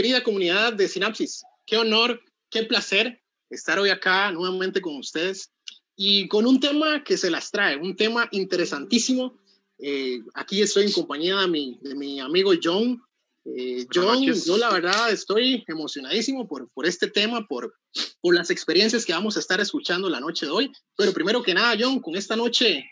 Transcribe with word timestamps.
querida 0.00 0.22
comunidad 0.22 0.72
de 0.72 0.88
Sinapsis. 0.88 1.42
Qué 1.66 1.76
honor, 1.76 2.22
qué 2.48 2.62
placer 2.62 3.20
estar 3.50 3.78
hoy 3.78 3.90
acá 3.90 4.32
nuevamente 4.32 4.80
con 4.80 4.96
ustedes 4.96 5.52
y 5.94 6.26
con 6.26 6.46
un 6.46 6.58
tema 6.58 7.04
que 7.04 7.18
se 7.18 7.28
las 7.28 7.50
trae, 7.50 7.76
un 7.76 7.94
tema 7.94 8.26
interesantísimo. 8.32 9.38
Eh, 9.78 10.22
aquí 10.32 10.62
estoy 10.62 10.86
en 10.86 10.92
compañía 10.92 11.36
de 11.36 11.48
mi, 11.48 11.78
de 11.82 11.94
mi 11.94 12.18
amigo 12.18 12.52
John. 12.62 13.02
Eh, 13.44 13.86
John, 13.92 14.24
yo 14.24 14.56
la 14.56 14.72
verdad 14.72 15.10
estoy 15.12 15.64
emocionadísimo 15.68 16.48
por, 16.48 16.70
por 16.70 16.86
este 16.86 17.10
tema, 17.10 17.46
por, 17.46 17.74
por 18.22 18.34
las 18.34 18.48
experiencias 18.48 19.04
que 19.04 19.12
vamos 19.12 19.36
a 19.36 19.40
estar 19.40 19.60
escuchando 19.60 20.08
la 20.08 20.20
noche 20.20 20.46
de 20.46 20.52
hoy. 20.52 20.72
Pero 20.96 21.12
primero 21.12 21.42
que 21.42 21.52
nada, 21.52 21.76
John, 21.78 22.00
con 22.00 22.16
esta 22.16 22.36
noche 22.36 22.90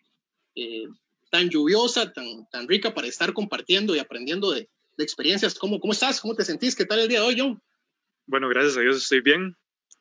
eh, 0.55 0.85
tan 1.31 1.49
lluviosa, 1.49 2.13
tan, 2.13 2.47
tan 2.51 2.69
rica 2.69 2.93
para 2.93 3.07
estar 3.07 3.33
compartiendo 3.33 3.97
y 3.97 3.99
aprendiendo 3.99 4.51
de, 4.51 4.69
de 4.99 5.05
experiencias. 5.05 5.59
¿Cómo, 5.59 5.81
¿Cómo 5.81 5.93
estás? 5.93 6.21
¿Cómo 6.21 6.35
te 6.35 6.45
sentís? 6.45 6.77
¿Qué 6.77 6.85
tal 6.85 6.99
el 6.99 7.09
día 7.09 7.21
de 7.21 7.27
hoy, 7.27 7.37
John? 7.39 7.63
Bueno, 8.27 8.49
gracias 8.49 8.77
a 8.77 8.81
Dios 8.81 8.97
estoy 8.99 9.23
bien. 9.23 9.57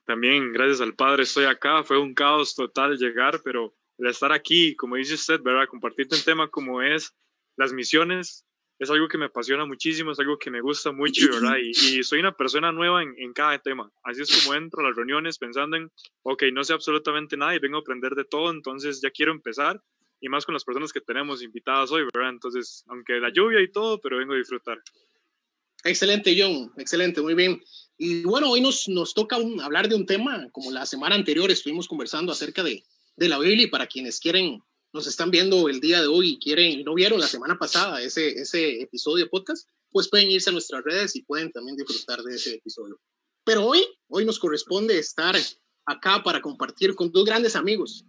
También 0.05 0.51
gracias 0.51 0.81
al 0.81 0.95
Padre 0.95 1.23
estoy 1.23 1.45
acá. 1.45 1.83
Fue 1.83 1.97
un 1.97 2.13
caos 2.13 2.55
total 2.55 2.97
llegar, 2.97 3.39
pero 3.43 3.73
el 3.99 4.07
estar 4.07 4.31
aquí, 4.31 4.75
como 4.75 4.95
dice 4.95 5.13
usted, 5.13 5.39
¿verdad? 5.41 5.67
Compartirte 5.69 6.15
un 6.15 6.23
tema 6.23 6.49
como 6.49 6.81
es 6.81 7.13
las 7.55 7.73
misiones, 7.73 8.45
es 8.79 8.89
algo 8.89 9.07
que 9.07 9.17
me 9.17 9.25
apasiona 9.25 9.65
muchísimo, 9.65 10.11
es 10.11 10.19
algo 10.19 10.37
que 10.37 10.51
me 10.51 10.61
gusta 10.61 10.91
mucho, 10.91 11.21
¿verdad? 11.41 11.57
Y, 11.61 11.99
y 11.99 12.03
soy 12.03 12.19
una 12.19 12.31
persona 12.31 12.71
nueva 12.71 13.03
en, 13.03 13.13
en, 13.17 13.33
cada 13.33 13.59
tema. 13.59 13.91
Así 14.03 14.21
es 14.23 14.43
como 14.43 14.55
entro 14.55 14.81
a 14.81 14.87
las 14.87 14.95
reuniones 14.95 15.37
pensando 15.37 15.77
en, 15.77 15.91
ok, 16.23 16.43
no 16.53 16.63
sé 16.63 16.73
absolutamente 16.73 17.37
nada 17.37 17.55
y 17.55 17.59
vengo 17.59 17.77
a 17.77 17.81
aprender 17.81 18.15
de 18.15 18.25
todo, 18.25 18.49
entonces 18.51 18.99
ya 19.01 19.11
quiero 19.11 19.31
empezar 19.31 19.79
y 20.19 20.29
más 20.29 20.45
con 20.45 20.53
las 20.53 20.63
personas 20.63 20.91
que 20.91 21.01
tenemos 21.01 21.43
invitadas 21.43 21.91
hoy, 21.91 22.03
¿verdad? 22.13 22.31
Entonces, 22.31 22.83
aunque 22.87 23.13
la 23.13 23.31
lluvia 23.31 23.61
y 23.61 23.71
todo, 23.71 23.99
pero 23.99 24.17
vengo 24.17 24.33
a 24.33 24.37
disfrutar. 24.37 24.81
Excelente, 25.83 26.35
John, 26.37 26.71
excelente, 26.77 27.21
muy 27.21 27.35
bien. 27.35 27.61
Y 27.97 28.23
bueno, 28.23 28.51
hoy 28.51 28.61
nos, 28.61 28.87
nos 28.87 29.13
toca 29.13 29.37
un, 29.37 29.61
hablar 29.61 29.87
de 29.89 29.95
un 29.95 30.05
tema, 30.05 30.49
como 30.51 30.71
la 30.71 30.85
semana 30.85 31.15
anterior 31.15 31.49
estuvimos 31.51 31.87
conversando 31.87 32.31
acerca 32.31 32.63
de, 32.63 32.83
de 33.15 33.29
la 33.29 33.39
Biblia 33.39 33.65
y 33.65 33.69
para 33.69 33.87
quienes 33.87 34.19
quieren, 34.19 34.61
nos 34.93 35.07
están 35.07 35.31
viendo 35.31 35.69
el 35.69 35.79
día 35.79 36.01
de 36.01 36.07
hoy 36.07 36.29
y 36.33 36.39
quieren, 36.39 36.83
no 36.83 36.93
vieron 36.93 37.19
la 37.19 37.27
semana 37.27 37.57
pasada 37.57 38.01
ese, 38.01 38.29
ese 38.29 38.81
episodio 38.81 39.25
de 39.25 39.29
podcast, 39.29 39.67
pues 39.91 40.09
pueden 40.09 40.31
irse 40.31 40.49
a 40.49 40.53
nuestras 40.53 40.83
redes 40.83 41.15
y 41.15 41.23
pueden 41.23 41.51
también 41.51 41.77
disfrutar 41.77 42.21
de 42.21 42.35
ese 42.35 42.55
episodio. 42.55 42.99
Pero 43.43 43.65
hoy, 43.65 43.85
hoy 44.07 44.25
nos 44.25 44.39
corresponde 44.39 44.97
estar 44.97 45.35
acá 45.85 46.21
para 46.23 46.41
compartir 46.41 46.95
con 46.95 47.11
dos 47.11 47.25
grandes 47.25 47.55
amigos, 47.55 48.03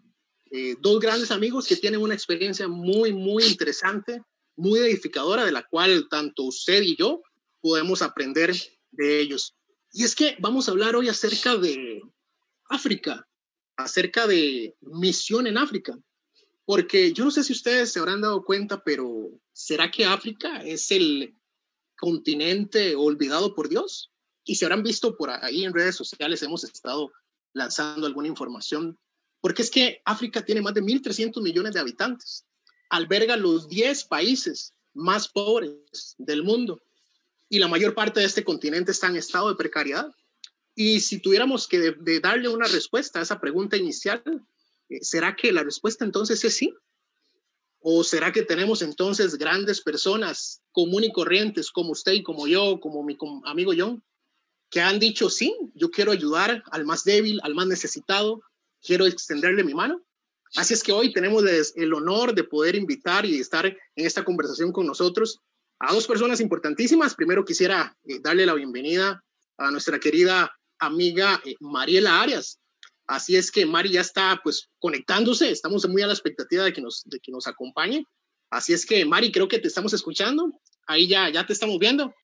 eh, 0.50 0.76
dos 0.80 1.00
grandes 1.00 1.30
amigos 1.30 1.66
que 1.66 1.76
tienen 1.76 2.00
una 2.00 2.14
experiencia 2.14 2.68
muy, 2.68 3.12
muy 3.12 3.44
interesante, 3.44 4.22
muy 4.56 4.80
edificadora, 4.80 5.44
de 5.44 5.52
la 5.52 5.62
cual 5.62 6.06
tanto 6.08 6.44
usted 6.44 6.82
y 6.82 6.96
yo 6.96 7.22
podemos 7.60 8.02
aprender 8.02 8.54
de 8.90 9.20
ellos. 9.20 9.54
Y 9.92 10.04
es 10.04 10.14
que 10.14 10.36
vamos 10.40 10.68
a 10.68 10.72
hablar 10.72 10.96
hoy 10.96 11.08
acerca 11.08 11.56
de 11.56 12.00
África, 12.68 13.26
acerca 13.76 14.26
de 14.26 14.76
misión 14.80 15.46
en 15.46 15.58
África, 15.58 15.98
porque 16.64 17.12
yo 17.12 17.24
no 17.24 17.30
sé 17.30 17.42
si 17.44 17.52
ustedes 17.52 17.92
se 17.92 17.98
habrán 17.98 18.20
dado 18.20 18.44
cuenta, 18.44 18.82
pero 18.84 19.30
¿será 19.52 19.90
que 19.90 20.04
África 20.04 20.58
es 20.58 20.90
el 20.90 21.34
continente 21.96 22.94
olvidado 22.94 23.54
por 23.54 23.68
Dios? 23.68 24.12
Y 24.44 24.56
se 24.56 24.64
habrán 24.64 24.82
visto 24.82 25.16
por 25.16 25.30
ahí 25.30 25.64
en 25.64 25.74
redes 25.74 25.96
sociales, 25.96 26.42
hemos 26.42 26.64
estado 26.64 27.10
lanzando 27.54 28.06
alguna 28.06 28.28
información 28.28 28.98
porque 29.40 29.62
es 29.62 29.70
que 29.70 30.00
África 30.04 30.44
tiene 30.44 30.60
más 30.60 30.74
de 30.74 30.82
1.300 30.82 31.40
millones 31.42 31.74
de 31.74 31.80
habitantes, 31.80 32.44
alberga 32.90 33.36
los 33.36 33.68
10 33.68 34.04
países 34.04 34.74
más 34.94 35.28
pobres 35.28 36.14
del 36.18 36.42
mundo 36.42 36.80
y 37.48 37.58
la 37.58 37.68
mayor 37.68 37.94
parte 37.94 38.20
de 38.20 38.26
este 38.26 38.44
continente 38.44 38.92
está 38.92 39.08
en 39.08 39.16
estado 39.16 39.48
de 39.48 39.56
precariedad. 39.56 40.12
Y 40.74 41.00
si 41.00 41.20
tuviéramos 41.20 41.66
que 41.66 41.94
darle 42.22 42.48
una 42.48 42.66
respuesta 42.66 43.18
a 43.18 43.22
esa 43.22 43.40
pregunta 43.40 43.76
inicial, 43.76 44.22
eh, 44.88 44.98
¿será 45.02 45.34
que 45.34 45.52
la 45.52 45.64
respuesta 45.64 46.04
entonces 46.04 46.44
es 46.44 46.56
sí? 46.56 46.74
¿O 47.80 48.04
será 48.04 48.32
que 48.32 48.42
tenemos 48.42 48.82
entonces 48.82 49.36
grandes 49.36 49.80
personas 49.80 50.62
común 50.72 51.04
y 51.04 51.12
corrientes 51.12 51.70
como 51.70 51.92
usted 51.92 52.12
y 52.12 52.22
como 52.22 52.46
yo, 52.46 52.80
como 52.80 53.02
mi 53.02 53.16
amigo 53.44 53.72
John, 53.76 54.02
que 54.70 54.80
han 54.80 54.98
dicho 54.98 55.30
sí, 55.30 55.56
yo 55.74 55.90
quiero 55.90 56.12
ayudar 56.12 56.62
al 56.70 56.84
más 56.84 57.04
débil, 57.04 57.40
al 57.42 57.54
más 57.54 57.66
necesitado, 57.66 58.42
quiero 58.82 59.06
extenderle 59.06 59.64
mi 59.64 59.74
mano. 59.74 60.02
Así 60.56 60.74
es 60.74 60.82
que 60.82 60.92
hoy 60.92 61.12
tenemos 61.12 61.44
el 61.74 61.92
honor 61.92 62.34
de 62.34 62.44
poder 62.44 62.74
invitar 62.74 63.26
y 63.26 63.38
estar 63.38 63.66
en 63.66 63.76
esta 63.94 64.24
conversación 64.24 64.72
con 64.72 64.86
nosotros 64.86 65.40
a 65.78 65.92
dos 65.92 66.06
personas 66.06 66.40
importantísimas. 66.40 67.14
Primero 67.14 67.44
quisiera 67.44 67.96
eh, 68.04 68.18
darle 68.20 68.46
la 68.46 68.54
bienvenida 68.54 69.22
a 69.58 69.70
nuestra 69.70 69.98
querida 69.98 70.50
amiga 70.78 71.40
eh, 71.44 71.54
Mariela 71.60 72.20
Arias. 72.20 72.60
Así 73.06 73.36
es 73.36 73.50
que 73.50 73.64
Mari 73.64 73.90
ya 73.90 74.02
está 74.02 74.38
pues 74.42 74.68
conectándose, 74.78 75.50
estamos 75.50 75.88
muy 75.88 76.02
a 76.02 76.06
la 76.06 76.12
expectativa 76.12 76.64
de 76.64 76.72
que 76.72 76.82
nos, 76.82 77.02
de 77.06 77.20
que 77.20 77.32
nos 77.32 77.46
acompañe. 77.46 78.04
Así 78.50 78.72
es 78.72 78.84
que 78.84 79.04
Mari, 79.04 79.32
creo 79.32 79.48
que 79.48 79.58
te 79.58 79.68
estamos 79.68 79.92
escuchando. 79.92 80.60
Ahí 80.86 81.08
ya, 81.08 81.30
ya 81.30 81.46
te 81.46 81.52
estamos 81.52 81.78
viendo. 81.78 82.14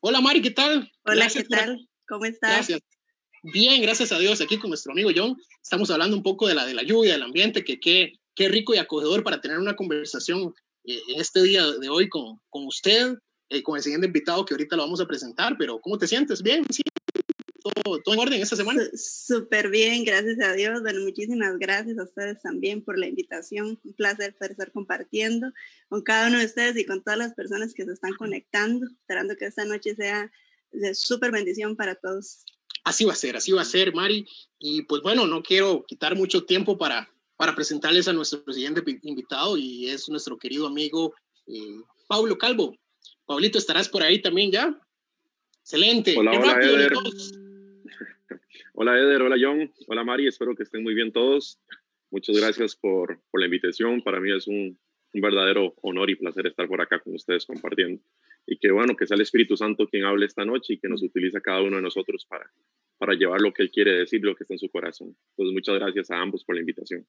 Hola 0.00 0.20
Mari, 0.20 0.42
¿qué 0.42 0.50
tal? 0.50 0.90
Hola, 1.04 1.16
Gracias 1.16 1.44
¿qué 1.48 1.56
tal? 1.56 1.88
¿Cómo 2.06 2.24
estás? 2.24 2.50
Gracias. 2.50 2.80
Bien, 3.52 3.82
gracias 3.82 4.10
a 4.10 4.18
Dios, 4.18 4.40
aquí 4.40 4.58
con 4.58 4.70
nuestro 4.70 4.92
amigo 4.92 5.10
John. 5.14 5.36
Estamos 5.62 5.90
hablando 5.90 6.16
un 6.16 6.22
poco 6.22 6.48
de 6.48 6.54
la, 6.54 6.64
de 6.64 6.72
la 6.72 6.82
lluvia, 6.82 7.12
del 7.12 7.24
ambiente, 7.24 7.62
que 7.62 7.78
qué, 7.78 8.14
qué 8.34 8.48
rico 8.48 8.74
y 8.74 8.78
acogedor 8.78 9.22
para 9.22 9.42
tener 9.42 9.58
una 9.58 9.76
conversación 9.76 10.54
eh, 10.84 10.98
en 11.08 11.20
este 11.20 11.42
día 11.42 11.62
de 11.72 11.90
hoy 11.90 12.08
con, 12.08 12.40
con 12.48 12.64
usted, 12.66 13.18
eh, 13.50 13.62
con 13.62 13.76
el 13.76 13.82
siguiente 13.82 14.06
invitado 14.06 14.46
que 14.46 14.54
ahorita 14.54 14.76
lo 14.76 14.84
vamos 14.84 15.02
a 15.02 15.06
presentar. 15.06 15.56
Pero, 15.58 15.78
¿cómo 15.82 15.98
te 15.98 16.08
sientes? 16.08 16.42
¿Bien? 16.42 16.64
¿Sí? 16.70 16.82
¿Todo, 17.62 18.00
todo 18.00 18.14
en 18.14 18.20
orden 18.22 18.40
esta 18.40 18.56
semana? 18.56 18.82
Súper 18.94 19.68
bien, 19.68 20.06
gracias 20.06 20.40
a 20.40 20.54
Dios. 20.54 20.80
Bueno, 20.80 21.00
muchísimas 21.02 21.58
gracias 21.58 21.98
a 21.98 22.04
ustedes 22.04 22.40
también 22.40 22.82
por 22.82 22.98
la 22.98 23.08
invitación. 23.08 23.78
Un 23.84 23.92
placer 23.92 24.34
poder 24.36 24.52
estar 24.52 24.72
compartiendo 24.72 25.52
con 25.90 26.00
cada 26.00 26.28
uno 26.28 26.38
de 26.38 26.46
ustedes 26.46 26.78
y 26.78 26.86
con 26.86 27.04
todas 27.04 27.18
las 27.18 27.34
personas 27.34 27.74
que 27.74 27.84
se 27.84 27.92
están 27.92 28.14
conectando, 28.14 28.86
esperando 28.86 29.36
que 29.36 29.44
esta 29.44 29.66
noche 29.66 29.94
sea 29.94 30.32
de 30.72 30.94
súper 30.94 31.30
bendición 31.30 31.76
para 31.76 31.94
todos. 31.94 32.46
Así 32.84 33.04
va 33.04 33.12
a 33.12 33.16
ser, 33.16 33.36
así 33.36 33.50
va 33.52 33.62
a 33.62 33.66
ser, 33.66 33.94
Mari. 33.94 34.26
Y 34.58 34.82
pues 34.82 35.02
bueno, 35.02 35.26
no 35.26 35.42
quiero 35.42 35.84
quitar 35.86 36.14
mucho 36.14 36.44
tiempo 36.44 36.76
para, 36.76 37.10
para 37.36 37.54
presentarles 37.54 38.08
a 38.08 38.12
nuestro 38.12 38.44
siguiente 38.52 38.82
invitado 39.02 39.56
y 39.56 39.88
es 39.88 40.08
nuestro 40.08 40.38
querido 40.38 40.66
amigo 40.66 41.14
eh, 41.46 41.80
Pablo 42.06 42.36
Calvo. 42.36 42.76
Pablito, 43.26 43.58
¿estarás 43.58 43.88
por 43.88 44.02
ahí 44.02 44.20
también 44.20 44.52
ya? 44.52 44.78
Excelente. 45.60 46.14
Hola, 46.16 46.38
hola, 46.38 46.58
Eder. 46.62 46.92
hola, 48.74 48.98
Eder. 48.98 49.22
Hola, 49.22 49.36
John. 49.40 49.72
Hola, 49.86 50.04
Mari. 50.04 50.26
Espero 50.26 50.54
que 50.54 50.62
estén 50.62 50.82
muy 50.82 50.94
bien 50.94 51.10
todos. 51.10 51.58
Muchas 52.10 52.36
gracias 52.36 52.76
por, 52.76 53.18
por 53.30 53.40
la 53.40 53.46
invitación. 53.46 54.02
Para 54.02 54.20
mí 54.20 54.30
es 54.30 54.46
un, 54.46 54.78
un 55.14 55.20
verdadero 55.20 55.74
honor 55.82 56.10
y 56.10 56.16
placer 56.16 56.46
estar 56.46 56.66
por 56.66 56.80
acá 56.80 56.98
con 56.98 57.14
ustedes 57.14 57.46
compartiendo 57.46 58.02
y 58.46 58.58
que 58.58 58.70
bueno, 58.70 58.96
que 58.96 59.06
sea 59.06 59.14
el 59.14 59.22
Espíritu 59.22 59.56
Santo 59.56 59.86
quien 59.86 60.04
hable 60.04 60.26
esta 60.26 60.44
noche 60.44 60.74
y 60.74 60.78
que 60.78 60.88
nos 60.88 61.02
utilice 61.02 61.38
a 61.38 61.40
cada 61.40 61.62
uno 61.62 61.76
de 61.76 61.82
nosotros 61.82 62.26
para, 62.26 62.50
para 62.98 63.14
llevar 63.14 63.40
lo 63.40 63.52
que 63.52 63.62
Él 63.62 63.70
quiere 63.70 63.92
decir, 63.92 64.22
lo 64.22 64.34
que 64.34 64.44
está 64.44 64.54
en 64.54 64.58
su 64.58 64.68
corazón. 64.68 65.16
Entonces, 65.30 65.54
muchas 65.54 65.74
gracias 65.76 66.10
a 66.10 66.20
ambos 66.20 66.44
por 66.44 66.56
la 66.56 66.60
invitación. 66.60 67.06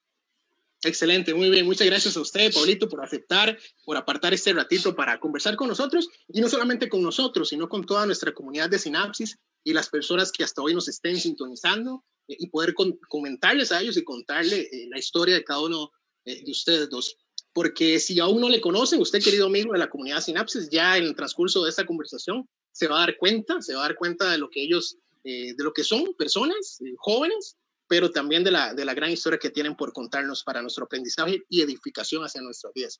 Excelente, 0.83 1.33
muy 1.33 1.49
bien. 1.49 1.65
Muchas 1.65 1.87
gracias 1.87 2.15
a 2.15 2.21
usted, 2.21 2.53
Paulito, 2.53 2.87
por 2.87 3.03
aceptar, 3.03 3.57
por 3.85 3.97
apartar 3.97 4.33
este 4.33 4.53
ratito 4.53 4.95
para 4.95 5.19
conversar 5.19 5.55
con 5.55 5.67
nosotros 5.67 6.09
y 6.27 6.41
no 6.41 6.47
solamente 6.47 6.87
con 6.89 7.01
nosotros, 7.01 7.49
sino 7.49 7.67
con 7.67 7.85
toda 7.85 8.05
nuestra 8.05 8.33
comunidad 8.33 8.69
de 8.69 8.77
Sinapsis 8.77 9.39
y 9.63 9.73
las 9.73 9.89
personas 9.89 10.31
que 10.31 10.43
hasta 10.43 10.61
hoy 10.61 10.75
nos 10.75 10.87
estén 10.87 11.19
sintonizando 11.19 12.05
eh, 12.27 12.35
y 12.37 12.49
poder 12.49 12.75
comentarles 13.09 13.71
a 13.71 13.81
ellos 13.81 13.97
y 13.97 14.03
contarle 14.03 14.61
eh, 14.61 14.87
la 14.89 14.99
historia 14.99 15.33
de 15.33 15.43
cada 15.43 15.61
uno 15.61 15.91
eh, 16.23 16.43
de 16.43 16.51
ustedes 16.51 16.87
dos 16.89 17.17
porque 17.55 18.01
si 18.01 18.19
aún 18.19 18.41
no 18.41 18.49
le 18.49 18.59
conocen, 18.59 18.99
usted 18.99 19.23
querido 19.23 19.45
amigo 19.45 19.71
de 19.71 19.79
la 19.79 19.89
comunidad 19.89 20.19
Sinapsis, 20.19 20.69
ya 20.69 20.97
en 20.97 21.05
el 21.05 21.15
transcurso 21.15 21.63
de 21.63 21.69
esta 21.69 21.85
conversación 21.85 22.49
se 22.73 22.85
va 22.85 22.97
a 22.97 23.05
dar 23.05 23.17
cuenta, 23.17 23.61
se 23.61 23.73
va 23.73 23.79
a 23.79 23.87
dar 23.87 23.95
cuenta 23.95 24.29
de 24.29 24.37
lo 24.37 24.49
que 24.49 24.61
ellos, 24.61 24.97
eh, 25.23 25.53
de 25.55 25.63
lo 25.63 25.71
que 25.71 25.85
son 25.85 26.13
personas 26.15 26.81
eh, 26.81 26.93
jóvenes, 26.97 27.55
pero 27.87 28.11
también 28.11 28.43
de 28.43 28.51
la, 28.51 28.73
de 28.73 28.83
la 28.83 28.93
gran 28.93 29.09
historia 29.09 29.39
que 29.39 29.51
tienen 29.51 29.77
por 29.77 29.93
contarnos 29.93 30.43
para 30.43 30.61
nuestro 30.61 30.83
aprendizaje 30.83 31.43
y 31.47 31.61
edificación 31.61 32.25
hacia 32.25 32.41
nuestros 32.41 32.73
días. 32.73 32.99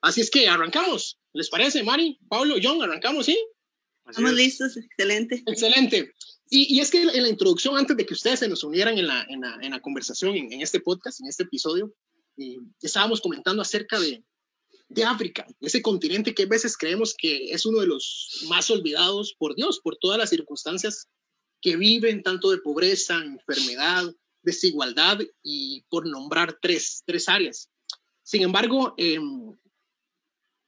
Así 0.00 0.20
es 0.20 0.30
que 0.30 0.46
arrancamos, 0.46 1.18
¿les 1.32 1.50
parece, 1.50 1.82
Mari, 1.82 2.20
Pablo, 2.28 2.54
John? 2.62 2.80
Arrancamos, 2.80 3.26
¿sí? 3.26 3.36
Estamos 4.08 4.32
listos, 4.32 4.76
excelente. 4.76 5.42
Excelente. 5.44 6.14
Y, 6.48 6.76
y, 6.76 6.80
es 6.80 6.92
que 6.92 7.02
en 7.02 7.22
la 7.24 7.28
introducción, 7.28 7.76
antes 7.76 7.96
de 7.96 8.06
que 8.06 8.14
ustedes 8.14 8.38
se 8.38 8.48
nos 8.48 8.62
unieran 8.62 8.96
en 8.96 9.08
la, 9.08 9.26
en 9.28 9.40
la, 9.40 9.58
en 9.60 9.72
la 9.72 9.80
conversación, 9.80 10.36
en, 10.36 10.52
en, 10.52 10.62
este 10.62 10.78
podcast, 10.78 11.20
en 11.20 11.26
este 11.26 11.42
episodio, 11.42 11.92
eh, 12.38 12.58
estábamos 12.80 13.20
comentando 13.20 13.62
acerca 13.62 13.98
de, 14.00 14.24
de 14.88 15.04
África, 15.04 15.46
ese 15.60 15.82
continente 15.82 16.34
que 16.34 16.44
a 16.44 16.46
veces 16.46 16.76
creemos 16.76 17.14
que 17.16 17.52
es 17.52 17.66
uno 17.66 17.80
de 17.80 17.86
los 17.86 18.44
más 18.48 18.70
olvidados 18.70 19.34
por 19.38 19.54
Dios, 19.54 19.80
por 19.82 19.96
todas 19.96 20.18
las 20.18 20.30
circunstancias 20.30 21.08
que 21.60 21.76
viven, 21.76 22.22
tanto 22.22 22.50
de 22.50 22.58
pobreza, 22.58 23.16
enfermedad, 23.16 24.14
desigualdad 24.42 25.18
y 25.42 25.82
por 25.90 26.06
nombrar 26.06 26.58
tres, 26.60 27.02
tres 27.04 27.28
áreas. 27.28 27.68
Sin 28.22 28.42
embargo, 28.42 28.94
eh, 28.96 29.18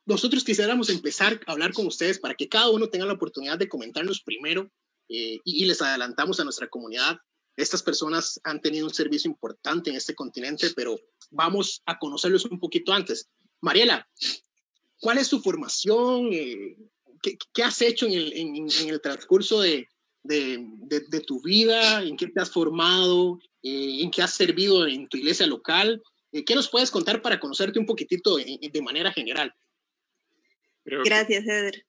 nosotros 0.07 0.45
quisiéramos 0.45 0.91
empezar 0.91 1.41
a 1.47 1.53
hablar 1.53 1.73
con 1.73 1.87
ustedes 1.87 2.19
para 2.19 2.35
que 2.35 2.49
cada 2.49 2.71
uno 2.71 2.89
tenga 2.89 3.07
la 3.07 3.13
oportunidad 3.13 3.59
de 3.59 3.69
comentarnos 3.69 4.23
primero 4.23 4.71
eh, 5.09 5.39
y, 5.45 5.65
les 5.67 5.81
adelantamos 5.83 6.41
a 6.41 6.45
nuestra 6.45 6.69
comunidad. 6.69 7.19
Estas 7.61 7.83
personas 7.83 8.41
han 8.45 8.61
tenido 8.61 8.87
un 8.87 8.95
servicio 8.95 9.31
importante 9.31 9.91
en 9.91 9.97
este 9.97 10.15
continente, 10.15 10.71
pero 10.75 10.99
vamos 11.31 11.83
a 11.87 11.99
conocerlos 11.99 12.45
un 12.47 12.59
poquito 12.59 12.93
antes. 12.93 13.29
Mariela, 13.61 14.09
¿cuál 14.99 15.19
es 15.19 15.29
tu 15.29 15.41
formación? 15.41 16.31
Eh, 16.33 16.77
¿qué, 17.23 17.63
has 17.63 17.81
hecho 17.83 18.07
en 18.07 18.13
el, 18.13 18.33
en, 18.33 18.89
el 18.89 19.01
transcurso 19.01 19.61
de, 19.61 19.89
de, 20.23 20.67
de, 20.89 21.21
tu 21.21 21.43
vida? 21.43 22.03
¿En 22.03 22.17
qué 22.17 22.29
te 22.29 22.41
has 22.41 22.51
formado? 22.51 23.39
Eh, 23.63 24.03
¿En 24.03 24.11
qué 24.11 24.23
has 24.23 24.35
servido 24.35 24.87
en 24.87 25.09
tu 25.09 25.19
iglesia 25.19 25.47
local? 25.47 26.03
¿Qué 26.33 26.55
nos 26.55 26.69
puedes 26.69 26.91
contar 26.91 27.23
para 27.23 27.41
conocerte 27.41 27.79
un 27.79 27.87
poquitito 27.87 28.37
de 28.37 28.83
manera 28.83 29.13
general? 29.13 29.53
Gracias, 30.85 31.45
Eder. 31.45 31.85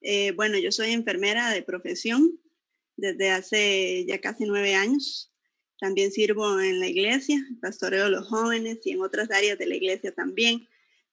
Eh, 0.00 0.32
bueno, 0.32 0.58
yo 0.58 0.70
soy 0.70 0.90
enfermera 0.90 1.50
de 1.50 1.62
profesión 1.62 2.38
desde 2.96 3.30
hace 3.30 4.04
ya 4.06 4.20
casi 4.20 4.44
nueve 4.44 4.74
años. 4.74 5.32
También 5.80 6.12
sirvo 6.12 6.60
en 6.60 6.80
la 6.80 6.86
iglesia, 6.86 7.38
pastoreo 7.60 8.06
a 8.06 8.08
los 8.08 8.26
jóvenes 8.28 8.78
y 8.84 8.92
en 8.92 9.02
otras 9.02 9.30
áreas 9.30 9.58
de 9.58 9.66
la 9.66 9.76
iglesia 9.76 10.12
también. 10.12 10.66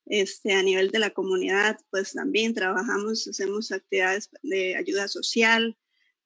Este, 0.06 0.54
a 0.54 0.63
nivel 0.63 0.92
de 0.92 1.00
la 1.00 1.12
comunidad, 1.12 1.78
pues 1.89 2.13
también 2.13 2.54
trabajamos, 2.54 3.28
hacemos 3.28 3.72
actividades 3.72 4.30
de 4.42 4.75
ayuda 4.75 5.07
social, 5.07 5.78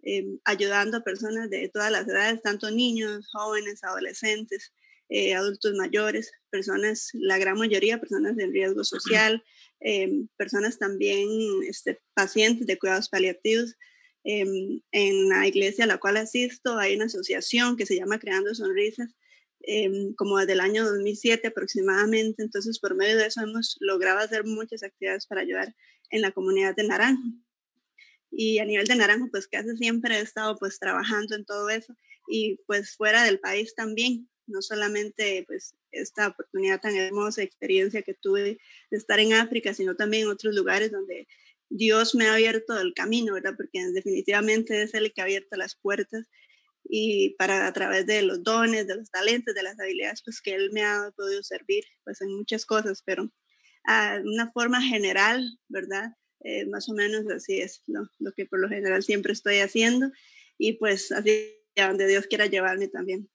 em, 0.03 0.39
ayudando 0.45 0.97
a 0.97 1.03
personas 1.03 1.49
de 1.49 1.69
todas 1.69 1.91
las 1.91 2.07
edades, 2.07 2.41
tanto 2.41 2.71
niños, 2.71 3.27
jóvenes, 3.31 3.83
adolescentes, 3.83 4.73
eh, 5.09 5.35
adultos 5.35 5.73
mayores, 5.75 6.31
personas, 6.49 7.09
la 7.13 7.37
gran 7.37 7.57
mayoría, 7.57 7.99
personas 7.99 8.35
de 8.35 8.47
riesgo 8.47 8.83
social, 8.83 9.43
Em, 9.79 10.27
personas 10.37 10.79
también, 10.79 11.29
este, 11.67 11.99
pacientes 12.13 12.65
de 12.65 12.77
cuidados 12.77 13.09
paliativos. 13.09 13.75
Em, 14.27 14.81
en 14.91 15.29
la 15.29 15.47
iglesia 15.47 15.83
a 15.83 15.87
la 15.87 15.99
cual 15.99 16.17
asisto 16.17 16.79
hay 16.79 16.95
una 16.95 17.05
asociación 17.05 17.77
que 17.77 17.85
se 17.85 17.95
llama 17.95 18.17
Creando 18.17 18.55
Sonrisas, 18.55 19.15
em, 19.61 20.15
como 20.15 20.39
desde 20.39 20.53
el 20.53 20.61
año 20.61 20.83
2007 20.83 21.47
aproximadamente. 21.49 22.41
Entonces, 22.41 22.79
por 22.79 22.95
medio 22.95 23.17
de 23.17 23.27
eso 23.27 23.41
hemos 23.41 23.77
logrado 23.81 24.17
hacer 24.19 24.43
muchas 24.43 24.81
actividades 24.81 25.27
para 25.27 25.41
ayudar 25.41 25.75
en 26.09 26.21
la 26.21 26.31
comunidad 26.31 26.75
de 26.75 26.87
Naranjo. 26.87 27.21
Y 28.31 28.57
a 28.57 28.65
nivel 28.65 28.87
de 28.87 28.95
Naranjo, 28.95 29.29
pues 29.29 29.47
casi 29.47 29.77
siempre 29.77 30.17
he 30.17 30.21
estado 30.21 30.57
pues 30.57 30.79
trabajando 30.79 31.35
en 31.35 31.45
todo 31.45 31.69
eso 31.69 31.95
y 32.27 32.59
pues 32.65 32.95
fuera 32.95 33.23
del 33.23 33.39
país 33.39 33.75
también 33.75 34.27
no 34.47 34.61
solamente 34.61 35.43
pues 35.47 35.75
esta 35.91 36.29
oportunidad 36.29 36.81
tan 36.81 36.95
hermosa, 36.95 37.43
experiencia 37.43 38.01
que 38.01 38.13
tuve 38.15 38.41
de 38.41 38.97
estar 38.97 39.19
en 39.19 39.33
África, 39.33 39.73
sino 39.73 39.95
también 39.95 40.23
en 40.23 40.29
otros 40.29 40.55
lugares 40.55 40.91
donde 40.91 41.27
Dios 41.69 42.15
me 42.15 42.27
ha 42.27 42.33
abierto 42.33 42.79
el 42.79 42.93
camino, 42.93 43.33
¿verdad? 43.33 43.53
Porque 43.57 43.83
definitivamente 43.93 44.83
es 44.83 44.93
Él 44.93 45.11
que 45.13 45.21
ha 45.21 45.25
abierto 45.25 45.57
las 45.57 45.75
puertas 45.75 46.27
y 46.87 47.35
para 47.37 47.67
a 47.67 47.73
través 47.73 48.05
de 48.05 48.21
los 48.21 48.43
dones, 48.43 48.87
de 48.87 48.95
los 48.95 49.09
talentos, 49.09 49.55
de 49.55 49.63
las 49.63 49.79
habilidades, 49.79 50.21
pues 50.23 50.41
que 50.41 50.53
Él 50.53 50.69
me 50.71 50.83
ha 50.83 51.11
podido 51.15 51.41
servir, 51.43 51.83
pues 52.03 52.21
en 52.21 52.35
muchas 52.35 52.65
cosas, 52.65 53.01
pero 53.03 53.31
a 53.85 54.19
una 54.23 54.51
forma 54.51 54.81
general, 54.81 55.59
¿verdad? 55.67 56.11
Eh, 56.41 56.65
más 56.67 56.87
o 56.89 56.93
menos 56.93 57.25
así 57.31 57.59
es 57.59 57.81
lo, 57.87 58.07
que 58.35 58.45
por 58.45 58.59
lo 58.59 58.69
general 58.69 59.03
siempre 59.03 59.33
estoy 59.33 59.59
haciendo 59.59 60.11
y 60.57 60.73
pues 60.73 61.11
así 61.11 61.55
donde 61.75 62.07
Dios 62.07 62.27
quiera 62.27 62.45
llevarme 62.45 62.87
también. 62.87 63.29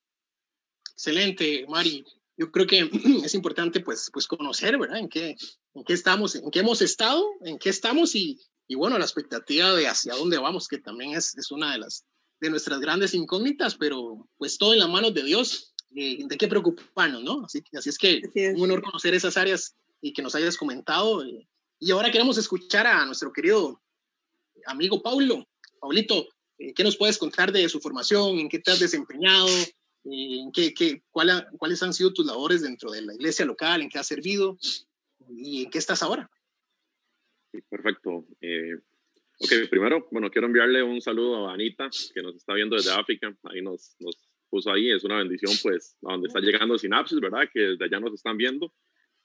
Excelente, 0.93 1.67
Mari. 1.69 2.05
Yo 2.41 2.51
creo 2.51 2.67
que 2.67 2.91
es 3.25 3.35
importante 3.35 3.81
pues, 3.81 4.09
pues 4.11 4.27
conocer, 4.27 4.79
¿verdad? 4.79 4.99
En 4.99 5.11
qué, 5.11 5.37
en 5.75 5.85
qué 5.85 5.93
estamos, 5.93 6.35
en 6.35 6.51
qué 6.51 6.61
hemos 6.61 6.81
estado, 6.81 7.23
en 7.43 7.59
qué 7.59 7.69
estamos 7.69 8.15
y, 8.15 8.41
y 8.67 8.77
bueno, 8.77 8.99
la 8.99 9.05
expectativa 9.05 9.75
de 9.75 9.87
hacia 9.87 10.15
dónde 10.15 10.39
vamos, 10.39 10.67
que 10.67 10.79
también 10.79 11.13
es, 11.13 11.37
es 11.37 11.51
una 11.51 11.73
de 11.73 11.81
las 11.81 12.07
de 12.41 12.49
nuestras 12.49 12.81
grandes 12.81 13.13
incógnitas, 13.13 13.75
pero 13.75 14.27
pues 14.39 14.57
todo 14.57 14.73
en 14.73 14.79
las 14.79 14.89
manos 14.89 15.13
de 15.13 15.23
Dios, 15.23 15.75
eh, 15.95 16.21
de 16.27 16.39
qué 16.39 16.49
preocuparnos, 16.49 17.23
¿no? 17.23 17.45
Así, 17.45 17.63
así 17.77 17.91
es 17.91 17.99
que 17.99 18.23
es. 18.35 18.57
un 18.57 18.63
honor 18.63 18.81
conocer 18.81 19.13
esas 19.13 19.37
áreas 19.37 19.77
y 20.01 20.15
que 20.15 20.23
nos 20.23 20.35
hayas 20.35 20.57
comentado. 20.57 21.23
Eh, 21.23 21.47
y 21.79 21.91
ahora 21.91 22.11
queremos 22.11 22.39
escuchar 22.39 22.87
a 22.87 23.05
nuestro 23.05 23.31
querido 23.35 23.83
amigo 24.65 25.03
Paulo. 25.03 25.47
Paulito, 25.79 26.27
eh, 26.57 26.73
¿qué 26.73 26.83
nos 26.85 26.97
puedes 26.97 27.19
contar 27.19 27.53
de 27.53 27.69
su 27.69 27.81
formación? 27.81 28.39
¿En 28.39 28.49
qué 28.49 28.59
te 28.59 28.71
has 28.71 28.81
desempeñado? 28.81 29.47
¿Qué, 30.03 30.75
qué, 30.75 31.03
cuál 31.11 31.49
¿Cuáles 31.59 31.83
han 31.83 31.93
sido 31.93 32.13
tus 32.13 32.27
labores 32.27 32.63
dentro 32.63 32.91
de 32.91 33.03
la 33.03 33.15
iglesia 33.15 33.45
local? 33.45 33.83
¿En 33.83 33.89
qué 33.89 33.99
has 33.99 34.07
servido? 34.07 34.59
¿Y 35.29 35.65
en 35.65 35.71
qué 35.71 35.79
estás 35.79 36.03
ahora? 36.03 36.31
perfecto. 37.69 38.27
Eh, 38.41 38.75
ok, 39.41 39.69
primero, 39.69 40.07
bueno, 40.11 40.31
quiero 40.31 40.47
enviarle 40.47 40.83
un 40.83 41.01
saludo 41.01 41.49
a 41.49 41.55
Anita, 41.55 41.91
que 42.15 42.23
nos 42.23 42.37
está 42.37 42.55
viendo 42.55 42.77
desde 42.77 42.93
África. 42.93 43.37
Ahí 43.45 43.61
nos, 43.61 43.97
nos 43.99 44.17
puso 44.49 44.71
ahí. 44.71 44.91
Es 44.91 45.05
una 45.05 45.19
bendición, 45.19 45.53
pues, 45.63 45.97
a 46.07 46.13
donde 46.13 46.29
está 46.29 46.41
llegando 46.41 46.79
Sinapsis, 46.79 47.21
¿verdad? 47.21 47.49
Que 47.53 47.61
desde 47.61 47.85
allá 47.85 48.01
nos 48.01 48.15
están 48.15 48.37
viendo. 48.37 48.73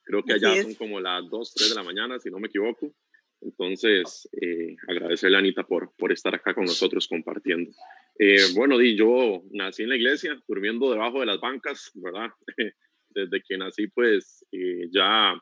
Creo 0.02 0.22
que 0.22 0.34
allá 0.34 0.62
son 0.62 0.74
como 0.74 1.00
las 1.00 1.28
2, 1.28 1.54
3 1.54 1.68
de 1.70 1.74
la 1.74 1.82
mañana, 1.82 2.18
si 2.18 2.30
no 2.30 2.38
me 2.38 2.46
equivoco. 2.46 2.92
Entonces, 3.40 4.28
eh, 4.40 4.76
agradecerle 4.88 5.36
a 5.36 5.40
Anita 5.40 5.64
por, 5.64 5.92
por 5.96 6.12
estar 6.12 6.34
acá 6.34 6.54
con 6.54 6.64
nosotros 6.64 7.06
compartiendo. 7.06 7.70
Eh, 8.18 8.38
bueno, 8.54 8.78
di, 8.78 8.96
yo 8.96 9.42
nací 9.52 9.82
en 9.82 9.90
la 9.90 9.96
iglesia, 9.96 10.40
durmiendo 10.48 10.90
debajo 10.90 11.20
de 11.20 11.26
las 11.26 11.40
bancas, 11.40 11.90
¿verdad? 11.94 12.30
Desde 13.10 13.42
que 13.42 13.58
nací, 13.58 13.88
pues 13.88 14.44
eh, 14.52 14.88
ya 14.90 15.34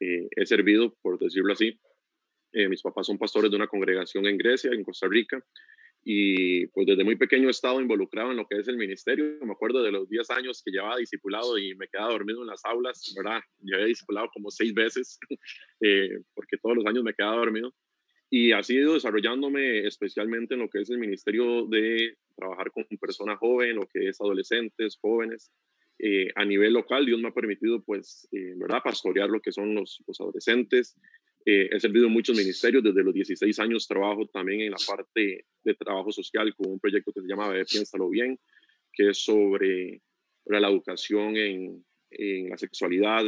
eh, 0.00 0.28
he 0.36 0.46
servido, 0.46 0.94
por 1.02 1.18
decirlo 1.18 1.52
así. 1.52 1.78
mis 2.52 2.82
papás 2.82 3.06
son 3.06 3.18
pastores 3.18 3.50
de 3.50 3.56
una 3.56 3.66
congregación 3.66 4.26
en 4.26 4.36
Grecia, 4.36 4.72
en 4.72 4.84
Costa 4.84 5.08
Rica, 5.08 5.42
y 6.04 6.66
pues 6.68 6.86
desde 6.86 7.04
muy 7.04 7.16
pequeño 7.16 7.48
he 7.48 7.52
estado 7.52 7.80
involucrado 7.80 8.32
en 8.32 8.36
lo 8.36 8.46
que 8.46 8.58
es 8.58 8.66
el 8.66 8.76
ministerio. 8.76 9.38
Me 9.42 9.52
acuerdo 9.52 9.82
de 9.82 9.92
los 9.92 10.08
10 10.08 10.30
años 10.30 10.62
que 10.64 10.72
llevaba 10.72 10.96
discipulado 10.96 11.58
y 11.58 11.74
me 11.76 11.86
quedaba 11.86 12.12
dormido 12.12 12.42
en 12.42 12.48
las 12.48 12.64
aulas, 12.64 13.14
¿verdad? 13.16 13.40
Había 13.60 13.86
discipulado 13.86 14.28
como 14.34 14.50
seis 14.50 14.74
veces, 14.74 15.18
porque 16.34 16.56
todos 16.60 16.76
los 16.76 16.86
años 16.86 17.04
me 17.04 17.14
quedaba 17.14 17.36
dormido. 17.36 17.72
Y 18.30 18.52
ha 18.52 18.62
sido 18.62 18.94
desarrollándome 18.94 19.86
especialmente 19.86 20.54
en 20.54 20.60
lo 20.60 20.70
que 20.70 20.80
es 20.80 20.90
el 20.90 20.98
ministerio 20.98 21.66
de 21.66 22.16
trabajar 22.34 22.72
con 22.72 22.84
personas 22.98 23.38
jóvenes, 23.38 23.76
lo 23.76 23.86
que 23.86 24.08
es 24.08 24.20
adolescentes, 24.20 24.96
jóvenes. 25.00 25.52
Eh, 25.98 26.30
a 26.34 26.44
nivel 26.44 26.72
local, 26.72 27.06
Dios 27.06 27.20
me 27.20 27.28
ha 27.28 27.34
permitido, 27.34 27.82
pues, 27.84 28.26
eh, 28.32 28.54
¿verdad?, 28.56 28.80
pastorear 28.82 29.28
lo 29.28 29.40
que 29.40 29.52
son 29.52 29.74
los 29.74 30.02
adolescentes. 30.18 30.96
Eh, 31.44 31.68
he 31.72 31.80
servido 31.80 32.06
en 32.06 32.12
muchos 32.12 32.36
ministerios, 32.36 32.82
desde 32.82 33.02
los 33.02 33.14
16 33.14 33.58
años 33.58 33.88
trabajo 33.88 34.26
también 34.26 34.60
en 34.62 34.70
la 34.70 34.78
parte 34.86 35.46
de 35.64 35.74
trabajo 35.74 36.12
social 36.12 36.54
con 36.54 36.70
un 36.70 36.80
proyecto 36.80 37.12
que 37.12 37.20
se 37.20 37.28
llama 37.28 37.52
Piénsalo 37.70 38.08
Bien, 38.08 38.38
que 38.92 39.10
es 39.10 39.18
sobre, 39.18 40.02
sobre 40.44 40.60
la 40.60 40.68
educación 40.68 41.36
en, 41.36 41.84
en 42.10 42.48
la 42.50 42.56
sexualidad, 42.56 43.24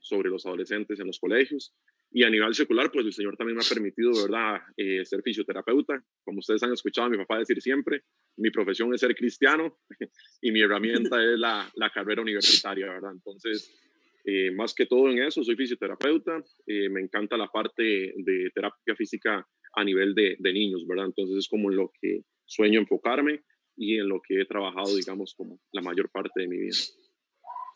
sobre 0.00 0.30
los 0.30 0.46
adolescentes 0.46 0.98
en 0.98 1.06
los 1.06 1.18
colegios. 1.18 1.74
Y 2.10 2.22
a 2.22 2.30
nivel 2.30 2.54
secular, 2.54 2.90
pues 2.90 3.04
el 3.04 3.12
Señor 3.12 3.36
también 3.36 3.56
me 3.56 3.64
ha 3.64 3.68
permitido, 3.68 4.12
¿verdad?, 4.12 4.62
eh, 4.76 5.04
ser 5.04 5.22
fisioterapeuta. 5.22 6.02
Como 6.24 6.38
ustedes 6.38 6.62
han 6.62 6.72
escuchado 6.72 7.06
a 7.06 7.10
mi 7.10 7.18
papá 7.18 7.38
decir 7.38 7.60
siempre, 7.60 8.02
mi 8.36 8.50
profesión 8.50 8.94
es 8.94 9.00
ser 9.00 9.14
cristiano 9.14 9.78
y 10.40 10.50
mi 10.50 10.62
herramienta 10.62 11.22
es 11.22 11.38
la, 11.38 11.70
la, 11.74 11.90
carrera 11.90 12.22
universitaria, 12.22 12.86
¿verdad? 12.86 13.12
Entonces, 13.12 13.78
eh, 14.24 14.50
más 14.50 14.74
que 14.74 14.86
todo 14.86 15.10
en 15.10 15.22
eso, 15.22 15.42
soy 15.42 15.56
fisioterapeuta. 15.56 16.44
Eh, 16.66 16.88
me 16.88 17.00
encanta 17.00 17.36
la 17.36 17.48
parte 17.48 17.82
de 17.82 18.50
terapia 18.54 18.94
física 18.96 19.46
a 19.74 19.84
nivel 19.84 20.14
de, 20.14 20.36
de, 20.38 20.52
niños, 20.52 20.86
¿verdad? 20.86 21.06
Entonces, 21.06 21.36
es 21.38 21.48
como 21.48 21.70
en 21.70 21.76
lo 21.76 21.90
que 22.00 22.22
sueño 22.44 22.80
enfocarme 22.80 23.42
y 23.76 23.98
en 23.98 24.08
lo 24.08 24.20
que 24.20 24.40
he 24.40 24.44
trabajado, 24.44 24.94
digamos, 24.94 25.34
como 25.34 25.60
la 25.72 25.82
mayor 25.82 26.10
parte 26.10 26.40
de 26.40 26.48
mi 26.48 26.58
vida. 26.58 26.76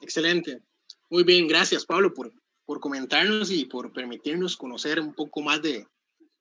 Excelente. 0.00 0.60
Muy 1.08 1.24
bien, 1.24 1.46
gracias 1.46 1.86
Pablo 1.86 2.12
por, 2.12 2.32
por 2.64 2.80
comentarnos 2.80 3.50
y 3.50 3.66
por 3.66 3.92
permitirnos 3.92 4.56
conocer 4.56 4.98
un 4.98 5.14
poco 5.14 5.42
más 5.42 5.62
de, 5.62 5.86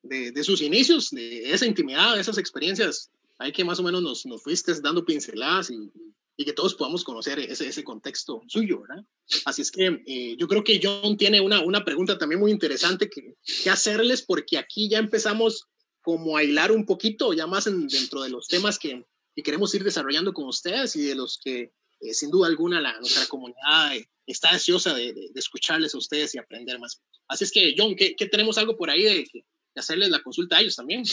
de, 0.01 0.43
sus 0.43 0.62
inicios, 0.62 1.10
de 1.12 1.51
esa 1.51 1.65
intimidad, 1.65 2.15
de 2.15 2.22
esas 2.22 2.38
experiencias. 2.38 3.12
Hay 3.38 3.51
que 3.51 3.63
más 3.63 3.79
o 3.79 3.84
menos 3.84 4.01
nos, 4.01 4.25
nos 4.25 4.41
fuiste 4.41 4.74
dando 4.81 5.05
pinceladas 5.05 5.70
y, 5.72 5.91
que 6.38 6.54
todos 6.54 6.76
podamos 6.76 7.04
conocer 7.04 7.40
ese, 7.40 7.68
ese 7.68 7.84
contexto 7.84 8.42
suyo, 8.48 8.82
¿verdad? 8.82 9.04
Así 9.46 9.62
es 9.62 9.72
que 9.72 10.02
eh, 10.06 10.36
yo 10.38 10.48
creo 10.48 10.64
que 10.64 10.80
John 10.82 11.18
tiene 11.18 11.42
una, 11.42 11.62
una 11.62 11.84
pregunta 11.84 12.18
también 12.18 12.40
muy 12.40 12.52
interesante 12.52 13.10
que, 13.10 13.36
que, 13.64 13.70
hacerles 13.70 14.22
porque 14.24 14.58
aquí 14.58 14.90
ya 14.90 14.98
empezamos 14.98 15.68
como 16.02 16.38
a 16.38 16.44
hilar 16.44 16.72
un 16.72 16.86
poquito 16.86 17.34
ya 17.34 17.48
más 17.48 17.66
dentro 17.66 18.22
de 18.22 18.30
los 18.30 18.48
temas 18.48 18.80
que, 18.80 19.06
que, 19.36 19.44
queremos 19.44 19.74
ir 19.76 19.84
desarrollando 19.84 20.34
con 20.34 20.46
ustedes 20.46 20.96
y 20.96 21.04
de 21.04 21.16
los 21.16 21.40
que 21.44 21.74
eh, 22.00 22.14
sin 22.14 22.32
duda 22.32 22.48
alguna 22.48 22.82
la, 22.82 22.98
nuestra 23.00 23.28
comunidad 23.28 23.96
eh, 23.96 24.10
está 24.26 24.50
ansiosa 24.50 24.94
de, 24.94 25.14
de, 25.14 25.32
escucharles 25.36 25.94
a 25.94 26.00
ustedes 26.00 26.34
y 26.34 26.40
aprender 26.40 26.80
más. 26.80 27.02
Así 27.28 27.44
es 27.44 27.52
que, 27.52 27.76
John, 27.78 27.96
¿qué, 27.96 28.16
qué 28.16 28.26
tenemos 28.26 28.58
algo 28.58 28.76
por 28.76 28.90
ahí 28.90 29.04
de, 29.04 29.28
de, 29.32 29.46
hacerles 29.76 30.10
la 30.10 30.24
consulta 30.24 30.58
a 30.58 30.62
ellos 30.62 30.76
también? 30.76 31.04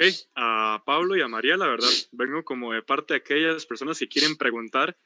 Ok, 0.00 0.14
a 0.36 0.80
Pablo 0.86 1.16
y 1.16 1.22
a 1.22 1.28
María, 1.28 1.56
la 1.56 1.66
verdad, 1.66 1.88
vengo 2.12 2.44
como 2.44 2.72
de 2.72 2.82
parte 2.82 3.14
de 3.14 3.18
aquellas 3.18 3.66
personas 3.66 3.98
que 3.98 4.06
quieren 4.06 4.36
preguntar 4.36 4.96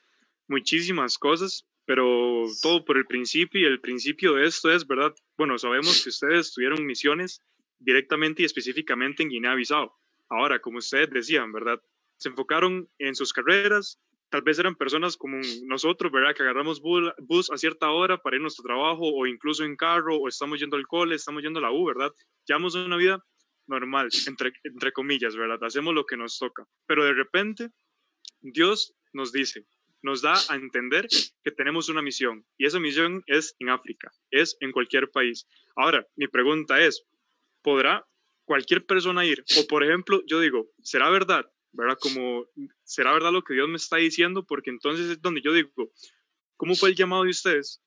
muchísimas 0.49 1.17
cosas. 1.17 1.67
pero 1.85 2.45
todo 2.61 2.85
por 2.85 2.97
el 2.97 3.07
principio 3.07 3.61
y 3.61 3.65
el 3.65 3.81
principio 3.81 4.35
de 4.35 4.47
esto 4.47 4.71
es, 4.71 4.87
¿verdad? 4.87 5.15
Bueno, 5.37 5.59
sabemos 5.59 6.03
que 6.03 6.11
ustedes 6.11 6.53
tuvieron 6.53 6.85
misiones 6.87 7.41
directamente 7.79 8.43
y 8.43 8.45
específicamente 8.45 9.23
en 9.23 9.31
Guinea-Bissau. 9.31 9.91
Ahora, 10.29 10.61
como 10.61 10.79
ustedes 10.79 11.11
decían, 11.11 11.53
¿verdad? 11.53 11.83
Se 12.19 12.29
enfocaron 12.29 12.89
en 12.99 13.15
sus 13.17 13.33
carreras, 13.33 13.99
tal 14.29 14.43
vez 14.43 14.59
eran 14.59 14.77
personas 14.77 15.17
como 15.17 15.41
nosotros, 15.65 16.13
¿verdad? 16.13 16.37
Que 16.37 16.43
agarramos 16.43 16.81
bus, 16.81 17.51
a 17.51 17.57
cierta 17.57 17.91
hora 17.91 18.19
para 18.19 18.37
ir 18.37 18.41
a 18.41 18.43
nuestro 18.43 18.63
trabajo 18.63 19.03
o 19.03 19.27
incluso 19.27 19.65
en 19.65 19.75
carro 19.75 20.17
o 20.17 20.29
estamos 20.29 20.61
yendo 20.61 20.77
al 20.77 20.87
cole, 20.87 21.17
estamos 21.17 21.43
yendo 21.43 21.59
a 21.59 21.63
la 21.63 21.73
U, 21.73 21.87
¿verdad? 21.87 22.13
Llevamos 22.47 22.75
una 22.75 22.97
vida 22.97 23.25
normal, 23.67 24.09
entre, 24.27 24.53
entre 24.65 24.93
comillas, 24.93 25.37
¿verdad? 25.37 25.63
Hacemos 25.63 25.95
lo 25.95 26.05
que 26.05 26.17
nos 26.17 26.39
toca. 26.39 26.67
Pero 26.87 27.05
de 27.05 27.15
repente, 27.15 27.71
Dios 28.41 28.95
nos 29.13 29.33
dice, 29.33 29.67
nos 30.03 30.21
da 30.23 30.35
a 30.49 30.57
entender 30.57 31.07
que 31.45 31.51
tenemos 31.51 31.89
una 31.89 32.03
misión 32.03 32.45
y 32.59 32.67
esa 32.67 32.81
misión 32.81 33.23
es 33.27 33.55
en 33.61 33.71
África, 33.71 34.11
es 34.31 34.57
en 34.61 34.73
cualquier 34.73 35.11
país. 35.11 35.47
Ahora, 35.77 36.07
mi 36.17 36.27
pregunta 36.27 36.81
es, 36.81 37.05
¿podrá 37.63 38.07
cualquier 38.45 38.85
persona 38.85 39.25
ir? 39.25 39.45
O 39.59 39.67
por 39.67 39.85
ejemplo, 39.85 40.23
yo 40.27 40.41
digo, 40.41 40.69
¿será 40.83 41.09
verdad? 41.11 41.47
¿Verdad? 41.73 41.97
Como, 42.01 42.47
¿será 42.85 43.13
verdad 43.13 43.33
lo 43.33 43.43
que 43.43 43.55
Dios 43.55 43.69
me 43.69 43.77
está 43.77 43.97
diciendo? 43.97 44.45
Porque 44.45 44.71
entonces 44.71 45.09
es 45.09 45.23
donde 45.23 45.41
yo 45.41 45.53
digo, 45.53 45.91
¿cómo 46.57 46.75
fue 46.75 46.91
el 46.91 46.97
llamado 46.97 47.23
de 47.23 47.31
ustedes? 47.31 47.81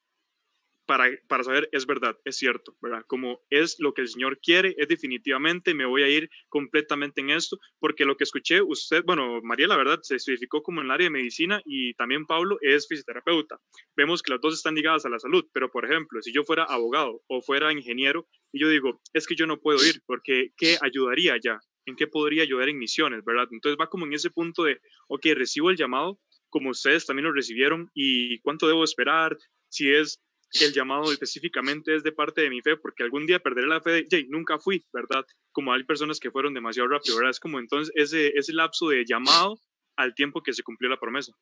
Para, 0.85 1.09
para 1.27 1.43
saber 1.43 1.69
es 1.71 1.85
verdad, 1.85 2.17
es 2.25 2.37
cierto, 2.37 2.75
¿verdad? 2.81 3.03
Como 3.07 3.41
es 3.49 3.79
lo 3.79 3.93
que 3.93 4.01
el 4.01 4.07
Señor 4.07 4.39
quiere, 4.39 4.75
es 4.77 4.87
definitivamente, 4.87 5.73
me 5.73 5.85
voy 5.85 6.03
a 6.03 6.07
ir 6.07 6.29
completamente 6.49 7.21
en 7.21 7.31
esto, 7.31 7.59
porque 7.79 8.05
lo 8.05 8.17
que 8.17 8.23
escuché 8.23 8.61
usted, 8.61 9.03
bueno, 9.03 9.41
María, 9.41 9.67
la 9.67 9.77
verdad, 9.77 9.99
se 10.01 10.15
especificó 10.15 10.63
como 10.63 10.81
en 10.81 10.85
el 10.85 10.91
área 10.91 11.05
de 11.05 11.11
medicina 11.11 11.61
y 11.65 11.93
también 11.95 12.25
Pablo 12.25 12.57
es 12.61 12.87
fisioterapeuta. 12.87 13.59
Vemos 13.95 14.21
que 14.21 14.31
las 14.31 14.41
dos 14.41 14.53
están 14.53 14.75
ligadas 14.75 15.05
a 15.05 15.09
la 15.09 15.19
salud, 15.19 15.45
pero 15.53 15.71
por 15.71 15.85
ejemplo, 15.85 16.21
si 16.21 16.33
yo 16.33 16.43
fuera 16.43 16.63
abogado 16.63 17.21
o 17.27 17.41
fuera 17.41 17.71
ingeniero 17.71 18.27
y 18.51 18.59
yo 18.59 18.69
digo, 18.69 19.01
es 19.13 19.27
que 19.27 19.35
yo 19.35 19.47
no 19.47 19.59
puedo 19.59 19.85
ir, 19.85 20.01
porque 20.05 20.51
¿qué 20.57 20.77
ayudaría 20.81 21.37
ya? 21.43 21.59
¿En 21.85 21.95
qué 21.95 22.07
podría 22.07 22.43
ayudar 22.43 22.69
en 22.69 22.79
misiones, 22.79 23.23
verdad? 23.23 23.47
Entonces 23.51 23.77
va 23.79 23.89
como 23.89 24.05
en 24.05 24.13
ese 24.13 24.31
punto 24.31 24.63
de, 24.63 24.79
ok, 25.07 25.25
recibo 25.35 25.69
el 25.69 25.77
llamado, 25.77 26.19
como 26.49 26.69
ustedes 26.69 27.05
también 27.05 27.25
lo 27.25 27.33
recibieron 27.33 27.91
y 27.93 28.39
cuánto 28.39 28.67
debo 28.67 28.83
esperar, 28.83 29.37
si 29.69 29.91
es 29.91 30.21
el 30.51 30.73
llamado 30.73 31.11
específicamente 31.11 31.95
es 31.95 32.03
de 32.03 32.11
parte 32.11 32.41
de 32.41 32.49
mi 32.49 32.61
fe, 32.61 32.77
porque 32.77 33.03
algún 33.03 33.25
día 33.25 33.39
perderé 33.39 33.67
la 33.67 33.81
fe 33.81 34.05
de, 34.09 34.25
nunca 34.29 34.57
fui, 34.57 34.85
¿verdad? 34.93 35.25
Como 35.51 35.73
hay 35.73 35.83
personas 35.83 36.19
que 36.19 36.31
fueron 36.31 36.53
demasiado 36.53 36.87
rápido, 36.87 37.17
¿verdad? 37.17 37.31
Es 37.31 37.39
como 37.39 37.59
entonces 37.59 37.93
ese, 37.95 38.37
ese 38.37 38.53
lapso 38.53 38.89
de 38.89 39.05
llamado 39.05 39.59
al 39.95 40.13
tiempo 40.13 40.41
que 40.41 40.53
se 40.53 40.63
cumplió 40.63 40.89
la 40.89 40.99
promesa. 40.99 41.33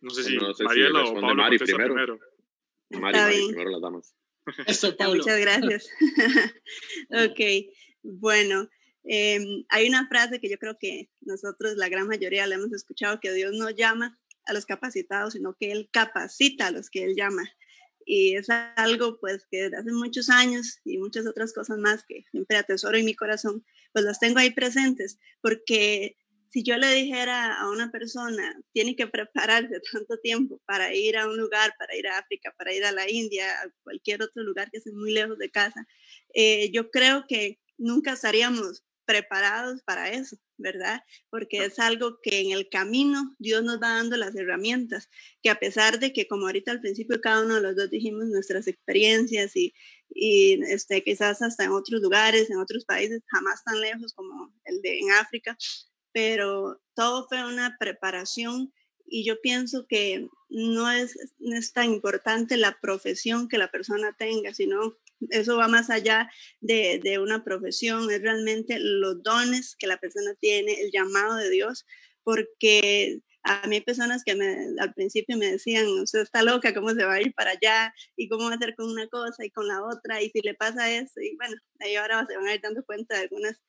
No 0.00 0.10
sé 0.10 0.22
si, 0.22 0.36
Mariela 0.62 1.04
o 1.04 1.14
Pablo 1.14 1.34
Mari 1.34 1.58
primero. 1.58 1.94
primero. 1.94 2.18
Mari, 2.90 3.46
primero 3.48 3.70
las 3.70 3.80
damas. 3.80 4.14
Eso, 4.66 4.94
Pablo. 4.98 5.16
Muchas 5.16 5.40
gracias. 5.40 5.88
ok, 7.10 7.40
bueno. 8.02 8.68
Em, 9.06 9.64
hay 9.68 9.86
una 9.86 10.06
frase 10.08 10.40
que 10.40 10.48
yo 10.48 10.58
creo 10.58 10.76
que 10.78 11.10
nosotros, 11.20 11.76
la 11.76 11.88
gran 11.88 12.06
mayoría, 12.06 12.46
la 12.46 12.54
hemos 12.54 12.72
escuchado, 12.72 13.20
que 13.20 13.32
Dios 13.32 13.52
nos 13.54 13.74
llama 13.74 14.18
a 14.46 14.52
los 14.52 14.66
capacitados, 14.66 15.34
sino 15.34 15.54
que 15.54 15.72
Él 15.72 15.88
capacita 15.92 16.68
a 16.68 16.70
los 16.70 16.90
que 16.90 17.04
Él 17.04 17.14
llama. 17.16 17.44
Y 18.06 18.36
es 18.36 18.48
algo 18.76 19.18
pues 19.18 19.46
que 19.50 19.62
desde 19.62 19.78
hace 19.78 19.92
muchos 19.92 20.28
años 20.28 20.80
y 20.84 20.98
muchas 20.98 21.26
otras 21.26 21.52
cosas 21.52 21.78
más 21.78 22.04
que 22.06 22.24
siempre 22.30 22.58
atesoro 22.58 22.98
en 22.98 23.06
mi 23.06 23.14
corazón, 23.14 23.64
pues 23.92 24.04
las 24.04 24.20
tengo 24.20 24.38
ahí 24.38 24.50
presentes, 24.50 25.18
porque 25.40 26.16
si 26.54 26.62
yo 26.62 26.76
le 26.76 26.88
dijera 26.94 27.58
a 27.58 27.68
una 27.68 27.90
persona, 27.90 28.56
tiene 28.72 28.94
que 28.94 29.08
prepararse 29.08 29.80
tanto 29.92 30.18
tiempo 30.18 30.60
para 30.66 30.94
ir 30.94 31.16
a 31.16 31.26
un 31.26 31.36
lugar, 31.36 31.74
para 31.78 31.96
ir 31.96 32.06
a 32.06 32.18
África, 32.18 32.54
para 32.56 32.72
ir 32.72 32.84
a 32.84 32.92
la 32.92 33.10
India, 33.10 33.50
a 33.60 33.68
cualquier 33.82 34.22
otro 34.22 34.44
lugar 34.44 34.70
que 34.70 34.78
esté 34.78 34.92
muy 34.92 35.12
lejos 35.12 35.36
de 35.38 35.50
casa, 35.50 35.84
eh, 36.32 36.70
yo 36.70 36.90
creo 36.90 37.24
que 37.26 37.58
nunca 37.76 38.12
estaríamos 38.12 38.84
preparados 39.04 39.82
para 39.82 40.10
eso, 40.10 40.36
¿verdad? 40.56 41.02
Porque 41.30 41.64
es 41.64 41.78
algo 41.78 42.18
que 42.22 42.40
en 42.40 42.52
el 42.52 42.68
camino 42.68 43.34
Dios 43.38 43.62
nos 43.62 43.76
va 43.76 43.94
dando 43.94 44.16
las 44.16 44.34
herramientas, 44.36 45.08
que 45.42 45.50
a 45.50 45.58
pesar 45.58 45.98
de 45.98 46.12
que 46.12 46.26
como 46.26 46.46
ahorita 46.46 46.70
al 46.70 46.80
principio 46.80 47.20
cada 47.20 47.42
uno 47.44 47.56
de 47.56 47.62
los 47.62 47.76
dos 47.76 47.90
dijimos 47.90 48.26
nuestras 48.26 48.66
experiencias 48.68 49.56
y, 49.56 49.74
y 50.10 50.62
este, 50.64 51.02
quizás 51.02 51.42
hasta 51.42 51.64
en 51.64 51.72
otros 51.72 52.00
lugares, 52.00 52.50
en 52.50 52.58
otros 52.58 52.84
países, 52.84 53.22
jamás 53.26 53.62
tan 53.64 53.80
lejos 53.80 54.14
como 54.14 54.52
el 54.64 54.80
de 54.82 54.98
en 54.98 55.12
África, 55.12 55.56
pero 56.12 56.80
todo 56.94 57.26
fue 57.28 57.44
una 57.44 57.76
preparación 57.78 58.72
y 59.06 59.24
yo 59.24 59.40
pienso 59.40 59.86
que 59.86 60.28
no 60.48 60.90
es, 60.90 61.16
no 61.38 61.56
es 61.56 61.72
tan 61.72 61.92
importante 61.92 62.56
la 62.56 62.78
profesión 62.80 63.48
que 63.48 63.58
la 63.58 63.70
persona 63.70 64.14
tenga, 64.16 64.54
sino 64.54 64.96
eso 65.30 65.56
va 65.56 65.68
más 65.68 65.90
allá 65.90 66.30
de, 66.60 67.00
de, 67.02 67.18
una 67.18 67.44
profesión, 67.44 68.10
es 68.10 68.22
realmente 68.22 68.78
los 68.78 69.22
dones 69.22 69.76
que 69.76 69.86
la 69.86 69.98
persona 69.98 70.34
tiene, 70.40 70.80
el 70.80 70.90
llamado 70.92 71.36
de 71.36 71.50
Dios, 71.50 71.86
porque 72.22 73.20
a 73.44 73.66
mí 73.68 73.76
hay 73.76 73.82
personas 73.82 74.24
que 74.24 74.34
me, 74.34 74.56
al 74.80 74.94
principio 74.94 75.36
me 75.36 75.52
decían, 75.52 75.86
usted 75.86 76.20
está 76.20 76.42
loca, 76.42 76.72
¿cómo 76.72 76.90
se 76.90 77.04
va 77.04 77.14
a 77.14 77.20
ir 77.20 77.34
para 77.34 77.50
allá? 77.50 77.94
¿Y 78.16 78.26
cómo 78.28 78.46
va 78.46 78.52
a 78.52 78.54
hacer 78.56 78.74
con 78.74 78.88
una 78.90 79.06
cosa 79.08 79.44
y 79.44 79.50
con 79.50 79.68
la 79.68 79.84
otra? 79.84 80.22
Y 80.22 80.30
si 80.30 80.40
le 80.40 80.54
pasa 80.54 80.90
eso, 80.90 81.20
y 81.20 81.36
bueno, 81.36 81.54
ahí 81.80 81.94
ahora 81.94 82.26
se 82.26 82.36
van 82.36 82.46
a 82.46 82.54
ir 82.54 82.62
dando 82.62 82.82
cuenta 82.84 83.16
de 83.16 83.24
algunas 83.24 83.62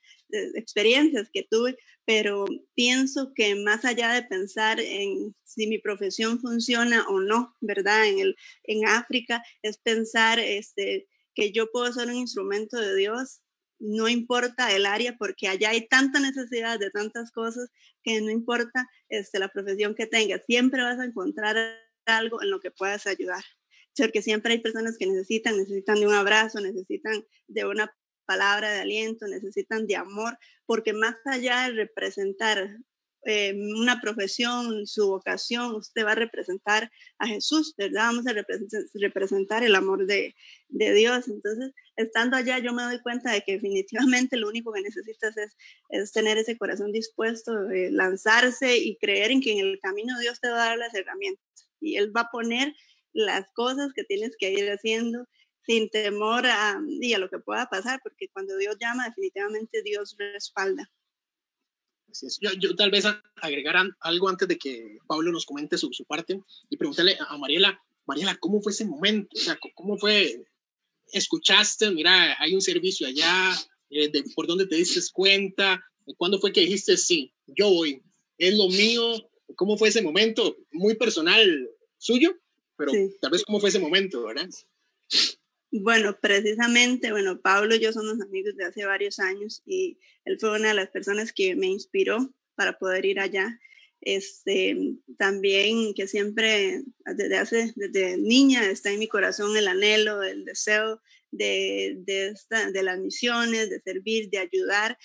experiencias 0.56 1.30
que 1.32 1.46
tuve, 1.50 1.78
pero 2.06 2.46
pienso 2.74 3.34
que 3.36 3.56
más 3.56 3.84
allá 3.84 4.14
de 4.14 4.24
pensar 4.24 4.80
en 4.80 5.36
si 5.44 5.68
mi 5.68 5.78
profesión 5.78 6.40
funciona 6.40 7.06
o 7.10 7.20
no, 7.20 7.54
¿verdad? 7.60 8.08
En, 8.08 8.20
el, 8.20 8.36
en 8.64 8.88
África, 8.88 9.44
es 9.62 9.78
pensar, 9.78 10.40
este, 10.40 11.08
que 11.36 11.52
yo 11.52 11.70
puedo 11.72 11.92
ser 11.94 12.08
un 12.08 12.16
instrumento 12.16 12.78
de 12.80 12.96
Dios, 12.96 13.42
no 13.80 14.08
importa 14.08 14.74
el 14.74 14.86
área, 14.86 15.18
porque 15.18 15.48
allá 15.48 15.70
hay 15.72 15.88
tanta 15.88 16.20
necesidad 16.20 16.80
de 16.80 16.90
tantas 16.90 17.32
cosas 17.32 17.70
que 18.04 18.22
no 18.22 18.30
importa 18.30 18.88
este, 19.10 19.38
la 19.38 19.50
profesión 19.50 19.96
que 19.96 20.08
tengas, 20.08 20.42
siempre 20.48 20.82
vas 20.82 21.00
a 21.00 21.06
encontrar 21.06 21.58
algo 22.06 22.42
en 22.42 22.50
lo 22.50 22.60
que 22.60 22.72
puedas 22.72 23.06
ayudar. 23.06 23.44
Porque 23.98 24.22
siempre 24.22 24.54
hay 24.54 24.60
personas 24.60 24.98
que 24.98 25.08
necesitan, 25.08 25.58
necesitan 25.58 26.00
de 26.00 26.08
un 26.08 26.14
abrazo, 26.14 26.60
necesitan 26.60 27.24
de 27.48 27.66
una 27.66 27.94
palabra 28.26 28.72
de 28.72 28.82
aliento, 28.82 29.28
necesitan 29.28 29.88
de 29.88 29.96
amor, 29.96 30.38
porque 30.66 30.94
más 30.94 31.16
allá 31.26 31.68
de 31.68 31.76
representar 31.76 32.78
eh, 33.28 33.56
una 33.76 34.00
profesión, 34.00 34.86
su 34.86 35.08
vocación, 35.08 35.74
usted 35.74 36.06
va 36.06 36.12
a 36.12 36.16
representar 36.16 36.92
a 37.18 37.26
Jesús, 37.26 37.74
¿verdad? 37.76 38.04
Vamos 38.06 38.28
a 38.28 38.34
representar 38.94 39.64
el 39.64 39.74
amor 39.74 40.06
de, 40.06 40.36
Dios. 40.70 41.28
Entonces, 41.28 41.72
estando 41.96 42.38
allá, 42.38 42.60
yo 42.60 42.72
me 42.72 42.84
doy 42.84 43.02
cuenta 43.02 43.32
de 43.32 43.42
que 43.42 43.54
definitivamente 43.54 44.38
lo 44.38 44.48
único 44.48 44.72
que 44.72 44.82
necesitas 44.82 45.36
es, 45.90 46.12
tener 46.12 46.38
ese 46.38 46.56
corazón 46.56 46.92
dispuesto, 46.92 47.52
de 47.64 47.90
lanzarse 47.90 48.78
y 48.78 48.96
creer 48.98 49.32
en 49.32 49.42
que 49.42 49.54
en 49.54 49.60
el 49.60 49.80
camino 49.80 50.20
Dios 50.20 50.40
te 50.40 50.50
va 50.50 50.64
a 50.64 50.70
dar 50.70 50.78
las 50.78 50.94
herramientas 50.94 51.68
y 51.82 51.98
Él 51.98 52.16
va 52.16 52.22
a 52.22 52.32
poner 52.32 52.76
las 53.12 53.50
cosas 53.54 53.92
que 53.94 54.04
tienes 54.04 54.36
que 54.38 54.52
ir 54.52 54.70
haciendo 54.70 55.28
sin 55.66 55.90
temor 55.90 56.46
a, 56.46 56.80
y 56.88 57.14
a 57.14 57.18
lo 57.18 57.30
que 57.30 57.40
pueda 57.40 57.66
pasar, 57.68 58.00
porque 58.04 58.30
cuando 58.30 58.56
Dios 58.58 58.78
llama, 58.80 59.06
definitivamente 59.08 59.82
Dios 59.82 60.16
respalda. 60.20 60.92
Yo, 62.60 62.76
tal 62.76 62.92
vez 62.92 63.06
agregar 63.42 63.76
algo 64.00 64.30
antes 64.30 64.48
de 64.48 64.58
que 64.58 64.98
Pablo 65.08 65.32
nos 65.32 65.46
comente 65.46 65.78
su, 65.78 65.90
su 65.92 66.06
parte 66.06 66.40
y 66.70 66.78
preguntarle 66.78 67.18
a 67.20 67.38
Mariela, 67.38 67.80
Mariela, 68.06 68.38
¿cómo 68.38 68.62
fue 68.62 68.72
ese 68.72 68.86
momento? 68.86 69.30
O 69.36 69.40
sea, 69.40 69.58
¿cómo 69.74 69.98
fue? 69.98 70.46
¿Escuchaste? 71.12 71.92
Mira, 71.92 72.36
hay 72.40 72.54
un 72.54 72.62
servicio 72.62 73.08
allá, 73.08 73.52
eh, 73.90 74.10
de, 74.10 74.24
¿por 74.36 74.48
dónde 74.48 74.68
te 74.68 74.76
diste 74.76 75.00
cuenta? 75.12 75.84
¿Cuándo 76.18 76.40
fue 76.40 76.54
que 76.54 76.62
dijiste, 76.62 76.98
sí, 76.98 77.34
yo 77.48 77.70
voy, 77.70 78.02
es 78.38 78.56
lo 78.56 78.70
mío? 78.70 79.30
¿Cómo 79.56 79.78
fue 79.78 79.90
ese 79.90 80.02
momento? 80.02 80.56
Muy 80.72 80.96
personal 80.96 81.70
suyo, 81.98 82.36
pero 82.78 82.92
tal 83.22 83.32
vez 83.32 83.44
cómo 83.44 83.60
fue 83.60 83.70
ese 83.70 83.80
momento, 83.80 84.24
¿verdad? 84.24 84.50
Bueno, 85.82 86.18
precisamente, 86.22 87.12
bueno, 87.12 87.42
Pablo 87.42 87.76
y 87.76 87.80
yo 87.80 87.92
somos 87.92 88.22
amigos 88.22 88.56
de 88.56 88.64
hace 88.64 88.86
varios 88.86 89.20
años 89.20 89.62
y 89.66 90.00
él 90.24 90.40
fue 90.40 90.56
una 90.56 90.70
de 90.70 90.74
las 90.74 90.90
personas 90.90 91.34
que 91.34 91.54
me 91.58 91.68
inspiró 91.68 92.34
para 92.56 92.78
poder 92.78 93.06
ir 93.06 93.20
allá. 93.20 93.60
Este, 94.00 94.78
también 95.18 95.94
que 95.94 96.08
siempre, 96.08 96.82
desde 97.06 97.38
hace, 97.38 97.74
desde 97.76 98.16
niña, 98.16 98.70
está 98.70 98.90
en 98.92 99.00
mi 99.00 99.10
corazón 99.10 99.58
el 99.58 99.68
anhelo, 99.68 100.24
el 100.24 100.46
deseo 100.46 101.02
de, 101.32 101.96
de, 102.06 102.28
esta, 102.28 102.72
de 102.72 102.84
las 102.84 102.98
misiones, 102.98 103.70
de 103.70 103.82
servir, 103.82 104.30
de 104.30 104.38
ayudar. 104.38 104.98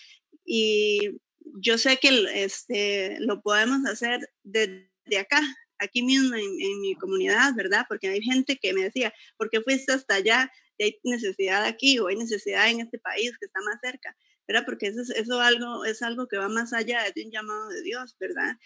Y 0.44 1.20
yo 1.40 1.78
sé 1.78 1.96
que 1.96 2.26
este, 2.32 3.16
lo 3.18 3.42
podemos 3.42 3.84
hacer 3.86 4.30
desde 4.44 5.18
acá, 5.18 5.40
aquí 5.80 6.02
mismo 6.02 6.36
en, 6.36 6.80
mi 6.80 6.94
comunidad, 6.94 7.54
¿verdad? 7.54 7.84
Porque 7.88 8.08
hay 8.08 8.22
gente 8.22 8.56
que 8.56 8.72
me 8.72 8.82
decía, 8.82 9.12
¿por 9.36 9.50
qué 9.50 9.60
fuiste 9.60 9.92
hasta 9.92 10.14
allá? 10.14 10.50
Hay 10.78 10.98
necesidad 11.04 11.64
aquí 11.64 11.98
o 11.98 12.06
hay 12.08 12.16
necesidad 12.16 12.70
en 12.70 12.80
este 12.80 12.98
país 12.98 13.36
que 13.38 13.46
está 13.46 13.60
más 13.62 13.80
cerca, 13.82 14.16
¿verdad? 14.46 14.64
Porque 14.64 14.86
eso, 14.86 15.00
eso 15.14 15.40
algo, 15.40 15.84
es 15.84 16.02
algo 16.02 16.28
que 16.28 16.38
va 16.38 16.48
más 16.48 16.72
allá 16.72 17.04
de 17.14 17.24
un 17.24 17.30
llamado 17.30 17.68
de 17.68 17.82
Dios, 17.82 18.16
¿verdad? 18.18 18.56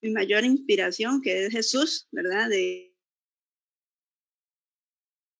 mi 0.00 0.10
mayor 0.10 0.44
inspiración, 0.44 1.20
que 1.20 1.46
es 1.46 1.52
Jesús, 1.52 2.08
¿verdad? 2.12 2.48
De, 2.48 2.94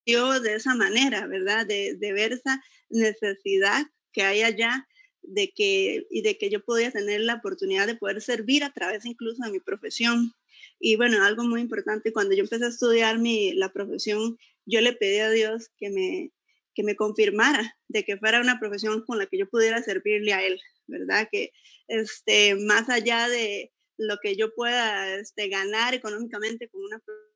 de 0.06 0.54
esa 0.54 0.74
manera, 0.74 1.26
¿verdad? 1.26 1.66
De, 1.66 1.94
de 1.94 2.12
ver 2.12 2.32
esa 2.32 2.62
necesidad 2.90 3.86
que 4.12 4.22
hay 4.22 4.42
allá 4.42 4.86
de 5.22 5.52
que, 5.54 6.06
y 6.10 6.22
de 6.22 6.36
que 6.36 6.50
yo 6.50 6.64
podía 6.64 6.90
tener 6.90 7.20
la 7.20 7.34
oportunidad 7.34 7.86
de 7.86 7.94
poder 7.94 8.20
servir 8.20 8.64
a 8.64 8.72
través 8.72 9.04
incluso 9.06 9.44
de 9.44 9.52
mi 9.52 9.60
profesión. 9.60 10.32
Y 10.78 10.96
bueno, 10.96 11.24
algo 11.24 11.44
muy 11.44 11.60
importante, 11.60 12.12
cuando 12.12 12.34
yo 12.34 12.42
empecé 12.44 12.64
a 12.64 12.68
estudiar 12.68 13.18
mi, 13.18 13.52
la 13.52 13.72
profesión, 13.72 14.38
yo 14.66 14.80
le 14.80 14.92
pedí 14.92 15.18
a 15.18 15.30
Dios 15.30 15.70
que 15.76 15.90
me, 15.90 16.32
que 16.74 16.82
me 16.82 16.96
confirmara 16.96 17.76
de 17.88 18.04
que 18.04 18.16
fuera 18.16 18.40
una 18.40 18.58
profesión 18.58 19.04
con 19.04 19.18
la 19.18 19.26
que 19.26 19.38
yo 19.38 19.48
pudiera 19.48 19.82
servirle 19.82 20.32
a 20.32 20.44
Él, 20.44 20.60
¿verdad? 20.86 21.28
Que 21.30 21.52
este, 21.88 22.54
más 22.54 22.88
allá 22.88 23.28
de 23.28 23.72
lo 23.98 24.18
que 24.18 24.36
yo 24.36 24.54
pueda 24.54 25.14
este, 25.16 25.48
ganar 25.48 25.94
económicamente 25.94 26.68
con 26.68 26.82
una 26.82 26.98
profesión, 26.98 27.31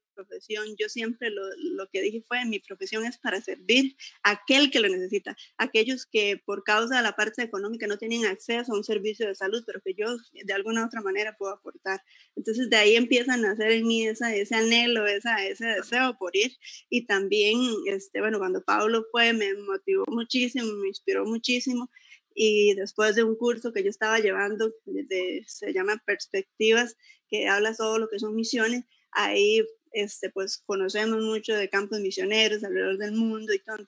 yo 0.78 0.88
siempre 0.88 1.30
lo, 1.30 1.42
lo, 1.74 1.88
que 1.90 2.00
dije 2.00 2.22
fue, 2.26 2.44
mi 2.44 2.58
profesión 2.58 3.04
es 3.04 3.18
para 3.18 3.40
servir 3.40 3.96
a 4.22 4.30
aquel 4.32 4.70
que 4.70 4.80
lo 4.80 4.88
necesita, 4.88 5.36
aquellos 5.56 6.06
que 6.06 6.40
por 6.44 6.64
causa 6.64 6.96
de 6.96 7.02
la 7.02 7.16
parte 7.16 7.42
económica 7.42 7.86
no 7.86 7.98
tienen 7.98 8.26
acceso 8.26 8.72
a 8.72 8.76
un 8.76 8.84
servicio 8.84 9.26
de 9.26 9.34
salud, 9.34 9.62
pero 9.66 9.80
que 9.84 9.94
yo 9.94 10.16
de 10.32 10.52
alguna 10.52 10.86
otra 10.86 11.00
manera 11.00 11.36
puedo 11.36 11.52
aportar. 11.52 12.02
Entonces 12.34 12.70
de 12.70 12.76
ahí 12.76 12.96
empiezan 12.96 13.44
a 13.44 13.52
hacer 13.52 13.72
en 13.72 13.86
mí 13.86 14.06
esa, 14.06 14.34
ese 14.34 14.54
anhelo, 14.54 15.06
esa, 15.06 15.44
ese 15.46 15.66
deseo 15.66 16.16
por 16.18 16.36
ir. 16.36 16.52
Y 16.90 17.06
también, 17.06 17.58
este, 17.86 18.20
bueno, 18.20 18.38
cuando 18.38 18.62
Pablo 18.62 19.04
fue, 19.10 19.32
me 19.32 19.54
motivó 19.54 20.04
muchísimo, 20.08 20.72
me 20.74 20.88
inspiró 20.88 21.24
muchísimo 21.24 21.90
y 22.36 22.74
después 22.74 23.16
de 23.16 23.24
un 23.24 23.34
curso 23.34 23.72
que 23.72 23.82
yo 23.82 23.88
estaba 23.88 24.18
llevando, 24.18 24.70
de, 24.84 25.42
se 25.46 25.72
llama 25.72 26.02
Perspectivas, 26.04 26.96
que 27.28 27.48
habla 27.48 27.74
todo 27.74 27.98
lo 27.98 28.08
que 28.08 28.18
son 28.18 28.36
misiones, 28.36 28.84
ahí 29.10 29.64
este, 29.96 30.30
pues 30.30 30.62
conocemos 30.66 31.22
mucho 31.22 31.54
de 31.54 31.70
campos 31.70 32.00
misioneros 32.00 32.62
alrededor 32.62 32.98
del 32.98 33.12
mundo 33.12 33.52
y 33.54 33.58
todo. 33.60 33.78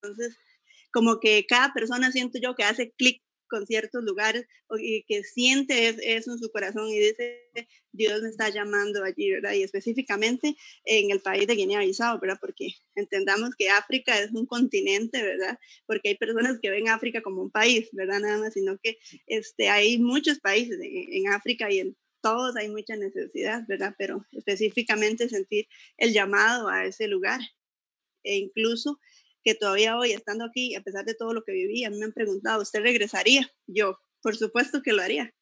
Entonces, 0.00 0.36
como 0.92 1.18
que 1.18 1.46
cada 1.46 1.74
persona 1.74 2.12
siento 2.12 2.38
yo 2.40 2.54
que 2.54 2.62
hace 2.62 2.92
clic 2.92 3.22
con 3.48 3.66
ciertos 3.66 4.04
lugares 4.04 4.46
y 4.78 5.02
que 5.04 5.24
siente 5.24 5.88
eso 5.88 6.32
en 6.32 6.38
su 6.38 6.50
corazón 6.52 6.86
y 6.88 6.98
dice, 6.98 7.48
Dios 7.92 8.22
me 8.22 8.28
está 8.28 8.50
llamando 8.50 9.02
allí, 9.02 9.30
¿verdad? 9.30 9.54
Y 9.54 9.62
específicamente 9.62 10.54
en 10.84 11.10
el 11.10 11.22
país 11.22 11.46
de 11.46 11.56
Guinea-Bissau, 11.56 12.20
¿verdad? 12.20 12.38
Porque 12.40 12.74
entendamos 12.94 13.50
que 13.58 13.70
África 13.70 14.20
es 14.20 14.30
un 14.32 14.46
continente, 14.46 15.22
¿verdad? 15.22 15.58
Porque 15.86 16.10
hay 16.10 16.16
personas 16.16 16.58
que 16.60 16.70
ven 16.70 16.88
África 16.88 17.22
como 17.22 17.42
un 17.42 17.50
país, 17.50 17.88
¿verdad? 17.92 18.20
Nada 18.20 18.38
más, 18.38 18.52
sino 18.52 18.78
que 18.78 18.98
este, 19.26 19.70
hay 19.70 19.98
muchos 19.98 20.38
países 20.38 20.78
en, 20.80 21.12
en 21.12 21.32
África 21.32 21.72
y 21.72 21.80
en 21.80 21.96
todos 22.20 22.56
hay 22.56 22.68
mucha 22.68 22.96
necesidad, 22.96 23.62
¿verdad? 23.68 23.94
Pero 23.98 24.24
específicamente 24.32 25.28
sentir 25.28 25.68
el 25.96 26.12
llamado 26.12 26.68
a 26.68 26.84
ese 26.84 27.08
lugar. 27.08 27.40
E 28.22 28.36
incluso 28.36 29.00
que 29.44 29.54
todavía 29.54 29.96
hoy, 29.96 30.12
estando 30.12 30.44
aquí, 30.44 30.74
a 30.74 30.82
pesar 30.82 31.04
de 31.04 31.14
todo 31.14 31.32
lo 31.32 31.44
que 31.44 31.52
viví, 31.52 31.84
a 31.84 31.90
mí 31.90 31.98
me 31.98 32.06
han 32.06 32.12
preguntado, 32.12 32.62
¿usted 32.62 32.82
regresaría? 32.82 33.50
Yo, 33.66 33.98
por 34.20 34.36
supuesto 34.36 34.82
que 34.82 34.92
lo 34.92 35.02
haría. 35.02 35.34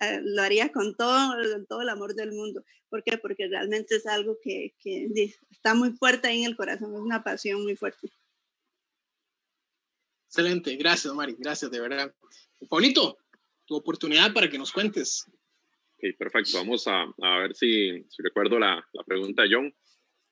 Eh, 0.00 0.20
lo 0.22 0.42
haría 0.42 0.72
con 0.72 0.94
todo, 0.94 1.34
todo 1.68 1.82
el 1.82 1.88
amor 1.88 2.14
del 2.14 2.32
mundo. 2.32 2.64
¿Por 2.88 3.02
qué? 3.04 3.18
Porque 3.18 3.48
realmente 3.48 3.96
es 3.96 4.06
algo 4.06 4.38
que, 4.42 4.74
que 4.78 5.08
está 5.50 5.74
muy 5.74 5.92
fuerte 5.92 6.28
ahí 6.28 6.40
en 6.40 6.46
el 6.46 6.56
corazón, 6.56 6.94
es 6.94 7.00
una 7.00 7.22
pasión 7.22 7.62
muy 7.62 7.76
fuerte. 7.76 8.10
Excelente, 10.26 10.76
gracias 10.76 11.12
Mari, 11.12 11.36
gracias 11.38 11.70
de 11.70 11.80
verdad. 11.80 12.14
Paulito, 12.68 13.18
tu 13.66 13.74
oportunidad 13.74 14.32
para 14.32 14.48
que 14.48 14.58
nos 14.58 14.72
cuentes 14.72 15.26
Ok, 16.02 16.16
perfecto. 16.16 16.56
Vamos 16.56 16.88
a, 16.88 17.02
a 17.20 17.38
ver 17.40 17.54
si, 17.54 18.02
si 18.08 18.22
recuerdo 18.22 18.58
la, 18.58 18.82
la, 18.94 19.04
pregunta 19.04 19.44
John. 19.50 19.70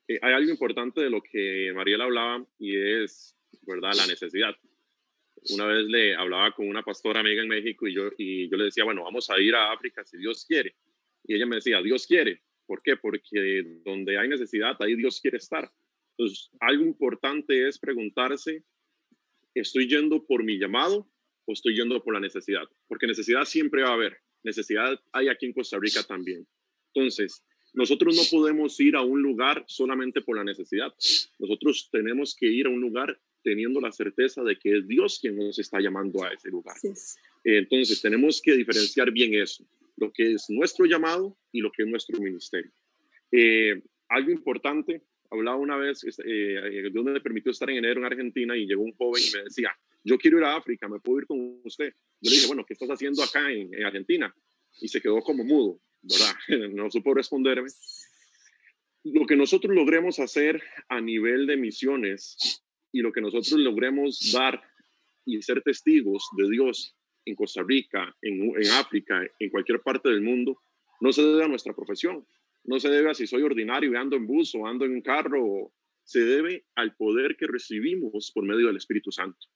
Eh, 0.09 0.18
hay 0.22 0.33
algo 0.33 0.50
importante 0.50 1.02
de 1.02 1.11
lo 1.11 1.20
que 1.20 1.70
Mariela 1.74 2.04
hablaba 2.04 2.42
y 2.59 2.74
es, 2.74 3.37
¿verdad?, 3.66 3.92
la 3.94 4.07
necesidad. 4.07 4.57
Una 5.50 5.66
vez 5.66 5.85
le 5.85 6.16
hablaba 6.16 6.52
con 6.52 6.66
una 6.66 6.83
pastora 6.83 7.20
amiga 7.20 7.42
en 7.42 7.48
México 7.48 7.87
y 7.87 7.94
yo, 7.94 8.09
y 8.16 8.48
yo 8.48 8.57
le 8.57 8.64
decía, 8.64 8.85
bueno, 8.85 9.04
vamos 9.04 9.28
a 9.28 9.38
ir 9.38 9.54
a 9.54 9.70
África 9.70 10.02
si 10.07 10.16
Dios 10.16 10.46
quiere. 10.46 10.74
Y 11.24 11.35
ella 11.35 11.44
me 11.44 11.57
decía, 11.57 11.83
Dios 11.83 12.07
quiere. 12.07 12.40
¿Por 12.64 12.81
qué? 12.81 12.96
Porque 12.96 13.62
donde 13.85 14.18
hay 14.18 14.28
necesidad, 14.28 14.74
ahí 14.81 14.96
Dios 14.96 15.20
quiere 15.20 15.37
estar. 15.37 15.70
Entonces, 16.16 16.48
algo 16.61 16.83
importante 16.83 17.68
es 17.68 17.78
preguntarse, 17.78 18.64
¿estoy 19.52 19.87
yendo 19.87 20.24
por 20.24 20.42
mi 20.44 20.59
llamado 20.59 21.12
o 21.44 21.52
estoy 21.52 21.76
yendo 21.76 22.02
por 22.02 22.14
la 22.14 22.20
necesidad? 22.20 22.64
Porque 22.87 23.07
necesidad 23.07 23.44
siempre 23.44 23.83
va 23.83 23.90
a 23.90 23.94
haber 23.94 24.16
necesidad 24.42 25.01
hay 25.12 25.29
aquí 25.29 25.46
en 25.46 25.53
Costa 25.53 25.79
Rica 25.79 26.03
también. 26.03 26.46
Entonces, 26.94 27.44
nosotros 27.74 28.16
no 28.16 28.22
podemos 28.31 28.79
ir 28.81 28.96
a 28.96 29.03
un 29.03 29.22
lugar 29.22 29.64
solamente 29.66 30.20
por 30.22 30.37
la 30.37 30.44
necesidad. 30.44 30.92
Nosotros 31.38 31.88
tenemos 31.92 32.35
que 32.38 32.46
ir 32.46 32.66
a 32.66 32.70
un 32.70 32.81
lugar 32.81 33.20
teniendo 33.42 33.81
la 33.81 33.92
certeza 33.92 34.42
de 34.42 34.59
que 34.59 34.79
es 34.79 34.88
Dios 34.88 35.18
quien 35.20 35.37
nos 35.37 35.59
está 35.59 35.81
llamando 35.81 36.24
a 36.24 36.33
ese 36.33 36.51
lugar. 36.51 36.77
Entonces, 37.44 38.01
tenemos 38.01 38.40
que 38.42 38.57
diferenciar 38.57 39.12
bien 39.12 39.35
eso, 39.35 39.64
lo 39.96 40.12
que 40.12 40.33
es 40.33 40.46
nuestro 40.48 40.87
llamado 40.87 41.37
y 41.53 41.61
lo 41.61 41.70
que 41.70 41.83
es 41.83 41.88
nuestro 41.88 42.18
ministerio. 42.18 42.72
Eh, 43.31 43.81
algo 44.09 44.31
importante, 44.31 45.03
hablaba 45.31 45.57
una 45.57 45.77
vez, 45.77 46.05
eh, 46.24 46.90
Dios 46.90 47.05
me 47.05 47.20
permitió 47.20 47.53
estar 47.53 47.70
en 47.70 47.77
enero 47.77 48.01
en 48.01 48.07
Argentina 48.07 48.57
y 48.57 48.66
llegó 48.66 48.83
un 48.83 48.92
joven 48.92 49.22
y 49.22 49.37
me 49.37 49.44
decía, 49.44 49.70
yo 50.04 50.18
quiero 50.18 50.38
ir 50.38 50.44
a 50.44 50.56
África, 50.56 50.88
¿me 50.88 51.00
puedo 51.00 51.20
ir 51.20 51.26
con 51.26 51.61
usted? 51.64 51.92
Yo 52.20 52.30
le 52.30 52.37
dije, 52.37 52.46
bueno, 52.46 52.64
¿qué 52.66 52.74
estás 52.74 52.88
haciendo 52.88 53.22
acá 53.22 53.50
en, 53.50 53.70
Argentina? 53.84 54.34
Y 54.80 54.88
se 54.88 55.00
quedó 55.00 55.20
como 55.20 55.44
mudo, 55.44 55.80
¿verdad? 56.02 56.34
No 56.74 56.90
supo 56.90 57.14
responderme. 57.14 57.68
Lo 59.04 59.26
que 59.26 59.37
nosotros 59.37 59.74
logremos 59.74 60.18
hacer 60.18 60.62
a 60.88 61.00
nivel 61.00 61.46
de 61.46 61.56
misiones 61.56 62.64
y 62.92 63.00
lo 63.00 63.12
que 63.12 63.20
nosotros 63.20 63.52
logremos 63.52 64.32
dar 64.32 64.62
y 65.24 65.40
ser 65.42 65.62
testigos 65.62 66.26
de 66.37 66.50
Dios 66.50 66.96
en 67.24 67.34
Costa 67.34 67.62
Rica, 67.62 68.16
en, 68.22 68.52
en 68.56 68.70
África, 68.72 69.20
en 69.38 69.50
cualquier 69.50 69.80
parte 69.80 70.08
del 70.08 70.22
mundo, 70.22 70.62
no 71.00 71.12
se 71.12 71.22
debe 71.22 71.44
a 71.44 71.48
nuestra 71.48 71.74
profesión, 71.74 72.26
no 72.64 72.80
se 72.80 72.88
debe 72.88 73.11
a 73.11 73.14
si 73.14 73.26
soy 73.26 73.42
ordinario 73.42 73.92
y 73.92 73.96
ando 73.96 74.16
en 74.16 74.26
bus 74.26 74.54
o 74.54 74.66
ando 74.66 74.84
en 74.84 74.92
un 74.92 75.02
carro, 75.02 75.72
se 76.04 76.20
debe 76.20 76.64
al 76.74 76.96
poder 76.96 77.37
que 77.37 77.46
recibimos 77.46 78.32
por 78.34 78.44
medio 78.44 78.66
del 78.66 78.76
Espíritu 78.76 79.12
Santo. 79.12 79.46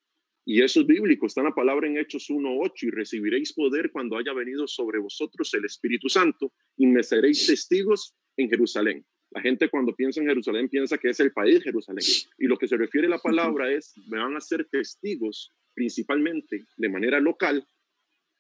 Y 0.45 0.63
eso 0.63 0.81
es 0.81 0.87
bíblico, 0.87 1.27
está 1.27 1.41
en 1.41 1.47
la 1.47 1.55
palabra 1.55 1.87
en 1.87 1.97
Hechos 1.97 2.29
1.8, 2.29 2.73
y 2.83 2.91
recibiréis 2.91 3.53
poder 3.53 3.93
cuando 3.93 4.17
haya 4.17 4.33
venido 4.33 4.67
sobre 4.67 4.99
vosotros 4.99 5.53
el 5.55 5.65
Espíritu 5.65 6.09
Santo, 6.09 6.53
y 6.77 6.87
me 6.87 7.03
seréis 7.03 7.47
testigos 7.47 8.15
en 8.37 8.49
Jerusalén. 8.49 9.05
La 9.31 9.41
gente 9.41 9.71
cuando 9.71 9.95
piensa 9.95 10.21
en 10.21 10.27
Jerusalén 10.27 10.69
piensa 10.69 10.99
que 10.99 11.11
es 11.11 11.21
el 11.21 11.33
país 11.33 11.63
Jerusalén. 11.63 12.05
Y 12.39 12.47
lo 12.47 12.59
que 12.59 12.69
se 12.69 12.77
refiere 12.77 13.07
a 13.07 13.11
la 13.11 13.19
palabra 13.19 13.73
es, 13.73 13.95
me 14.09 14.19
van 14.19 14.37
a 14.37 14.41
ser 14.41 14.69
testigos 14.69 15.53
principalmente 15.75 16.67
de 16.77 16.89
manera 16.89 17.19
local, 17.19 17.67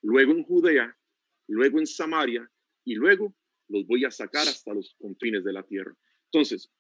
luego 0.02 0.32
en 0.32 0.42
Judea, 0.42 0.94
luego 1.48 1.78
en 1.78 1.86
Samaria, 1.86 2.46
y 2.84 2.94
luego 2.94 3.34
los 3.68 3.86
voy 3.86 4.04
a 4.04 4.10
sacar 4.10 4.46
hasta 4.46 4.74
los 4.74 4.94
confines 4.98 5.44
de 5.44 5.52
la 5.52 5.62
tierra. 5.62 5.96
Entonces, 6.30 6.70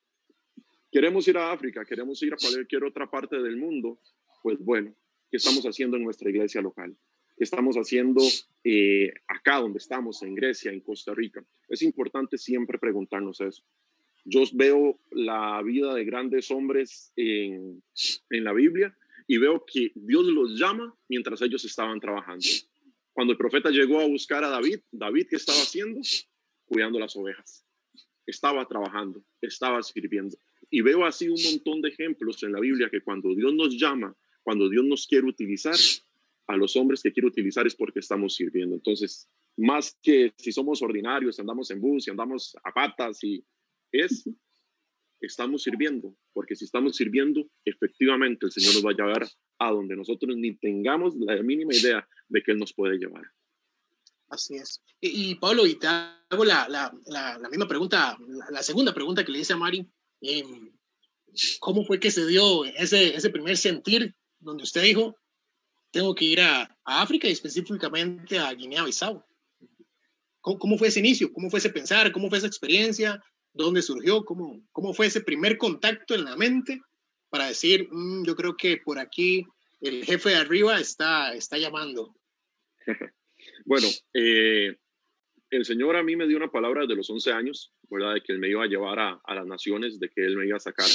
queremos 0.90 1.26
ir 1.28 1.38
a 1.38 1.52
África, 1.52 1.84
queremos 1.84 2.22
ir 2.22 2.34
a 2.34 2.36
cualquier 2.36 2.84
otra 2.84 3.10
parte 3.10 3.40
del 3.40 3.56
mundo, 3.56 4.00
pues 4.42 4.58
bueno, 4.58 4.94
¿Qué 5.32 5.38
estamos 5.38 5.64
haciendo 5.64 5.96
en 5.96 6.04
nuestra 6.04 6.28
iglesia 6.28 6.60
local? 6.60 6.94
¿Qué 7.38 7.44
estamos 7.44 7.76
haciendo 7.76 8.20
eh, 8.64 9.14
acá 9.26 9.60
donde 9.60 9.78
estamos, 9.78 10.22
en 10.22 10.34
Grecia, 10.34 10.70
en 10.70 10.80
Costa 10.80 11.14
Rica? 11.14 11.42
Es 11.70 11.80
importante 11.80 12.36
siempre 12.36 12.78
preguntarnos 12.78 13.40
eso. 13.40 13.64
Yo 14.26 14.42
veo 14.52 15.00
la 15.10 15.62
vida 15.62 15.94
de 15.94 16.04
grandes 16.04 16.50
hombres 16.50 17.14
en, 17.16 17.82
en 18.28 18.44
la 18.44 18.52
Biblia 18.52 18.94
y 19.26 19.38
veo 19.38 19.64
que 19.64 19.92
Dios 19.94 20.26
los 20.26 20.60
llama 20.60 20.94
mientras 21.08 21.40
ellos 21.40 21.64
estaban 21.64 21.98
trabajando. 21.98 22.44
Cuando 23.14 23.32
el 23.32 23.38
profeta 23.38 23.70
llegó 23.70 24.00
a 24.00 24.06
buscar 24.06 24.44
a 24.44 24.50
David, 24.50 24.80
David, 24.90 25.28
¿qué 25.30 25.36
estaba 25.36 25.62
haciendo? 25.62 26.02
Cuidando 26.66 26.98
las 26.98 27.16
ovejas. 27.16 27.64
Estaba 28.26 28.68
trabajando, 28.68 29.24
estaba 29.40 29.82
sirviendo. 29.82 30.36
Y 30.68 30.82
veo 30.82 31.06
así 31.06 31.30
un 31.30 31.42
montón 31.42 31.80
de 31.80 31.88
ejemplos 31.88 32.42
en 32.42 32.52
la 32.52 32.60
Biblia 32.60 32.90
que 32.90 33.00
cuando 33.00 33.34
Dios 33.34 33.54
nos 33.54 33.74
llama, 33.80 34.14
cuando 34.42 34.68
Dios 34.68 34.84
nos 34.84 35.06
quiere 35.06 35.26
utilizar, 35.26 35.76
a 36.48 36.56
los 36.56 36.76
hombres 36.76 37.02
que 37.02 37.12
quiere 37.12 37.28
utilizar 37.28 37.66
es 37.66 37.74
porque 37.74 38.00
estamos 38.00 38.34
sirviendo. 38.34 38.74
Entonces, 38.74 39.28
más 39.56 39.96
que 40.02 40.32
si 40.36 40.52
somos 40.52 40.82
ordinarios, 40.82 41.38
andamos 41.38 41.70
en 41.70 41.80
bus 41.80 42.06
y 42.06 42.10
andamos 42.10 42.56
a 42.64 42.72
patas 42.72 43.22
y 43.22 43.44
es, 43.92 44.28
estamos 45.20 45.62
sirviendo, 45.62 46.16
porque 46.32 46.56
si 46.56 46.64
estamos 46.64 46.96
sirviendo, 46.96 47.46
efectivamente 47.64 48.46
el 48.46 48.52
Señor 48.52 48.74
nos 48.74 48.84
va 48.84 48.90
a 48.90 48.94
llevar 48.94 49.28
a 49.58 49.70
donde 49.70 49.96
nosotros 49.96 50.36
ni 50.36 50.56
tengamos 50.56 51.14
la 51.16 51.40
mínima 51.42 51.74
idea 51.74 52.06
de 52.28 52.42
que 52.42 52.52
Él 52.52 52.58
nos 52.58 52.72
puede 52.72 52.98
llevar. 52.98 53.24
Así 54.28 54.56
es. 54.56 54.82
Y, 55.00 55.34
Pablo, 55.34 55.66
y 55.66 55.74
te 55.74 55.86
hago 55.86 56.44
la, 56.44 56.66
la, 56.68 56.92
la, 57.06 57.48
misma 57.50 57.68
pregunta, 57.68 58.16
la, 58.50 58.62
segunda 58.62 58.94
pregunta 58.94 59.24
que 59.24 59.32
le 59.32 59.40
hice 59.40 59.52
a 59.52 59.58
Mari. 59.58 59.86
Em, 60.22 60.72
¿Cómo 61.60 61.84
fue 61.84 62.00
que 62.00 62.10
se 62.10 62.26
dio 62.26 62.64
ese, 62.64 63.14
ese 63.14 63.30
primer 63.30 63.58
sentir 63.58 64.14
donde 64.42 64.64
usted 64.64 64.82
dijo, 64.82 65.16
tengo 65.90 66.14
que 66.14 66.24
ir 66.24 66.40
a, 66.40 66.68
África 66.84 67.28
y 67.28 67.32
específicamente 67.32 68.38
a 68.38 68.52
Guinea-Bissau. 68.52 69.24
¿cómo, 70.40 70.76
fue 70.76 70.88
ese 70.88 70.98
inicio? 70.98 71.32
¿Cómo 71.32 71.48
fue 71.48 71.60
ese 71.60 71.70
pensar? 71.70 72.10
¿Cómo 72.10 72.28
fue 72.28 72.38
esa 72.38 72.48
experiencia? 72.48 73.22
¿Dónde 73.52 73.82
surgió? 73.82 74.24
¿Cómo, 74.24 74.60
cómo 74.72 74.92
fue 74.92 75.06
ese 75.06 75.20
primer 75.20 75.56
contacto 75.58 76.14
en 76.14 76.24
la 76.24 76.36
mente 76.36 76.80
para 77.30 77.46
decir, 77.46 77.88
mm, 77.90 78.24
yo 78.24 78.34
creo 78.34 78.56
que 78.56 78.78
por 78.78 78.98
aquí 78.98 79.46
el 79.80 80.04
jefe 80.04 80.30
de 80.30 80.36
arriba 80.36 80.80
está, 80.80 81.34
está 81.34 81.56
llamando? 81.56 82.16
bueno, 83.64 83.86
eh, 84.12 84.76
el 85.50 85.64
Señor 85.64 85.96
a 85.96 86.02
mí 86.02 86.16
me 86.16 86.26
dio 86.26 86.36
una 86.36 86.50
palabra 86.50 86.82
desde 86.82 86.96
los 86.96 87.08
11 87.08 87.32
años, 87.32 87.72
¿verdad? 87.88 88.14
De 88.14 88.22
que 88.22 88.32
Él 88.32 88.40
me 88.40 88.48
iba 88.48 88.64
a 88.64 88.68
llevar 88.68 88.98
a, 88.98 89.20
a 89.22 89.34
las 89.34 89.46
naciones, 89.46 90.00
de 90.00 90.08
que 90.08 90.24
Él 90.24 90.36
me 90.36 90.46
iba 90.46 90.56
a 90.56 90.60
sacar. 90.60 90.88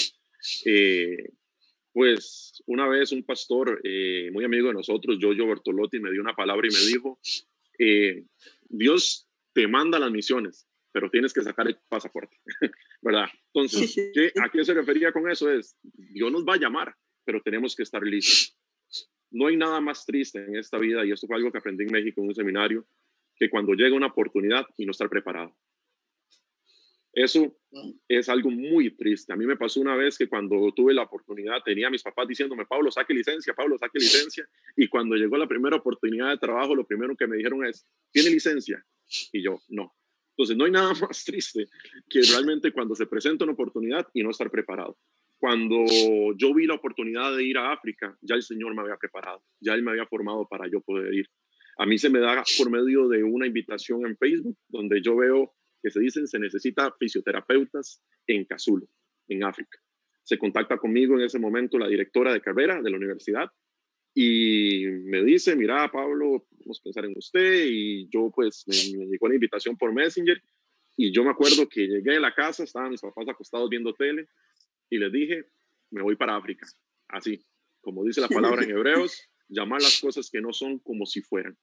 Eh, 0.66 1.30
pues 1.98 2.62
una 2.68 2.88
vez 2.88 3.12
un 3.12 3.24
pastor 3.24 3.82
eh, 3.84 4.30
muy 4.32 4.46
amigo 4.46 4.68
de 4.68 4.76
nosotros, 4.76 5.18
Jojo 5.20 5.48
Bertolotti, 5.48 6.00
me 6.00 6.12
dio 6.12 6.22
una 6.22 6.36
palabra 6.36 6.68
y 6.68 6.72
me 6.72 6.92
dijo, 6.92 7.20
eh, 7.80 8.24
Dios 8.70 9.28
te 9.52 9.68
manda 9.68 9.98
las 9.98 10.12
misiones, 10.12 10.70
pero 10.92 11.10
tienes 11.10 11.34
que 11.34 11.42
sacar 11.42 11.68
el 11.68 11.76
pasaporte, 11.90 12.38
¿verdad? 13.02 13.26
Entonces, 13.52 14.12
¿qué, 14.14 14.32
¿a 14.40 14.48
qué 14.48 14.64
se 14.64 14.76
refería 14.76 15.12
con 15.12 15.28
eso? 15.28 15.52
Es, 15.52 15.76
Dios 15.82 16.32
nos 16.32 16.46
va 16.46 16.54
a 16.54 16.60
llamar, 16.60 16.94
pero 17.26 17.42
tenemos 17.42 17.76
que 17.76 17.82
estar 17.82 18.04
listos. 18.04 18.56
No 19.32 19.48
hay 19.48 19.58
nada 19.58 19.82
más 19.82 20.06
triste 20.06 20.38
en 20.38 20.56
esta 20.56 20.78
vida, 20.78 21.04
y 21.04 21.12
esto 21.12 21.26
fue 21.26 21.38
algo 21.38 21.52
que 21.52 21.58
aprendí 21.58 21.86
en 21.86 21.94
México 21.94 22.22
en 22.22 22.28
un 22.28 22.36
seminario, 22.36 22.86
que 23.36 23.50
cuando 23.50 23.74
llega 23.74 23.96
una 23.96 24.06
oportunidad 24.06 24.68
y 24.78 24.86
no 24.86 24.92
estar 24.92 25.10
preparado. 25.10 25.58
Eso 27.18 27.52
es 28.08 28.30
algo 28.30 28.52
muy 28.52 28.96
triste. 28.96 29.34
A 29.34 29.36
mí 29.36 29.48
me 29.48 29.58
pasó 29.58 29.82
una 29.82 29.96
vez 29.96 30.20
que 30.20 30.30
cuando 30.30 30.72
tuve 30.76 30.94
la 30.94 31.02
oportunidad 31.02 31.64
tenía 31.66 31.88
a 31.88 31.90
mis 31.90 32.04
papás 32.04 32.28
diciéndome, 32.28 32.68
Pablo, 32.68 32.92
saque 32.92 33.12
licencia, 33.12 33.56
Pablo, 33.56 33.76
saque 33.80 33.98
licencia. 33.98 34.48
Y 34.76 34.88
cuando 34.88 35.16
llegó 35.16 35.36
la 35.36 35.48
primera 35.48 35.78
oportunidad 35.78 36.30
de 36.30 36.38
trabajo, 36.38 36.76
lo 36.76 36.86
primero 36.86 37.18
que 37.18 37.26
me 37.26 37.38
dijeron 37.38 37.66
es, 37.66 37.88
¿tiene 38.12 38.30
licencia? 38.30 38.86
Y 39.34 39.42
yo, 39.42 39.60
no. 39.70 39.96
Entonces, 40.30 40.58
no 40.58 40.66
hay 40.66 40.72
nada 40.72 40.94
más 41.02 41.26
triste 41.26 41.66
que 42.08 42.22
realmente 42.22 42.72
cuando 42.72 42.94
se 42.94 43.08
presenta 43.08 43.46
una 43.46 43.54
oportunidad 43.54 44.08
y 44.14 44.22
no 44.22 44.30
estar 44.30 44.52
preparado. 44.52 45.00
Cuando 45.40 45.86
yo 46.36 46.54
vi 46.54 46.68
la 46.68 46.76
oportunidad 46.76 47.36
de 47.36 47.44
ir 47.44 47.58
a 47.58 47.74
África, 47.74 48.16
ya 48.22 48.36
el 48.36 48.44
Señor 48.44 48.76
me 48.76 48.84
había 48.84 48.98
preparado, 48.98 49.44
ya 49.60 49.74
Él 49.74 49.82
me 49.82 49.90
había 49.90 50.06
formado 50.06 50.48
para 50.48 50.68
yo 50.70 50.82
poder 50.82 51.12
ir. 51.16 51.28
A 51.80 51.88
mí 51.88 51.98
se 51.98 52.12
me 52.12 52.20
da 52.20 52.44
por 52.60 52.70
medio 52.70 53.08
de 53.08 53.24
una 53.24 53.48
invitación 53.48 54.06
en 54.06 54.16
Facebook, 54.18 54.56
donde 54.68 55.02
yo 55.02 55.16
veo 55.16 55.56
que 55.82 55.92
se 55.92 56.00
dicen 56.00 56.28
se 56.28 56.40
necesita 56.40 56.94
fisioterapeutas 57.00 58.02
en 58.26 58.46
Casulo, 58.46 58.88
en 59.28 59.44
África. 59.44 59.80
Se 60.24 60.38
contacta 60.38 60.78
conmigo 60.78 61.16
en 61.16 61.26
ese 61.26 61.40
momento 61.40 61.78
la 61.78 61.88
directora 61.88 62.34
de 62.34 62.42
carrera 62.42 62.82
de 62.82 62.90
la 62.90 62.98
universidad 62.98 63.50
y 64.14 64.86
me 65.04 65.24
dice, 65.24 65.56
mira, 65.56 65.90
Pablo, 65.92 66.48
vamos 66.52 66.80
a 66.80 66.84
pensar 66.84 67.06
en 67.06 67.14
usted 67.16 67.66
y 67.70 68.10
yo 68.10 68.32
pues 68.34 68.64
me, 68.68 68.76
llegó 68.76 69.28
la 69.28 69.36
invitación 69.36 69.78
por 69.78 69.94
Messenger 69.94 70.42
y 70.96 71.14
yo 71.14 71.24
me 71.24 71.30
acuerdo 71.30 71.70
que 71.70 71.88
llegué 71.88 72.18
a 72.18 72.20
la 72.20 72.34
casa, 72.34 72.64
estaban 72.64 72.92
mis 72.92 73.02
papás 73.02 73.30
acostados 73.30 73.70
viendo 73.70 73.94
tele 73.94 74.28
y 74.90 74.98
les 74.98 75.12
dije, 75.12 75.46
me 75.92 76.02
voy 76.02 76.16
para 76.16 76.36
África, 76.36 76.68
así, 77.10 77.46
como 77.82 78.04
dice 78.04 78.20
la 78.20 78.28
palabra 78.28 78.64
en 78.64 78.72
hebreos, 78.72 79.22
llamar 79.48 79.82
las 79.82 80.02
cosas 80.02 80.30
que 80.32 80.42
no 80.42 80.52
son 80.52 80.80
como 80.80 81.06
si 81.06 81.22
fueran. 81.22 81.56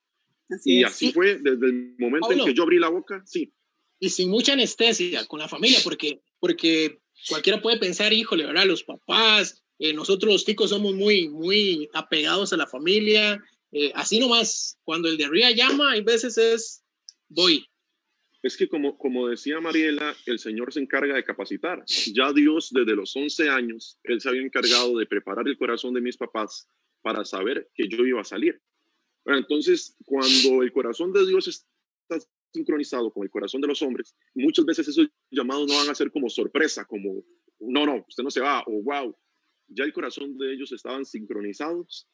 y 0.65 0.85
así 0.85 1.13
fue 1.13 1.39
desde 1.39 1.67
el 1.67 1.97
momento 1.99 2.33
en 2.33 2.45
que 2.45 2.55
yo 2.55 2.63
abrí 2.63 2.79
la 2.79 2.89
boca, 2.89 3.23
sí 3.27 3.53
y 3.99 4.11
sin 4.11 4.31
mucha 4.31 4.53
anestesia 4.53 5.27
con 5.27 5.41
la 5.41 5.49
familia, 5.49 5.79
porque, 5.83 6.21
porque 6.41 6.99
cualquiera 7.29 7.63
puede 7.63 7.79
pensar, 7.79 8.13
híjole, 8.13 8.47
¿verdad? 8.47 8.67
Los 8.67 8.85
papás, 8.85 9.63
eh, 9.79 9.93
nosotros 9.93 10.33
los 10.33 10.45
chicos 10.45 10.71
somos 10.71 10.95
muy, 10.95 11.29
muy 11.29 11.89
apegados 11.95 12.53
a 12.53 12.57
la 12.57 12.67
familia, 12.67 13.43
eh, 13.73 13.91
así 13.95 14.21
nomás, 14.21 14.79
cuando 14.85 15.09
el 15.09 15.17
de 15.17 15.25
arriba 15.25 15.51
llama, 15.51 15.93
hay 15.93 16.03
veces 16.03 16.39
es, 16.39 16.85
voy. 17.29 17.67
Es 18.43 18.57
que 18.57 18.69
como, 18.69 18.99
como 18.99 19.27
decía 19.27 19.59
Mariela, 19.59 20.15
el 20.27 20.39
Señor 20.39 20.73
se 20.73 20.81
encarga 20.81 21.15
de 21.15 21.25
capacitar. 21.25 21.83
Ya 22.13 22.33
Dios 22.33 22.71
desde 22.73 22.95
los 22.95 23.17
11 23.17 23.49
años, 23.49 23.99
Él 24.05 24.21
se 24.21 24.29
había 24.29 24.43
encargado 24.43 24.99
de 24.99 25.07
preparar 25.07 25.49
el 25.49 25.57
corazón 25.57 25.95
de 25.95 26.03
mis 26.03 26.17
papás 26.17 26.69
para 27.01 27.25
saber 27.25 27.69
que 27.75 27.89
yo 27.89 28.05
iba 28.05 28.21
a 28.21 28.25
salir. 28.25 28.61
entonces, 29.25 29.97
cuando 30.05 30.63
el 30.63 30.71
corazón 30.73 31.13
de 31.13 31.27
Dios 31.27 31.49
está 31.49 32.19
sincronizado 32.55 33.13
con 33.13 33.25
el 33.25 33.31
corazón 33.31 33.61
de 33.61 33.69
los 33.69 33.83
hombres, 33.83 34.15
muchas 34.35 34.65
veces 34.65 34.89
esos 34.89 35.09
llamados 35.31 35.69
no 35.69 35.77
van 35.77 35.91
a 35.91 35.95
ser 35.95 36.11
como 36.11 36.31
sorpresa, 36.31 36.85
como, 36.85 37.25
no, 37.61 37.85
no, 37.85 38.05
usted 38.09 38.23
no 38.23 38.31
se 38.31 38.41
va, 38.41 38.63
o 38.67 38.83
wow, 38.83 39.15
ya 39.69 39.85
el 39.85 39.93
corazón 39.93 40.39
de 40.39 40.55
ellos 40.55 40.73
estaban 40.73 41.05
sincronizados 41.05 42.09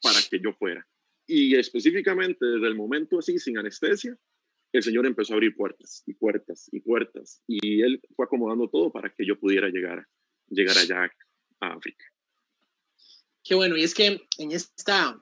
para 0.00 0.18
que 0.30 0.40
yo 0.40 0.52
fuera. 0.52 0.86
Y 1.26 1.54
específicamente 1.56 2.44
desde 2.44 2.66
el 2.66 2.74
momento 2.74 3.18
así, 3.18 3.38
sin 3.38 3.58
anestesia, 3.58 4.16
el 4.72 4.82
Señor 4.82 5.06
empezó 5.06 5.32
a 5.32 5.36
abrir 5.36 5.56
puertas 5.56 6.02
y 6.06 6.14
puertas 6.14 6.68
y 6.72 6.80
puertas, 6.80 7.42
y 7.46 7.82
Él 7.82 8.00
fue 8.14 8.24
acomodando 8.24 8.68
todo 8.68 8.92
para 8.92 9.12
que 9.12 9.26
yo 9.26 9.38
pudiera 9.38 9.68
llegar, 9.68 10.06
llegar 10.48 10.78
allá 10.78 11.10
a 11.60 11.72
África. 11.72 12.04
Qué 13.42 13.54
bueno, 13.54 13.76
y 13.76 13.82
es 13.82 13.94
que 13.94 14.20
en 14.38 14.52
esta, 14.52 15.20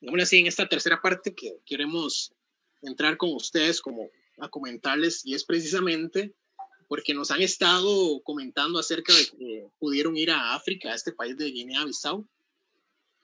digamos 0.00 0.22
así, 0.22 0.38
en 0.38 0.46
esta 0.46 0.68
tercera 0.68 1.00
parte 1.00 1.34
que 1.34 1.58
queremos 1.64 2.34
entrar 2.82 3.16
con 3.16 3.34
ustedes 3.34 3.80
como 3.80 4.08
a 4.38 4.48
comentarles 4.48 5.24
y 5.24 5.34
es 5.34 5.44
precisamente 5.44 6.34
porque 6.88 7.12
nos 7.12 7.30
han 7.30 7.42
estado 7.42 8.20
comentando 8.22 8.78
acerca 8.78 9.14
de 9.14 9.26
que 9.26 9.66
pudieron 9.78 10.16
ir 10.16 10.30
a 10.30 10.54
África, 10.54 10.90
a 10.90 10.94
este 10.94 11.12
país 11.12 11.36
de 11.36 11.50
Guinea-Bissau, 11.50 12.26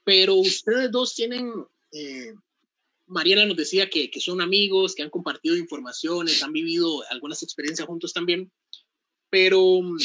pero 0.04 0.34
ustedes 0.34 0.90
dos 0.90 1.14
tienen, 1.14 1.50
eh, 1.92 2.34
Mariela 3.06 3.46
nos 3.46 3.56
decía 3.56 3.88
que, 3.88 4.10
que, 4.10 4.20
son 4.20 4.42
amigos, 4.42 4.94
que 4.94 5.02
han 5.02 5.08
compartido 5.08 5.56
informaciones, 5.56 6.42
han 6.42 6.52
vivido 6.52 7.02
algunas 7.10 7.42
experiencias 7.42 7.88
juntos 7.88 8.12
también, 8.12 8.52
pero 9.30 9.80
mm, 9.80 9.98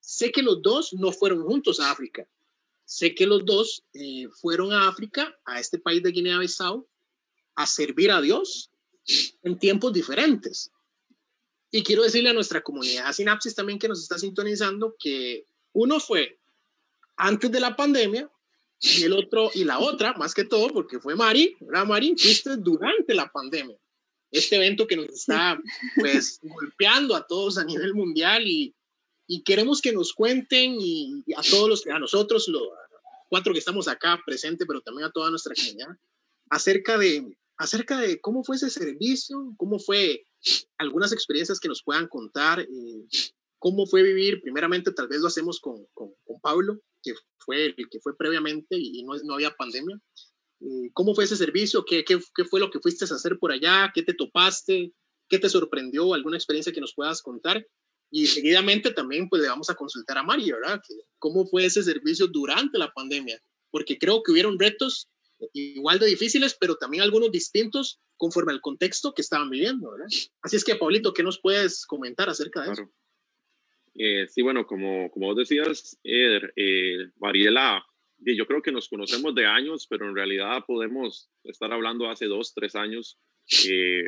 sé 0.00 0.32
que 0.32 0.42
los 0.42 0.60
dos 0.60 0.92
no 0.92 1.12
fueron 1.12 1.44
juntos 1.44 1.78
a 1.78 1.92
África. 1.92 2.28
Sé 2.84 3.14
que 3.14 3.26
los 3.26 3.44
dos 3.44 3.82
eh, 3.94 4.28
fueron 4.40 4.72
a 4.72 4.88
África, 4.88 5.36
a 5.44 5.58
este 5.58 5.78
país 5.78 6.02
de 6.02 6.12
Guinea-Bissau, 6.12 6.86
a 7.56 7.66
servir 7.66 8.10
a 8.10 8.20
Dios 8.20 8.70
en 9.42 9.58
tiempos 9.58 9.92
diferentes. 9.92 10.70
Y 11.70 11.82
quiero 11.82 12.02
decirle 12.02 12.30
a 12.30 12.34
nuestra 12.34 12.62
comunidad 12.62 13.12
Sinapsis 13.12 13.54
también 13.54 13.78
que 13.78 13.88
nos 13.88 14.02
está 14.02 14.18
sintonizando 14.18 14.94
que 14.98 15.46
uno 15.72 16.00
fue 16.00 16.38
antes 17.16 17.50
de 17.50 17.60
la 17.60 17.76
pandemia 17.76 18.30
y 18.80 19.04
el 19.04 19.12
otro 19.14 19.50
y 19.54 19.64
la 19.64 19.78
otra, 19.78 20.12
más 20.14 20.34
que 20.34 20.44
todo, 20.44 20.68
porque 20.68 21.00
fue 21.00 21.16
Mari, 21.16 21.56
¿verdad, 21.60 21.86
Mari? 21.86 22.14
Fuiste 22.16 22.56
durante 22.56 23.14
la 23.14 23.30
pandemia. 23.30 23.76
Este 24.30 24.56
evento 24.56 24.86
que 24.86 24.96
nos 24.96 25.08
está, 25.08 25.58
pues, 25.96 26.40
golpeando 26.42 27.14
a 27.14 27.26
todos 27.26 27.58
a 27.58 27.64
nivel 27.64 27.94
mundial 27.94 28.46
y, 28.46 28.74
y 29.26 29.42
queremos 29.42 29.80
que 29.80 29.92
nos 29.92 30.12
cuenten 30.12 30.76
y, 30.78 31.24
a 31.36 31.42
todos 31.42 31.68
los, 31.68 31.86
a 31.86 31.98
nosotros, 31.98 32.48
los 32.48 32.68
cuatro 33.28 33.52
que 33.52 33.58
estamos 33.58 33.88
acá 33.88 34.20
presentes, 34.24 34.66
pero 34.66 34.80
también 34.82 35.08
a 35.08 35.12
toda 35.12 35.30
nuestra 35.30 35.54
comunidad, 35.54 35.96
acerca 36.50 36.98
de 36.98 37.36
acerca 37.56 37.98
de 37.98 38.20
cómo 38.20 38.44
fue 38.44 38.56
ese 38.56 38.70
servicio, 38.70 39.54
cómo 39.56 39.78
fue 39.78 40.24
algunas 40.78 41.12
experiencias 41.12 41.58
que 41.58 41.68
nos 41.68 41.82
puedan 41.82 42.08
contar, 42.08 42.60
eh, 42.60 43.06
cómo 43.58 43.86
fue 43.86 44.02
vivir, 44.02 44.40
primeramente 44.42 44.92
tal 44.92 45.08
vez 45.08 45.20
lo 45.20 45.28
hacemos 45.28 45.60
con, 45.60 45.86
con, 45.94 46.12
Pablo, 46.42 46.80
que 47.02 47.14
fue 47.38 47.66
el 47.66 47.88
que 47.90 47.98
fue 48.00 48.16
previamente 48.16 48.76
y 48.76 49.02
no, 49.02 49.14
no 49.24 49.34
había 49.34 49.56
pandemia. 49.56 49.98
Eh, 50.60 50.90
¿Cómo 50.92 51.14
fue 51.14 51.24
ese 51.24 51.36
servicio? 51.36 51.84
¿Qué, 51.84 52.04
¿Qué, 52.04 52.20
qué, 52.34 52.44
fue 52.44 52.60
lo 52.60 52.70
que 52.70 52.78
fuiste 52.78 53.04
a 53.04 53.14
hacer 53.14 53.38
por 53.38 53.50
allá? 53.50 53.90
¿Qué 53.92 54.02
te 54.02 54.14
topaste? 54.14 54.92
¿Qué 55.28 55.38
te 55.38 55.48
sorprendió? 55.48 56.14
¿Alguna 56.14 56.36
experiencia 56.36 56.72
que 56.72 56.80
nos 56.80 56.94
puedas 56.94 57.22
contar? 57.22 57.66
Y 58.10 58.26
seguidamente 58.28 58.92
también 58.92 59.28
pues 59.28 59.42
le 59.42 59.48
vamos 59.48 59.68
a 59.68 59.74
consultar 59.74 60.18
a 60.18 60.22
Mari, 60.22 60.52
¿verdad? 60.52 60.80
¿Cómo 61.18 61.46
fue 61.46 61.64
ese 61.64 61.82
servicio 61.82 62.28
durante 62.28 62.78
la 62.78 62.92
pandemia? 62.92 63.42
Porque 63.70 63.98
creo 63.98 64.22
que 64.22 64.30
hubieron 64.30 64.58
retos 64.58 65.08
igual 65.52 65.98
de 65.98 66.06
difíciles, 66.06 66.56
pero 66.58 66.76
también 66.76 67.02
algunos 67.02 67.30
distintos 67.30 68.00
conforme 68.16 68.52
al 68.52 68.60
contexto 68.60 69.12
que 69.12 69.22
estaban 69.22 69.50
viviendo, 69.50 69.90
¿verdad? 69.90 70.06
Así 70.42 70.56
es 70.56 70.64
que, 70.64 70.76
Paulito, 70.76 71.12
¿qué 71.12 71.22
nos 71.22 71.40
puedes 71.40 71.86
comentar 71.86 72.28
acerca 72.28 72.62
de 72.62 72.72
eso? 72.72 72.90
Eh, 73.94 74.26
sí, 74.28 74.42
bueno, 74.42 74.66
como, 74.66 75.10
como 75.10 75.26
vos 75.26 75.36
decías, 75.36 75.98
Eder, 76.02 76.52
eh, 76.56 77.10
Mariela, 77.16 77.84
yo 78.18 78.46
creo 78.46 78.62
que 78.62 78.72
nos 78.72 78.88
conocemos 78.88 79.34
de 79.34 79.46
años, 79.46 79.86
pero 79.88 80.08
en 80.08 80.14
realidad 80.14 80.64
podemos 80.66 81.30
estar 81.44 81.72
hablando 81.72 82.08
hace 82.08 82.26
dos, 82.26 82.54
tres 82.54 82.74
años. 82.74 83.18
Eh, 83.68 84.04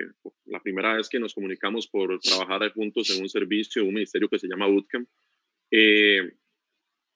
la 0.47 0.61
primera 0.61 0.97
vez 0.97 1.09
que 1.09 1.21
nos 1.21 1.35
comunicamos 1.35 1.87
por 1.89 2.19
trabajar 2.21 2.73
juntos 2.73 3.11
en 3.11 3.23
un 3.23 3.29
servicio, 3.29 3.85
un 3.85 3.95
ministerio 3.95 4.29
que 4.29 4.39
se 4.39 4.49
llama 4.49 4.67
Bootcamp. 4.67 5.09
Eh, 5.71 6.33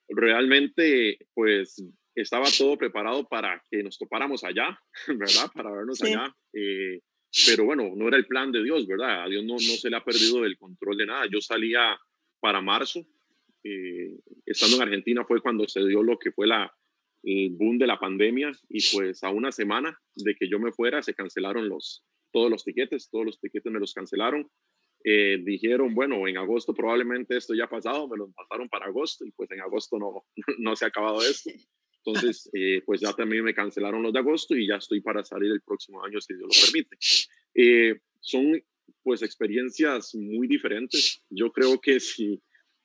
realmente, 0.08 1.18
pues 1.34 1.82
estaba 2.14 2.46
todo 2.56 2.76
preparado 2.76 3.26
para 3.28 3.62
que 3.70 3.82
nos 3.82 3.98
topáramos 3.98 4.44
allá, 4.44 4.78
¿verdad? 5.08 5.50
Para 5.54 5.70
vernos 5.70 6.02
allá. 6.02 6.34
Eh, 6.52 7.00
pero 7.46 7.64
bueno, 7.64 7.92
no 7.96 8.08
era 8.08 8.18
el 8.18 8.26
plan 8.26 8.52
de 8.52 8.62
Dios, 8.62 8.86
¿verdad? 8.86 9.24
A 9.24 9.28
Dios 9.28 9.44
no, 9.44 9.54
no 9.54 9.58
se 9.58 9.88
le 9.88 9.96
ha 9.96 10.04
perdido 10.04 10.44
el 10.44 10.58
control 10.58 10.98
de 10.98 11.06
nada. 11.06 11.26
Yo 11.30 11.40
salía 11.40 11.98
para 12.40 12.60
marzo, 12.60 13.06
eh, 13.64 14.18
estando 14.44 14.76
en 14.76 14.82
Argentina 14.82 15.24
fue 15.24 15.40
cuando 15.40 15.66
se 15.68 15.86
dio 15.86 16.02
lo 16.02 16.18
que 16.18 16.32
fue 16.32 16.46
la, 16.46 16.72
el 17.22 17.50
boom 17.50 17.78
de 17.78 17.86
la 17.86 17.98
pandemia 17.98 18.50
y 18.68 18.80
pues 18.92 19.22
a 19.22 19.30
una 19.30 19.52
semana 19.52 19.96
de 20.16 20.34
que 20.34 20.48
yo 20.48 20.58
me 20.58 20.72
fuera 20.72 21.02
se 21.02 21.14
cancelaron 21.14 21.68
los, 21.68 22.04
todos 22.32 22.50
los 22.50 22.64
tiquetes, 22.64 23.08
todos 23.10 23.24
los 23.24 23.40
tiquetes 23.40 23.72
me 23.72 23.80
los 23.80 23.94
cancelaron. 23.94 24.50
Eh, 25.04 25.38
dijeron, 25.42 25.94
bueno, 25.94 26.28
en 26.28 26.38
agosto 26.38 26.74
probablemente 26.74 27.36
esto 27.36 27.54
ya 27.54 27.64
ha 27.64 27.68
pasado, 27.68 28.08
me 28.08 28.16
lo 28.16 28.30
pasaron 28.32 28.68
para 28.68 28.86
agosto 28.86 29.24
y 29.24 29.32
pues 29.32 29.50
en 29.50 29.60
agosto 29.60 29.98
no, 29.98 30.24
no 30.58 30.76
se 30.76 30.84
ha 30.84 30.88
acabado 30.88 31.22
esto. 31.22 31.50
Entonces, 32.04 32.50
eh, 32.52 32.82
pues 32.84 33.00
ya 33.00 33.12
también 33.12 33.44
me 33.44 33.54
cancelaron 33.54 34.02
los 34.02 34.12
de 34.12 34.18
agosto 34.18 34.56
y 34.56 34.66
ya 34.66 34.76
estoy 34.76 35.00
para 35.00 35.24
salir 35.24 35.52
el 35.52 35.60
próximo 35.60 36.04
año, 36.04 36.20
si 36.20 36.34
Dios 36.34 36.48
lo 36.48 36.66
permite. 36.66 36.96
Eh, 37.54 38.00
son 38.20 38.60
pues 39.02 39.22
experiencias 39.22 40.14
muy 40.14 40.48
diferentes. 40.48 41.22
Yo 41.30 41.52
creo 41.52 41.80
que 41.80 42.00
si, 42.00 42.40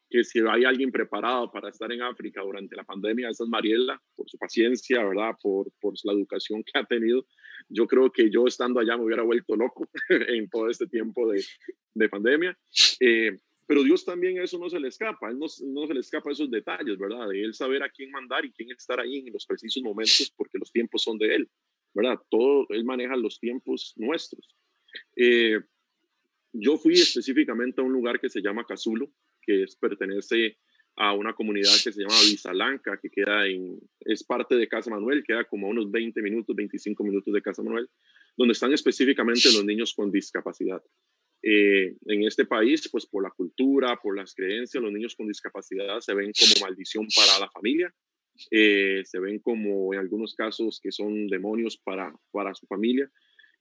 que 0.09 0.23
si 0.23 0.39
hay 0.39 0.65
alguien 0.65 0.91
preparado 0.91 1.51
para 1.51 1.69
estar 1.69 1.91
en 1.91 2.01
África 2.01 2.41
durante 2.41 2.75
la 2.75 2.83
pandemia, 2.83 3.29
esa 3.29 3.43
es 3.43 3.49
Mariela, 3.49 4.01
por 4.15 4.29
su 4.29 4.37
paciencia, 4.37 5.03
¿verdad? 5.03 5.31
Por, 5.41 5.71
por 5.79 5.93
la 6.03 6.13
educación 6.13 6.63
que 6.63 6.77
ha 6.77 6.85
tenido. 6.85 7.25
Yo 7.69 7.87
creo 7.87 8.11
que 8.11 8.29
yo 8.29 8.45
estando 8.45 8.79
allá 8.79 8.97
me 8.97 9.05
hubiera 9.05 9.23
vuelto 9.23 9.55
loco 9.55 9.89
en 10.09 10.49
todo 10.49 10.69
este 10.69 10.87
tiempo 10.87 11.31
de, 11.31 11.43
de 11.93 12.09
pandemia. 12.09 12.57
Eh, 12.99 13.37
pero 13.67 13.83
Dios 13.83 14.05
también 14.05 14.39
a 14.39 14.43
eso 14.43 14.57
no 14.57 14.69
se 14.69 14.79
le 14.79 14.87
escapa, 14.87 15.29
él 15.29 15.37
no, 15.37 15.45
no, 15.65 15.87
se 15.87 15.93
le 15.93 15.99
escapa 15.99 16.31
esos 16.31 16.49
detalles, 16.49 16.97
¿verdad? 16.97 17.27
De 17.27 17.43
él 17.43 17.53
saber 17.53 17.83
a 17.83 17.89
quién 17.89 18.09
mandar 18.11 18.45
y 18.45 18.51
quién 18.51 18.71
estar 18.71 18.99
ahí 18.99 19.19
en 19.19 19.33
los 19.33 19.45
precisos 19.45 19.83
momentos, 19.83 20.33
porque 20.35 20.57
los 20.57 20.71
tiempos 20.71 21.03
son 21.03 21.17
de 21.17 21.35
él, 21.35 21.49
¿verdad? 21.93 22.17
Todo, 22.29 22.65
él 22.69 22.85
maneja 22.85 23.17
los 23.17 23.39
tiempos 23.39 23.93
nuestros. 23.97 24.55
Eh, 25.17 25.59
yo 26.53 26.77
fui 26.77 26.93
específicamente 26.93 27.81
a 27.81 27.83
un 27.83 27.91
lugar 27.91 28.19
que 28.19 28.29
se 28.29 28.41
llama 28.41 28.65
Casulo, 28.65 29.11
que 29.41 29.63
es, 29.63 29.75
pertenece 29.75 30.57
a 30.95 31.13
una 31.13 31.33
comunidad 31.33 31.73
que 31.83 31.91
se 31.91 32.01
llama 32.01 32.19
Visalanca, 32.23 32.97
que 32.99 33.09
queda 33.09 33.45
en, 33.47 33.79
es 33.99 34.23
parte 34.23 34.55
de 34.55 34.67
Casa 34.67 34.89
Manuel, 34.89 35.23
queda 35.23 35.43
como 35.43 35.67
unos 35.67 35.91
20 35.91 36.21
minutos, 36.21 36.55
25 36.55 37.03
minutos 37.03 37.33
de 37.33 37.41
Casa 37.41 37.61
Manuel, 37.61 37.87
donde 38.35 38.53
están 38.53 38.73
específicamente 38.73 39.51
los 39.53 39.63
niños 39.63 39.93
con 39.93 40.11
discapacidad. 40.11 40.81
Eh, 41.43 41.95
en 42.05 42.23
este 42.23 42.45
país, 42.45 42.89
pues 42.91 43.05
por 43.05 43.23
la 43.23 43.29
cultura, 43.29 43.99
por 44.01 44.15
las 44.15 44.33
creencias, 44.33 44.81
los 44.81 44.91
niños 44.91 45.15
con 45.15 45.27
discapacidad 45.27 45.99
se 45.99 46.13
ven 46.13 46.31
como 46.37 46.67
maldición 46.67 47.07
para 47.15 47.39
la 47.39 47.49
familia, 47.51 47.93
eh, 48.51 49.01
se 49.05 49.19
ven 49.19 49.39
como 49.39 49.93
en 49.93 49.99
algunos 49.99 50.33
casos 50.33 50.79
que 50.81 50.91
son 50.91 51.27
demonios 51.27 51.77
para, 51.77 52.13
para 52.31 52.55
su 52.55 52.65
familia. 52.65 53.09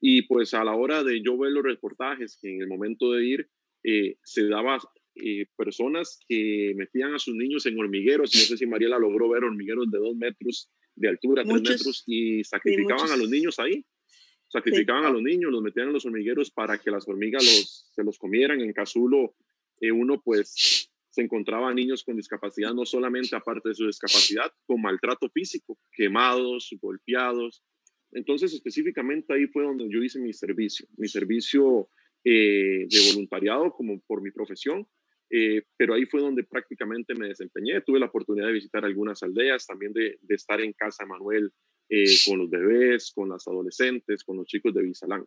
Y 0.00 0.22
pues 0.22 0.54
a 0.54 0.64
la 0.64 0.74
hora 0.74 1.02
de 1.02 1.22
yo 1.22 1.38
ver 1.38 1.52
los 1.52 1.64
reportajes, 1.64 2.38
que 2.40 2.54
en 2.54 2.62
el 2.62 2.68
momento 2.68 3.12
de 3.12 3.24
ir 3.24 3.48
eh, 3.84 4.16
se 4.22 4.46
daba 4.48 4.78
personas 5.56 6.18
que 6.28 6.74
metían 6.76 7.14
a 7.14 7.18
sus 7.18 7.34
niños 7.34 7.64
en 7.64 7.78
hormigueros, 7.78 8.34
no 8.34 8.40
sé 8.42 8.58
si 8.58 8.66
Mariela 8.66 8.98
logró 8.98 9.30
ver 9.30 9.44
hormigueros 9.44 9.90
de 9.90 9.98
dos 9.98 10.14
metros 10.14 10.70
de 10.94 11.08
altura, 11.08 11.42
tres 11.42 11.62
metros, 11.62 12.04
y 12.06 12.44
sacrificaban 12.44 13.10
a 13.10 13.16
los 13.16 13.30
niños 13.30 13.58
ahí 13.58 13.82
sacrificaban 14.56 15.04
a 15.04 15.10
los 15.10 15.22
niños, 15.22 15.52
los 15.52 15.62
metían 15.62 15.88
en 15.88 15.92
los 15.92 16.06
hormigueros 16.06 16.50
para 16.50 16.78
que 16.78 16.90
las 16.90 17.06
hormigas 17.06 17.44
los, 17.44 17.90
se 17.94 18.02
los 18.02 18.18
comieran. 18.18 18.60
En 18.60 18.72
Casulo, 18.72 19.34
eh, 19.80 19.92
uno 19.92 20.20
pues 20.22 20.90
se 21.10 21.22
encontraba 21.22 21.72
niños 21.74 22.04
con 22.04 22.16
discapacidad, 22.16 22.72
no 22.74 22.84
solamente 22.84 23.36
aparte 23.36 23.70
de 23.70 23.74
su 23.74 23.86
discapacidad, 23.86 24.52
con 24.66 24.80
maltrato 24.80 25.28
físico, 25.30 25.78
quemados, 25.92 26.74
golpeados. 26.80 27.62
Entonces, 28.12 28.52
específicamente 28.54 29.34
ahí 29.34 29.46
fue 29.46 29.64
donde 29.64 29.88
yo 29.90 30.02
hice 30.02 30.20
mi 30.20 30.32
servicio, 30.32 30.86
mi 30.96 31.08
servicio 31.08 31.88
eh, 32.24 32.86
de 32.88 33.12
voluntariado 33.12 33.72
como 33.72 34.00
por 34.06 34.22
mi 34.22 34.30
profesión, 34.30 34.86
eh, 35.30 35.62
pero 35.76 35.94
ahí 35.94 36.06
fue 36.06 36.20
donde 36.20 36.44
prácticamente 36.44 37.14
me 37.14 37.28
desempeñé. 37.28 37.80
Tuve 37.80 37.98
la 37.98 38.06
oportunidad 38.06 38.46
de 38.46 38.52
visitar 38.52 38.84
algunas 38.84 39.22
aldeas, 39.22 39.66
también 39.66 39.92
de, 39.92 40.18
de 40.22 40.34
estar 40.34 40.60
en 40.60 40.72
Casa 40.72 41.04
Manuel 41.04 41.52
eh, 41.88 42.16
con 42.26 42.38
los 42.38 42.50
bebés, 42.50 43.12
con 43.14 43.28
las 43.28 43.46
adolescentes, 43.46 44.24
con 44.24 44.36
los 44.38 44.46
chicos 44.46 44.74
de 44.74 44.82
Visalán. 44.82 45.24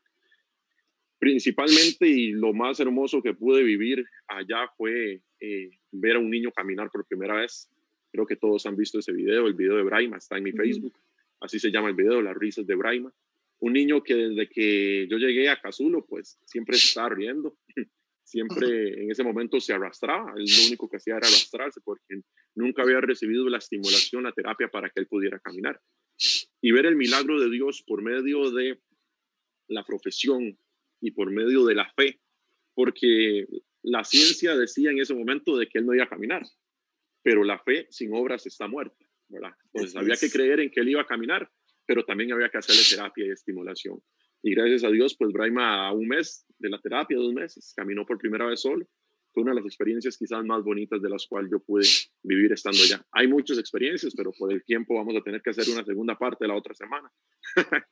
Principalmente 1.18 2.08
y 2.08 2.32
lo 2.32 2.54
más 2.54 2.80
hermoso 2.80 3.22
que 3.22 3.34
pude 3.34 3.64
vivir 3.64 4.06
allá 4.28 4.70
fue 4.78 5.22
eh, 5.40 5.70
ver 5.92 6.16
a 6.16 6.20
un 6.20 6.30
niño 6.30 6.52
caminar 6.52 6.90
por 6.92 7.06
primera 7.06 7.36
vez. 7.36 7.70
Creo 8.12 8.26
que 8.26 8.36
todos 8.36 8.66
han 8.66 8.76
visto 8.76 9.00
ese 9.00 9.14
video, 9.14 9.48
el 9.48 9.54
video 9.54 9.78
de 9.78 9.84
Braima, 9.84 10.18
está 10.18 10.38
en 10.38 10.44
mi 10.44 10.52
Facebook, 10.52 10.98
así 11.40 11.60
se 11.60 11.72
llama 11.72 11.90
el 11.90 11.96
video, 11.96 12.22
las 12.22 12.36
risas 12.36 12.66
de 12.66 12.76
Braima. 12.76 13.14
Un 13.60 13.74
niño 13.74 14.02
que 14.02 14.16
desde 14.16 14.50
que 14.50 15.08
yo 15.10 15.18
llegué 15.18 15.50
a 15.50 15.60
Casulo, 15.60 16.06
pues 16.06 16.40
siempre 16.46 16.78
estaba 16.78 17.10
riendo, 17.10 17.58
siempre 18.24 19.02
en 19.02 19.12
ese 19.12 19.24
momento 19.24 19.60
se 19.60 19.74
arrastraba, 19.74 20.34
él 20.38 20.46
lo 20.46 20.68
único 20.68 20.90
que 20.90 20.98
hacía 20.98 21.18
era 21.18 21.28
arrastrarse 21.28 21.82
porque 21.84 22.22
nunca 22.56 22.84
había 22.84 23.02
recibido 23.02 23.48
la 23.50 23.58
estimulación, 23.58 24.24
la 24.24 24.32
terapia 24.32 24.70
para 24.70 24.90
que 24.90 25.02
él 25.02 25.08
pudiera 25.08 25.40
caminar 25.40 25.80
y 26.62 26.72
ver 26.72 26.86
el 26.86 26.96
milagro 26.96 27.40
de 27.40 27.50
Dios 27.50 27.84
por 27.86 28.02
medio 28.02 28.52
de 28.52 28.80
la 29.68 29.84
profesión 29.84 30.58
y 31.02 31.12
por 31.12 31.32
medio 31.32 31.66
de 31.66 31.76
la 31.76 31.90
fe, 31.94 32.20
porque 32.74 33.48
la 33.84 34.04
ciencia 34.04 34.56
decía 34.56 34.92
en 34.92 35.00
ese 35.00 35.14
momento 35.14 35.58
de 35.58 35.68
que 35.68 35.80
él 35.80 35.86
no 35.86 35.94
iba 35.94 36.04
a 36.04 36.10
caminar, 36.10 36.44
pero 37.22 37.44
la 37.44 37.60
fe 37.60 37.88
sin 37.90 38.14
obras 38.14 38.46
está 38.46 38.68
muerta, 38.68 39.06
¿verdad? 39.28 39.52
Entonces 39.74 39.96
había 39.96 40.16
que 40.16 40.30
creer 40.30 40.60
en 40.60 40.72
que 40.72 40.82
él 40.82 40.90
iba 40.90 41.02
a 41.02 41.08
caminar, 41.08 41.50
pero 41.86 42.04
también 42.04 42.32
había 42.34 42.50
que 42.50 42.58
hacerle 42.58 42.82
terapia 42.90 43.26
y 43.26 43.32
estimulación. 43.32 44.02
Y 44.42 44.56
gracias 44.56 44.84
a 44.84 44.90
Dios, 44.90 45.16
pues 45.18 45.32
Braima 45.32 45.88
a 45.88 45.94
un 45.94 46.08
mes 46.08 46.46
de 46.58 46.70
la 46.70 46.80
terapia, 46.80 47.18
dos 47.18 47.34
meses, 47.34 47.74
caminó 47.76 48.06
por 48.06 48.18
primera 48.18 48.46
vez 48.46 48.62
solo 48.62 48.88
fue 49.34 49.44
una 49.44 49.52
de 49.52 49.58
las 49.58 49.66
experiencias 49.66 50.18
quizás 50.18 50.44
más 50.44 50.64
bonitas 50.64 51.02
de 51.02 51.10
las 51.10 51.26
cuales 51.28 51.52
yo 51.52 51.60
pude 51.60 51.88
vivir 52.24 52.52
estando 52.52 52.80
allá. 52.82 53.06
Hay 53.12 53.28
muchas 53.28 53.58
experiencias, 53.58 54.14
pero 54.16 54.32
por 54.32 54.52
el 54.52 54.64
tiempo 54.64 54.96
vamos 54.96 55.16
a 55.16 55.22
tener 55.22 55.42
que 55.42 55.52
hacer 55.52 55.70
una 55.70 55.84
segunda 55.84 56.18
parte 56.18 56.48
la 56.48 56.56
otra 56.56 56.74
semana. 56.74 57.12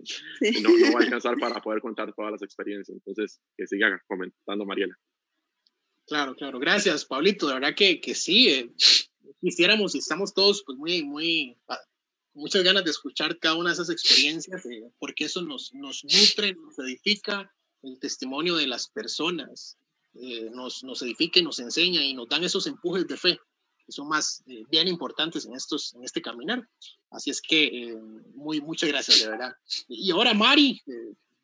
no, 0.64 0.70
no 0.70 0.94
va 0.94 1.00
a 1.00 1.04
alcanzar 1.04 1.38
para 1.38 1.62
poder 1.62 1.82
contar 1.82 2.14
todas 2.14 2.32
las 2.32 2.42
experiencias. 2.42 2.96
Entonces, 2.96 3.40
que 3.56 3.68
siga 3.68 4.02
comentando 4.08 4.66
Mariela. 4.66 4.96
Claro, 6.08 6.36
claro. 6.36 6.60
Gracias, 6.60 7.06
Pablito. 7.06 7.48
De 7.48 7.56
verdad 7.56 7.76
que, 7.76 8.00
que 8.00 8.16
sí, 8.16 8.50
eh, 8.50 8.72
quisiéramos 9.40 9.94
y 9.96 10.00
estamos 10.00 10.34
todos 10.34 10.64
pues 10.66 10.78
muy, 10.78 11.04
muy, 11.04 11.58
con 11.66 11.78
muchas 12.42 12.64
ganas 12.64 12.84
de 12.86 12.92
escuchar 12.92 13.38
cada 13.40 13.56
una 13.56 13.70
de 13.70 13.74
esas 13.74 13.90
experiencias, 13.90 14.66
eh, 14.66 14.90
porque 15.00 15.26
eso 15.26 15.42
nos, 15.42 15.74
nos 15.74 16.04
nutre, 16.06 16.56
nos 16.56 16.80
edifica 16.80 17.54
el 17.84 18.00
testimonio 18.00 18.56
de 18.56 18.68
las 18.68 18.90
personas. 18.90 19.78
Eh, 20.20 20.50
nos, 20.52 20.84
nos 20.84 21.02
edifique, 21.02 21.42
nos 21.42 21.60
enseña 21.60 22.04
y 22.04 22.14
nos 22.14 22.28
dan 22.28 22.44
esos 22.44 22.66
empujes 22.68 23.08
de 23.08 23.18
fe 23.18 23.40
que 23.86 23.94
son 23.94 24.10
más 24.10 24.44
eh, 24.48 24.66
bien 24.70 24.88
importantes 24.88 25.46
en, 25.46 25.54
estos, 25.54 25.94
en 25.94 26.04
este 26.04 26.22
caminar. 26.22 26.68
Así 27.10 27.30
es 27.30 27.42
que 27.42 27.66
eh, 27.66 27.96
muy, 28.36 28.60
muchas 28.60 28.90
gracias, 28.90 29.22
de 29.22 29.30
verdad. 29.30 29.54
Y 29.88 30.12
ahora, 30.12 30.34
Mari, 30.34 30.82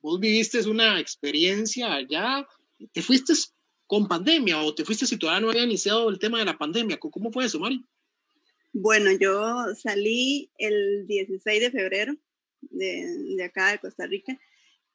vos 0.01 0.19
viviste 0.19 0.59
una 0.67 0.99
experiencia 0.99 1.93
allá, 1.93 2.45
te 2.91 3.01
fuiste 3.01 3.33
con 3.87 4.09
pandemia 4.09 4.61
o 4.61 4.75
te 4.75 4.83
fuiste 4.83 5.05
si 5.05 5.17
todavía 5.17 5.39
no 5.39 5.49
había 5.51 5.63
iniciado 5.63 6.09
el 6.09 6.19
tema 6.19 6.39
de 6.39 6.45
la 6.45 6.57
pandemia. 6.57 6.99
¿Cómo 6.99 7.31
fue 7.31 7.45
eso, 7.45 7.59
Mari? 7.59 7.81
Bueno, 8.73 9.11
yo 9.13 9.73
salí 9.81 10.51
el 10.57 11.07
16 11.07 11.61
de 11.61 11.71
febrero 11.71 12.13
de, 12.59 13.35
de 13.37 13.43
acá 13.45 13.71
de 13.71 13.79
Costa 13.79 14.05
Rica. 14.05 14.37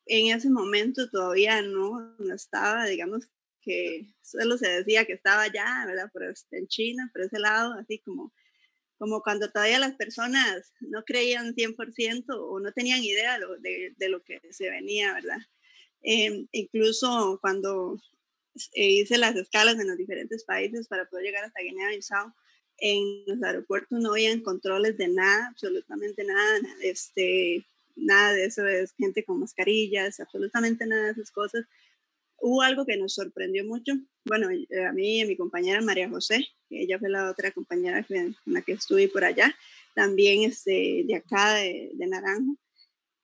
En 0.04 0.36
ese 0.36 0.50
momento 0.50 1.08
todavía 1.08 1.62
no, 1.62 2.14
no 2.18 2.34
estaba, 2.34 2.84
digamos, 2.84 3.28
que 3.60 4.12
solo 4.22 4.58
se 4.58 4.68
decía 4.68 5.04
que 5.04 5.12
estaba 5.14 5.42
allá, 5.42 5.84
¿verdad? 5.86 6.10
Pero 6.12 6.32
en 6.52 6.66
China, 6.68 7.10
por 7.12 7.22
ese 7.22 7.38
lado, 7.38 7.74
así 7.74 7.98
como, 7.98 8.32
como 8.98 9.22
cuando 9.22 9.50
todavía 9.50 9.78
las 9.78 9.94
personas 9.94 10.72
no 10.80 11.04
creían 11.04 11.54
100% 11.54 12.24
o 12.28 12.60
no 12.60 12.72
tenían 12.72 13.02
idea 13.02 13.38
de, 13.60 13.94
de, 13.96 14.08
lo 14.08 14.22
que 14.22 14.40
se 14.50 14.70
venía, 14.70 15.14
¿verdad? 15.14 15.38
Eh, 16.02 16.46
incluso 16.52 17.38
cuando 17.40 18.00
hice 18.74 19.18
las 19.18 19.36
escalas 19.36 19.78
en 19.78 19.88
los 19.88 19.96
diferentes 19.96 20.44
países 20.44 20.88
para 20.88 21.08
poder 21.08 21.26
llegar 21.26 21.44
hasta 21.44 21.62
Guinea-Bissau, 21.62 22.32
en 22.78 23.24
los 23.26 23.42
aeropuertos 23.42 23.98
no 23.98 24.12
habían 24.12 24.40
controles 24.40 24.96
de 24.96 25.08
nada, 25.08 25.48
absolutamente 25.48 26.24
nada, 26.24 26.60
este, 26.82 27.66
nada 27.96 28.32
de 28.32 28.44
eso, 28.44 28.66
es 28.66 28.94
gente 28.96 29.24
con 29.24 29.40
mascarillas, 29.40 30.20
absolutamente 30.20 30.86
nada 30.86 31.06
de 31.06 31.12
esas 31.12 31.30
cosas 31.30 31.66
hubo 32.40 32.62
algo 32.62 32.84
que 32.86 32.96
nos 32.96 33.14
sorprendió 33.14 33.64
mucho. 33.64 33.92
Bueno, 34.24 34.48
eh, 34.50 34.86
a 34.86 34.92
mí 34.92 35.18
y 35.18 35.20
a 35.22 35.26
mi 35.26 35.36
compañera 35.36 35.80
María 35.80 36.08
José, 36.08 36.46
ella 36.70 36.98
fue 36.98 37.08
la 37.08 37.30
otra 37.30 37.50
compañera 37.50 38.04
con 38.04 38.36
la 38.46 38.62
que 38.62 38.72
estuve 38.72 39.08
por 39.08 39.24
allá, 39.24 39.54
también 39.94 40.42
este, 40.42 41.04
de 41.06 41.14
acá 41.14 41.54
de, 41.54 41.90
de 41.94 42.06
Naranjo, 42.06 42.56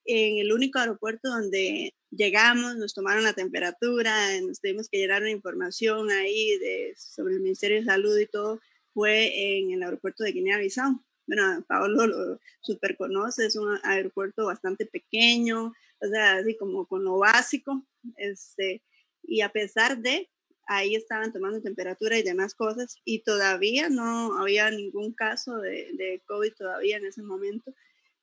en 0.05 0.37
el 0.37 0.51
único 0.51 0.79
aeropuerto 0.79 1.29
donde 1.29 1.93
llegamos, 2.11 2.75
nos 2.77 2.93
tomaron 2.93 3.23
la 3.23 3.33
temperatura, 3.33 4.39
nos 4.41 4.59
tuvimos 4.61 4.87
que 4.89 4.99
llenar 4.99 5.21
una 5.21 5.31
información 5.31 6.09
ahí 6.11 6.57
de, 6.59 6.93
sobre 6.97 7.35
el 7.35 7.41
Ministerio 7.41 7.79
de 7.79 7.85
Salud 7.85 8.17
y 8.17 8.27
todo, 8.27 8.59
fue 8.93 9.57
en 9.57 9.71
el 9.71 9.83
aeropuerto 9.83 10.23
de 10.23 10.31
Guinea-Bissau. 10.31 11.01
Bueno, 11.27 11.65
Pablo 11.67 12.05
lo 12.05 12.39
super 12.61 12.95
conoce, 12.95 13.47
es 13.47 13.55
un 13.55 13.79
aeropuerto 13.83 14.45
bastante 14.45 14.85
pequeño, 14.85 15.73
o 15.99 16.07
sea, 16.07 16.35
así 16.35 16.55
como 16.55 16.85
con 16.85 17.03
lo 17.03 17.17
básico, 17.17 17.85
este, 18.17 18.83
y 19.27 19.41
a 19.41 19.49
pesar 19.49 19.99
de, 19.99 20.29
ahí 20.67 20.95
estaban 20.95 21.31
tomando 21.31 21.61
temperatura 21.61 22.17
y 22.17 22.23
demás 22.23 22.55
cosas 22.55 22.97
y 23.05 23.23
todavía 23.23 23.89
no 23.89 24.37
había 24.39 24.71
ningún 24.71 25.13
caso 25.13 25.57
de, 25.57 25.91
de 25.93 26.23
COVID 26.25 26.53
todavía 26.53 26.97
en 26.97 27.05
ese 27.05 27.21
momento. 27.21 27.73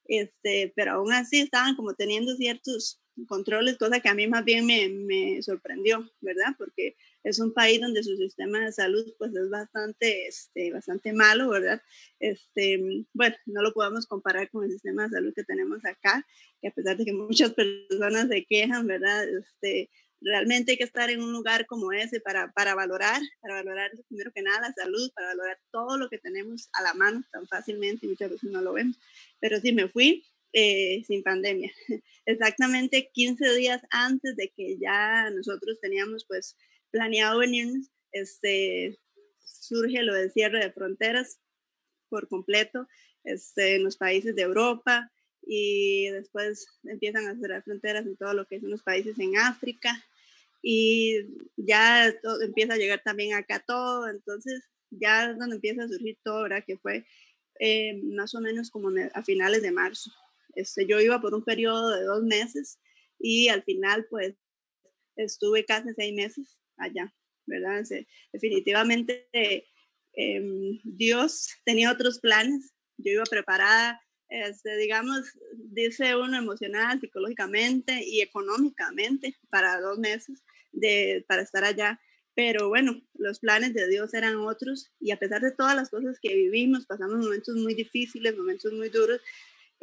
este, 0.06 0.72
pero 0.76 0.92
aún 0.92 1.12
así 1.12 1.40
estaban 1.40 1.76
como 1.76 1.94
teniendo 1.94 2.34
ciertos 2.36 3.00
controles, 3.26 3.78
cosa 3.78 4.00
que 4.00 4.08
a 4.08 4.14
mí 4.14 4.26
más 4.26 4.44
bien 4.44 4.66
me, 4.66 4.88
me 4.88 5.42
sorprendió, 5.42 6.10
¿verdad? 6.20 6.54
Porque 6.58 6.96
es 7.22 7.38
un 7.38 7.52
país 7.52 7.80
donde 7.80 8.02
su 8.02 8.16
sistema 8.16 8.60
de 8.60 8.72
salud 8.72 9.04
pues 9.18 9.34
es 9.34 9.48
bastante, 9.50 10.26
este, 10.26 10.72
bastante 10.72 11.12
malo, 11.12 11.50
¿verdad? 11.50 11.82
Este, 12.18 13.04
bueno, 13.12 13.36
no 13.46 13.62
lo 13.62 13.72
podemos 13.72 14.06
comparar 14.06 14.50
con 14.50 14.64
el 14.64 14.70
sistema 14.70 15.04
de 15.04 15.10
salud 15.10 15.32
que 15.34 15.44
tenemos 15.44 15.84
acá, 15.84 16.26
que 16.60 16.68
a 16.68 16.72
pesar 16.72 16.96
de 16.96 17.04
que 17.04 17.12
muchas 17.12 17.52
personas 17.52 18.28
se 18.28 18.44
quejan, 18.46 18.86
¿verdad? 18.86 19.28
Este, 19.28 19.90
realmente 20.24 20.72
hay 20.72 20.78
que 20.78 20.84
estar 20.84 21.10
en 21.10 21.22
un 21.22 21.32
lugar 21.32 21.66
como 21.66 21.92
ese 21.92 22.20
para, 22.20 22.52
para 22.52 22.74
valorar, 22.74 23.20
para 23.40 23.54
valorar 23.54 23.90
primero 24.08 24.32
que 24.32 24.42
nada 24.42 24.68
la 24.68 24.72
salud, 24.72 25.10
para 25.14 25.28
valorar 25.28 25.58
todo 25.70 25.98
lo 25.98 26.08
que 26.08 26.18
tenemos 26.18 26.68
a 26.72 26.82
la 26.82 26.94
mano 26.94 27.22
tan 27.32 27.46
fácilmente 27.46 28.06
y 28.06 28.10
muchas 28.10 28.30
veces 28.30 28.50
no 28.50 28.60
lo 28.60 28.72
vemos. 28.72 28.98
Pero 29.40 29.60
sí 29.60 29.72
me 29.72 29.88
fui 29.88 30.24
eh, 30.52 31.02
sin 31.06 31.22
pandemia, 31.22 31.72
exactamente 32.26 33.10
15 33.12 33.54
días 33.54 33.82
antes 33.90 34.36
de 34.36 34.52
que 34.54 34.78
ya 34.78 35.30
nosotros 35.30 35.78
teníamos 35.80 36.26
pues 36.26 36.56
planeado 36.90 37.38
venirnos, 37.38 37.90
este, 38.12 38.98
surge 39.44 40.02
lo 40.02 40.14
del 40.14 40.30
cierre 40.30 40.58
de 40.58 40.72
fronteras 40.72 41.38
por 42.10 42.28
completo 42.28 42.86
este, 43.24 43.76
en 43.76 43.84
los 43.84 43.96
países 43.96 44.36
de 44.36 44.42
Europa 44.42 45.10
y 45.40 46.08
después 46.10 46.66
empiezan 46.84 47.26
a 47.26 47.36
cerrar 47.40 47.62
fronteras 47.62 48.06
en 48.06 48.16
todo 48.16 48.34
lo 48.34 48.46
que 48.46 48.60
son 48.60 48.70
los 48.70 48.82
países 48.82 49.18
en 49.18 49.38
África 49.38 50.04
y 50.62 51.16
ya 51.56 52.14
todo, 52.22 52.40
empieza 52.40 52.74
a 52.74 52.78
llegar 52.78 53.02
también 53.02 53.34
acá 53.34 53.62
todo, 53.66 54.08
entonces 54.08 54.62
ya 54.90 55.30
es 55.30 55.38
donde 55.38 55.56
empieza 55.56 55.82
a 55.82 55.88
surgir 55.88 56.16
todo, 56.22 56.44
¿verdad? 56.44 56.64
Que 56.64 56.78
fue 56.78 57.04
eh, 57.58 58.00
más 58.04 58.34
o 58.34 58.40
menos 58.40 58.70
como 58.70 58.90
a 59.12 59.24
finales 59.24 59.62
de 59.62 59.72
marzo. 59.72 60.10
Este, 60.54 60.86
yo 60.86 61.00
iba 61.00 61.20
por 61.20 61.34
un 61.34 61.44
periodo 61.44 61.90
de 61.90 62.04
dos 62.04 62.22
meses 62.22 62.78
y 63.18 63.48
al 63.48 63.62
final 63.64 64.06
pues 64.08 64.36
estuve 65.16 65.64
casi 65.64 65.88
seis 65.94 66.14
meses 66.14 66.58
allá, 66.76 67.12
¿verdad? 67.46 67.84
definitivamente 68.32 69.28
em, 70.14 70.78
Dios 70.84 71.48
tenía 71.64 71.90
otros 71.90 72.20
planes, 72.20 72.72
yo 72.98 73.12
iba 73.12 73.24
preparada, 73.24 74.00
este, 74.28 74.76
digamos, 74.76 75.20
dice 75.54 76.16
uno 76.16 76.38
emocional, 76.38 77.00
psicológicamente 77.00 78.02
y 78.04 78.20
económicamente 78.20 79.36
para 79.50 79.80
dos 79.80 79.98
meses 79.98 80.42
de, 80.72 81.24
para 81.28 81.42
estar 81.42 81.64
allá. 81.64 82.00
Pero 82.34 82.68
bueno, 82.68 83.00
los 83.14 83.40
planes 83.40 83.74
de 83.74 83.88
Dios 83.88 84.14
eran 84.14 84.36
otros 84.36 84.90
y 84.98 85.10
a 85.10 85.18
pesar 85.18 85.42
de 85.42 85.52
todas 85.52 85.76
las 85.76 85.90
cosas 85.90 86.18
que 86.20 86.34
vivimos, 86.34 86.86
pasamos 86.86 87.18
momentos 87.18 87.56
muy 87.56 87.74
difíciles, 87.74 88.36
momentos 88.36 88.72
muy 88.72 88.88
duros, 88.88 89.20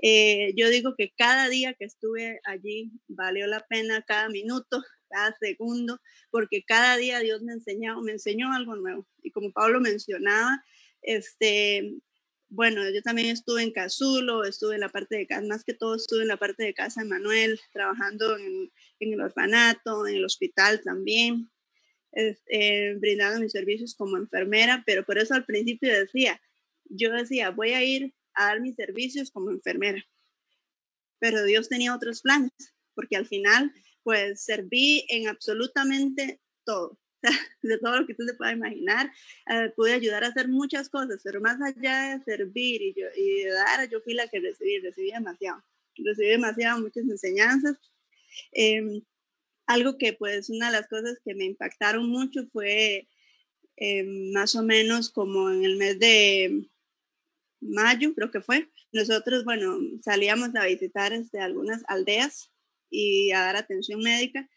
eh, 0.02 0.54
yo 0.56 0.69
digo 0.69 0.95
que 0.95 1.12
cada 1.17 1.49
día 1.49 1.73
que 1.73 1.86
estuve 1.86 2.39
allí 2.45 2.91
valió 3.08 3.47
la 3.47 3.65
pena, 3.67 4.04
cada 4.08 4.30
minuto, 4.30 4.82
cada 5.10 5.36
segundo, 5.39 5.99
porque 6.32 6.63
cada 6.63 6.97
día 6.97 7.19
Dios 7.19 7.41
me 7.41 7.54
enseñó, 7.54 8.02
me 8.02 8.13
enseñó 8.13 8.54
algo 8.54 8.75
nuevo. 8.75 9.06
Y 9.21 9.32
como 9.32 9.52
Pablo 9.52 9.82
mencionaba, 9.82 10.63
este, 11.02 11.95
bueno, 12.49 12.81
yo 12.89 13.01
también 13.01 13.29
estuve 13.29 13.63
en 13.63 13.71
Cazulo, 13.71 14.43
estuve 14.43 14.75
en 14.75 14.81
la 14.81 14.89
parte 14.89 15.17
de 15.17 15.27
casa, 15.27 15.45
más 15.47 15.63
que 15.63 15.73
todo 15.73 15.95
estuve 15.95 16.23
en 16.23 16.27
la 16.27 16.38
parte 16.38 16.63
de 16.63 16.73
casa 16.73 17.01
de 17.01 17.07
Manuel, 17.07 17.59
trabajando 17.71 18.38
en, 18.38 18.71
en 18.99 19.13
el 19.13 19.21
orfanato, 19.21 20.07
en 20.07 20.15
el 20.15 20.25
hospital 20.25 20.81
también, 20.83 21.49
eh, 22.12 22.95
brindando 22.99 23.39
mis 23.39 23.51
servicios 23.51 23.93
como 23.95 24.17
enfermera, 24.17 24.83
pero 24.85 25.05
por 25.05 25.19
eso 25.19 25.35
al 25.35 25.45
principio 25.45 25.93
decía, 25.93 26.41
yo 26.85 27.12
decía, 27.12 27.51
voy 27.51 27.73
a 27.73 27.83
ir 27.83 28.15
a 28.33 28.45
dar 28.47 28.62
mis 28.62 28.75
servicios 28.75 29.29
como 29.29 29.51
enfermera, 29.51 30.03
pero 31.19 31.43
Dios 31.43 31.69
tenía 31.69 31.95
otros 31.95 32.21
planes, 32.21 32.51
porque 32.95 33.15
al 33.15 33.27
final 33.27 33.71
pues 34.01 34.43
serví 34.43 35.05
en 35.09 35.27
absolutamente 35.27 36.41
todo, 36.65 36.97
de 37.62 37.77
todo 37.77 37.99
lo 37.99 38.08
que 38.08 38.13
tú 38.13 38.25
te 38.25 38.34
puedas 38.34 38.53
imaginar. 38.53 39.12
Eh, 39.49 39.71
pude 39.75 39.93
ayudar 39.93 40.23
a 40.23 40.27
hacer 40.27 40.47
muchas 40.47 40.89
cosas, 40.89 41.21
pero 41.23 41.41
más 41.41 41.60
allá 41.62 42.17
de 42.17 42.23
servir 42.23 42.82
y, 42.82 42.93
yo, 42.93 43.08
y 43.15 43.43
de 43.43 43.51
dar, 43.51 43.89
yo 43.89 44.01
fui 44.01 44.13
la 44.13 44.27
que 44.27 44.39
recibí, 44.39 44.79
recibí 44.79 45.12
demasiado, 45.12 45.63
recibí 45.97 46.29
demasiado, 46.29 46.82
muchas 46.82 47.03
enseñanzas. 47.03 47.77
Em, 48.51 49.01
algo 49.65 49.97
que 49.97 50.13
pues 50.13 50.49
una 50.49 50.67
de 50.67 50.73
las 50.73 50.88
cosas 50.88 51.19
que 51.23 51.36
me 51.36 51.45
impactaron 51.45 52.10
mucho 52.10 52.47
fue 52.51 53.08
em, 53.77 54.32
más 54.32 54.55
o 54.55 54.63
menos 54.63 55.10
como 55.10 55.49
en 55.51 55.63
el 55.63 55.77
mes 55.77 55.99
de 55.99 56.69
mayo, 57.62 58.13
creo 58.15 58.32
que 58.32 58.41
fue. 58.41 58.69
Nosotros, 58.91 59.43
bueno, 59.45 59.77
salíamos 60.03 60.55
a 60.55 60.65
visitar 60.65 61.13
este, 61.13 61.39
algunas 61.39 61.84
aldeas 61.88 62.51
y 62.89 63.32
a 63.32 63.41
dar 63.41 63.55
atención 63.58 64.01
médica 64.01 64.49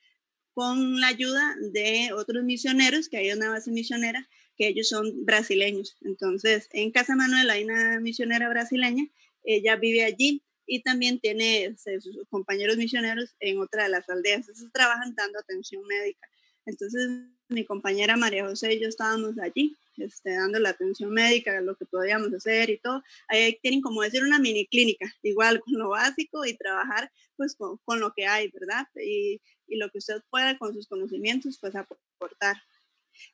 con 0.54 1.00
la 1.00 1.08
ayuda 1.08 1.56
de 1.72 2.12
otros 2.12 2.44
misioneros, 2.44 3.08
que 3.08 3.18
hay 3.18 3.32
una 3.32 3.50
base 3.50 3.70
misionera, 3.70 4.28
que 4.56 4.68
ellos 4.68 4.88
son 4.88 5.24
brasileños. 5.24 5.96
Entonces, 6.02 6.68
en 6.72 6.90
Casa 6.90 7.16
Manuel 7.16 7.50
hay 7.50 7.64
una 7.64 8.00
misionera 8.00 8.48
brasileña, 8.48 9.04
ella 9.44 9.76
vive 9.76 10.04
allí 10.04 10.42
y 10.66 10.82
también 10.82 11.20
tiene 11.20 11.64
este, 11.64 12.00
sus 12.00 12.16
compañeros 12.28 12.76
misioneros 12.76 13.34
en 13.40 13.58
otra 13.60 13.84
de 13.84 13.90
las 13.90 14.08
aldeas. 14.08 14.48
Esos 14.48 14.70
trabajan 14.72 15.14
dando 15.14 15.38
atención 15.38 15.82
médica. 15.86 16.28
Entonces, 16.66 17.08
mi 17.48 17.64
compañera 17.64 18.16
María 18.16 18.46
José 18.46 18.74
y 18.74 18.80
yo 18.80 18.88
estábamos 18.88 19.38
allí, 19.38 19.76
este, 19.96 20.34
dando 20.34 20.58
la 20.58 20.70
atención 20.70 21.10
médica, 21.10 21.60
lo 21.60 21.76
que 21.76 21.86
podíamos 21.86 22.32
hacer 22.32 22.70
y 22.70 22.78
todo. 22.78 23.02
Ahí 23.28 23.58
tienen 23.62 23.80
como 23.80 24.02
decir 24.02 24.22
una 24.22 24.38
mini 24.38 24.66
clínica, 24.66 25.12
igual 25.22 25.60
con 25.60 25.74
lo 25.74 25.90
básico 25.90 26.44
y 26.44 26.56
trabajar 26.56 27.10
pues 27.36 27.54
con, 27.56 27.78
con 27.84 28.00
lo 28.00 28.12
que 28.14 28.26
hay, 28.26 28.50
¿verdad? 28.50 28.86
Y, 28.96 29.40
y, 29.66 29.76
lo 29.76 29.90
que 29.90 29.98
usted 29.98 30.22
pueda 30.30 30.56
con 30.58 30.72
sus 30.72 30.86
conocimientos 30.86 31.58
pues 31.60 31.74
aportar. 31.74 32.56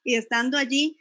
Y 0.03 0.15
estando 0.15 0.59
allí, 0.59 0.99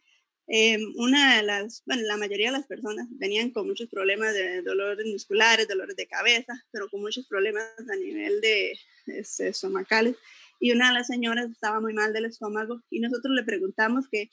eh, 0.47 0.77
una 0.95 1.37
de 1.37 1.43
las, 1.43 1.83
bueno, 1.85 2.03
la 2.03 2.17
mayoría 2.17 2.47
de 2.47 2.57
las 2.57 2.67
personas 2.67 3.07
venían 3.11 3.51
con 3.51 3.67
muchos 3.67 3.89
problemas 3.89 4.33
de 4.33 4.61
dolores 4.61 5.05
musculares, 5.05 5.67
dolores 5.67 5.95
de 5.95 6.07
cabeza, 6.07 6.53
pero 6.71 6.89
con 6.89 7.01
muchos 7.01 7.27
problemas 7.27 7.67
a 7.91 7.95
nivel 7.95 8.39
de 8.39 8.79
este, 9.07 9.49
estomacales 9.49 10.15
y 10.59 10.71
una 10.71 10.89
de 10.89 10.93
las 10.95 11.07
señoras 11.07 11.49
estaba 11.49 11.79
muy 11.79 11.93
mal 11.93 12.13
del 12.13 12.25
estómago 12.25 12.81
y 12.89 12.99
nosotros 12.99 13.35
le 13.35 13.43
preguntamos 13.43 14.05
qué 14.11 14.29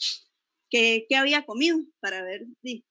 que, 0.70 1.16
había 1.16 1.46
comido 1.46 1.78
para 2.00 2.22
ver 2.22 2.46
si, 2.62 2.84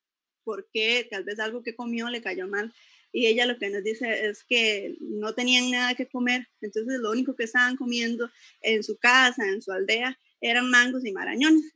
por 0.43 0.69
qué 0.72 1.08
tal 1.10 1.24
vez 1.24 1.39
algo 1.39 1.63
que 1.63 1.76
comió 1.76 2.10
le 2.10 2.22
cayó 2.22 2.48
mal. 2.48 2.74
Y 3.12 3.28
ella 3.28 3.46
lo 3.46 3.60
que 3.60 3.69
nos 3.69 3.84
dice 3.84 4.28
es 4.28 4.43
que 4.43 4.96
no 5.00 5.34
tenían 5.34 5.69
nada 5.69 5.93
que 5.93 6.08
comer, 6.08 6.48
entonces 6.62 7.00
lo 7.00 7.12
único 7.12 7.36
que 7.36 7.43
estaban 7.43 7.76
comiendo 7.76 8.32
en 8.62 8.84
su 8.84 8.98
casa, 8.98 9.48
en 9.48 9.62
su 9.62 9.72
aldea, 9.72 10.17
eran 10.41 10.69
mangos 10.69 11.06
y 11.06 11.12
marañones, 11.12 11.74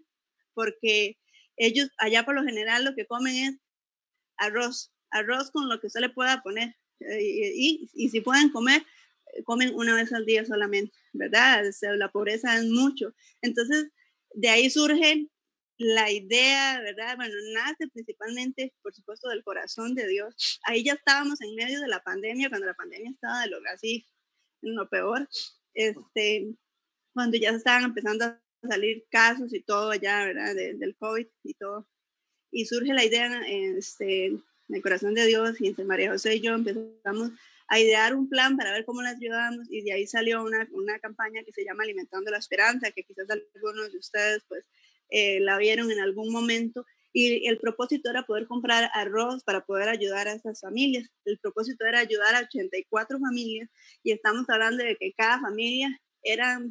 porque 0.53 1.17
ellos 1.55 1.89
allá 1.99 2.25
por 2.25 2.35
lo 2.35 2.43
general 2.43 2.85
lo 2.85 2.95
que 2.95 3.05
comen 3.05 3.35
es 3.35 3.59
arroz, 4.37 4.91
arroz 5.11 5.51
con 5.51 5.69
lo 5.69 5.79
que 5.79 5.87
usted 5.87 6.01
le 6.01 6.09
pueda 6.09 6.41
poner. 6.41 6.75
Eh, 7.01 7.53
y, 7.55 7.89
y 7.93 8.09
si 8.09 8.21
pueden 8.21 8.49
comer, 8.49 8.83
comen 9.43 9.73
una 9.75 9.95
vez 9.95 10.13
al 10.13 10.25
día 10.25 10.45
solamente, 10.45 10.97
¿verdad? 11.13 11.63
la 11.97 12.11
pobreza 12.11 12.57
es 12.57 12.65
mucho. 12.65 13.13
Entonces, 13.41 13.87
de 14.33 14.49
ahí 14.49 14.69
surge 14.69 15.29
la 15.77 16.11
idea, 16.11 16.79
¿verdad? 16.81 17.15
Bueno, 17.17 17.35
nace 17.53 17.87
principalmente, 17.87 18.73
por 18.81 18.93
supuesto, 18.93 19.29
del 19.29 19.43
corazón 19.43 19.93
de 19.93 20.07
Dios. 20.07 20.59
Ahí 20.63 20.83
ya 20.83 20.93
estábamos 20.93 21.41
en 21.41 21.55
medio 21.55 21.79
de 21.81 21.87
la 21.87 22.01
pandemia, 22.01 22.49
cuando 22.49 22.67
la 22.67 22.73
pandemia 22.73 23.11
estaba 23.11 23.41
de 23.41 23.47
lo 23.47 23.57
así, 23.71 24.05
en 24.63 24.75
lo 24.75 24.89
peor, 24.89 25.29
este, 25.73 26.55
cuando 27.13 27.37
ya 27.37 27.51
estaban 27.51 27.83
empezando 27.83 28.25
a 28.25 28.41
salir 28.67 29.05
casos 29.09 29.53
y 29.53 29.61
todo 29.61 29.91
allá, 29.91 30.25
¿verdad? 30.25 30.55
del 30.55 30.95
COVID 30.97 31.27
y 31.43 31.53
todo. 31.53 31.87
Y 32.51 32.65
surge 32.65 32.93
la 32.93 33.05
idea 33.05 33.41
este, 33.47 34.25
en 34.25 34.43
el 34.69 34.81
corazón 34.81 35.13
de 35.13 35.25
Dios 35.25 35.61
y 35.61 35.67
entre 35.67 35.85
María 35.85 36.11
José 36.11 36.35
y 36.35 36.41
yo 36.41 36.53
empezamos 36.53 37.31
a 37.67 37.79
idear 37.79 38.15
un 38.15 38.29
plan 38.29 38.55
para 38.57 38.71
ver 38.71 38.85
cómo 38.85 39.01
las 39.01 39.15
ayudamos 39.15 39.67
y 39.69 39.81
de 39.81 39.93
ahí 39.93 40.07
salió 40.07 40.43
una, 40.43 40.67
una 40.71 40.99
campaña 40.99 41.43
que 41.43 41.51
se 41.51 41.65
llama 41.65 41.83
Alimentando 41.83 42.31
la 42.31 42.37
Esperanza, 42.37 42.91
que 42.91 43.03
quizás 43.03 43.27
algunos 43.29 43.91
de 43.91 43.97
ustedes 43.97 44.43
pues 44.47 44.65
eh, 45.09 45.39
la 45.39 45.57
vieron 45.57 45.91
en 45.91 45.99
algún 45.99 46.31
momento 46.31 46.85
y 47.13 47.47
el 47.47 47.57
propósito 47.57 48.09
era 48.09 48.23
poder 48.23 48.47
comprar 48.47 48.89
arroz 48.93 49.43
para 49.43 49.65
poder 49.65 49.89
ayudar 49.89 50.27
a 50.27 50.33
esas 50.33 50.61
familias. 50.61 51.09
El 51.25 51.39
propósito 51.39 51.85
era 51.85 51.99
ayudar 51.99 52.35
a 52.35 52.41
84 52.41 53.19
familias 53.19 53.69
y 54.03 54.11
estamos 54.11 54.47
hablando 54.49 54.83
de 54.83 54.95
que 54.97 55.13
cada 55.13 55.39
familia 55.39 55.99
era, 56.21 56.61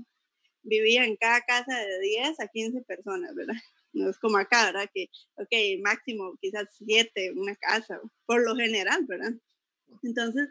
vivía 0.63 1.05
en 1.05 1.17
cada 1.17 1.41
casa 1.41 1.77
de 1.77 2.01
10 2.01 2.41
a 2.41 2.49
15 2.49 2.83
personas, 2.83 3.35
¿verdad? 3.35 3.57
No 3.93 4.11
es 4.11 4.19
como 4.19 4.37
acá, 4.37 4.67
¿verdad? 4.67 4.91
Que, 4.93 5.09
ok, 5.37 5.83
máximo 5.83 6.37
quizás 6.41 6.69
7, 6.87 7.33
una 7.35 7.57
casa, 7.57 7.99
por 8.27 8.45
lo 8.45 8.55
general, 8.55 9.05
¿verdad? 9.07 9.33
Entonces, 10.03 10.49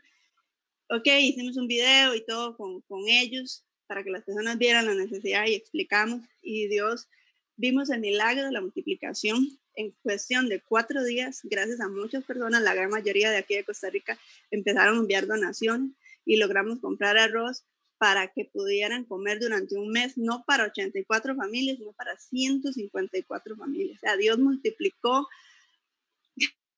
ok, 0.90 1.08
hicimos 1.22 1.58
un 1.58 1.68
video 1.68 2.16
y 2.16 2.26
todo 2.26 2.56
con, 2.56 2.82
con 2.82 3.08
ellos 3.08 3.64
para 3.88 4.04
que 4.04 4.10
las 4.10 4.24
personas 4.24 4.58
vieran 4.58 4.86
la 4.86 4.96
necesidad 4.96 5.46
y 5.48 5.54
explicamos 5.54 6.22
y 6.42 6.68
Dios, 6.68 7.08
vimos 7.56 7.90
el 7.90 8.00
milagro 8.00 8.46
de 8.46 8.52
la 8.52 8.62
multiplicación 8.62 9.48
en 9.76 9.92
cuestión 10.02 10.48
de 10.48 10.62
cuatro 10.62 11.04
días, 11.04 11.42
gracias 11.44 11.82
a 11.82 11.90
muchas 11.90 12.24
personas, 12.24 12.62
la 12.62 12.74
gran 12.74 12.90
mayoría 12.90 13.30
de 13.30 13.38
aquí 13.38 13.56
de 13.56 13.64
Costa 13.64 13.90
Rica, 13.90 14.18
empezaron 14.52 14.98
a 14.98 15.00
enviar 15.02 15.28
donaciones 15.28 15.92
y 16.26 16.38
logramos 16.38 16.80
comprar 16.80 17.18
arroz 17.18 17.64
para 17.98 18.28
que 18.28 18.46
pudieran 18.46 19.06
comer 19.06 19.40
durante 19.40 19.78
un 19.78 19.90
mes, 19.90 20.18
no 20.18 20.44
para 20.46 20.66
84 20.66 21.36
familias, 21.36 21.78
sino 21.78 21.94
para 21.94 22.18
154 22.18 23.56
familias. 23.56 23.98
O 23.98 24.00
sea, 24.02 24.18
Dios 24.18 24.38
multiplicó 24.38 25.28